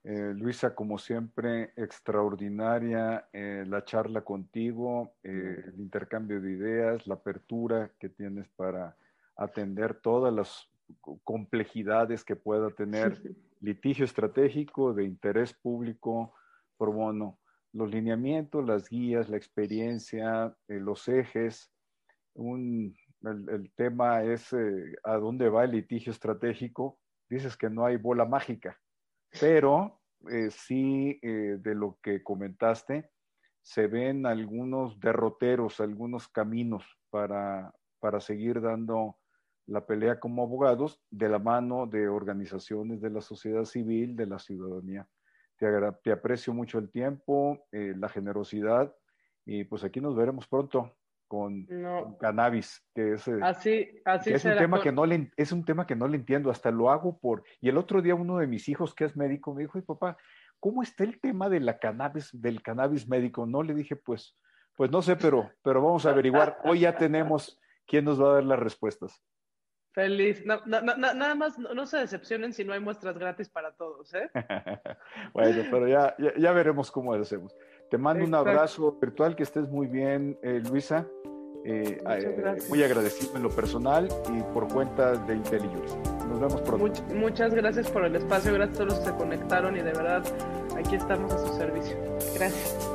Eh, 0.03 0.33
Luisa, 0.33 0.73
como 0.73 0.97
siempre, 0.97 1.73
extraordinaria 1.75 3.27
eh, 3.33 3.65
la 3.67 3.83
charla 3.83 4.21
contigo, 4.21 5.13
eh, 5.23 5.63
el 5.67 5.79
intercambio 5.79 6.39
de 6.39 6.51
ideas, 6.51 7.05
la 7.05 7.15
apertura 7.15 7.91
que 7.99 8.07
tienes 8.07 8.47
para 8.49 8.95
atender 9.35 9.95
todas 9.95 10.33
las 10.33 10.69
complejidades 11.23 12.23
que 12.23 12.35
pueda 12.35 12.69
tener 12.71 13.21
litigio 13.59 14.05
estratégico 14.05 14.93
de 14.93 15.03
interés 15.03 15.53
público 15.53 16.33
pro 16.77 16.93
bono, 16.93 17.37
los 17.73 17.91
lineamientos, 17.91 18.65
las 18.65 18.89
guías, 18.89 19.29
la 19.29 19.37
experiencia, 19.37 20.55
los 20.67 21.07
ejes. 21.07 21.71
el, 22.35 22.95
el, 23.21 23.71
tema 23.75 24.23
es 24.23 24.51
a 25.03 25.17
dónde 25.17 25.49
va 25.49 25.65
el 25.65 25.71
litigio 25.71 26.11
estratégico. 26.11 26.97
Dices 27.29 27.55
que 27.55 27.69
no 27.69 27.85
hay 27.85 27.97
bola 27.97 28.25
mágica 28.25 28.77
pero 29.39 30.01
eh, 30.29 30.49
sí, 30.51 31.19
eh, 31.21 31.57
de 31.59 31.75
lo 31.75 31.99
que 32.01 32.23
comentaste, 32.23 33.11
se 33.61 33.87
ven 33.87 34.25
algunos 34.25 34.99
derroteros, 34.99 35.79
algunos 35.79 36.27
caminos 36.27 36.85
para, 37.09 37.73
para 37.99 38.19
seguir 38.19 38.61
dando 38.61 39.17
la 39.67 39.85
pelea 39.85 40.19
como 40.19 40.43
abogados 40.43 41.03
de 41.11 41.29
la 41.29 41.37
mano 41.37 41.85
de 41.85 42.07
organizaciones 42.07 43.01
de 43.01 43.11
la 43.11 43.21
sociedad 43.21 43.65
civil, 43.65 44.15
de 44.15 44.25
la 44.25 44.39
ciudadanía. 44.39 45.07
Te, 45.57 45.67
te 46.03 46.11
aprecio 46.11 46.53
mucho 46.53 46.79
el 46.79 46.89
tiempo, 46.89 47.67
eh, 47.71 47.93
la 47.95 48.09
generosidad 48.09 48.95
y 49.45 49.65
pues 49.65 49.83
aquí 49.83 50.01
nos 50.01 50.15
veremos 50.15 50.47
pronto 50.47 50.95
con, 51.29 51.65
cannabis, 52.19 52.83
que 52.93 53.13
es, 53.13 53.27
eh, 53.27 53.39
así, 53.41 53.87
así 54.03 54.33
es 54.33 54.43
un 54.43 54.57
tema 54.57 54.81
que 54.81 54.91
no 54.91 55.05
le, 55.05 55.31
es 55.37 55.51
un 55.51 55.63
tema 55.63 55.85
que 55.85 55.95
no 55.95 56.07
le 56.07 56.17
entiendo, 56.17 56.49
hasta 56.49 56.71
lo 56.71 56.89
hago 56.89 57.19
por, 57.19 57.43
y 57.61 57.69
el 57.69 57.77
otro 57.77 58.01
día 58.01 58.15
uno 58.15 58.39
de 58.39 58.47
mis 58.47 58.67
hijos 58.67 58.95
que 58.95 59.05
es 59.05 59.15
médico 59.15 59.53
me 59.53 59.61
dijo, 59.61 59.77
y 59.77 59.83
papá, 59.83 60.17
¿cómo 60.59 60.81
está 60.83 61.03
el 61.03 61.21
tema 61.21 61.47
de 61.47 61.59
la 61.59 61.77
cannabis, 61.77 62.29
del 62.33 62.61
cannabis 62.61 63.07
médico? 63.07 63.45
No 63.45 63.63
le 63.63 63.75
dije, 63.75 63.95
pues, 63.95 64.37
pues 64.75 64.91
no 64.91 65.01
sé, 65.01 65.15
pero, 65.15 65.51
pero 65.61 65.81
vamos 65.83 66.05
a 66.05 66.09
averiguar. 66.09 66.57
Hoy 66.65 66.79
ya 66.81 66.97
tenemos 66.97 67.59
quién 67.85 68.05
nos 68.05 68.21
va 68.21 68.31
a 68.31 68.33
dar 68.35 68.43
las 68.43 68.59
respuestas. 68.59 69.23
Feliz. 69.91 70.45
nada 70.45 71.35
más, 71.35 71.57
no, 71.57 71.85
se 71.85 71.97
decepcionen 71.97 72.53
si 72.53 72.63
no 72.63 72.73
hay 72.73 72.79
muestras 72.79 73.17
gratis 73.17 73.49
para 73.49 73.73
todos, 73.73 74.13
¿eh? 74.13 74.29
bueno, 75.33 75.63
pero 75.71 75.87
ya, 75.87 76.15
ya, 76.37 76.51
veremos 76.51 76.91
cómo 76.91 77.15
lo 77.15 77.23
hacemos. 77.23 77.55
Te 77.89 77.97
mando 77.97 78.23
un 78.23 78.35
abrazo 78.35 78.97
virtual, 79.01 79.35
que 79.35 79.43
estés 79.43 79.67
muy 79.67 79.87
bien, 79.87 80.37
eh, 80.43 80.61
Luisa. 80.69 81.07
Eh, 81.65 82.01
eh, 82.09 82.57
muy 82.69 82.83
agradecido 82.83 83.35
en 83.35 83.43
lo 83.43 83.49
personal 83.49 84.07
y 84.33 84.41
por 84.53 84.67
cuenta 84.67 85.13
de 85.13 85.35
IntelliJuris. 85.35 85.95
Nos 86.29 86.39
vemos 86.39 86.61
pronto. 86.61 87.03
muchas 87.13 87.53
gracias 87.53 87.89
por 87.89 88.05
el 88.05 88.15
espacio, 88.15 88.53
gracias 88.53 88.77
a 88.77 88.83
todos 88.83 88.93
los 88.93 88.99
que 88.99 89.11
se 89.11 89.17
conectaron 89.17 89.75
y 89.75 89.81
de 89.81 89.91
verdad 89.91 90.23
aquí 90.77 90.95
estamos 90.95 91.33
a 91.33 91.45
su 91.45 91.53
servicio. 91.57 91.97
Gracias. 92.35 92.89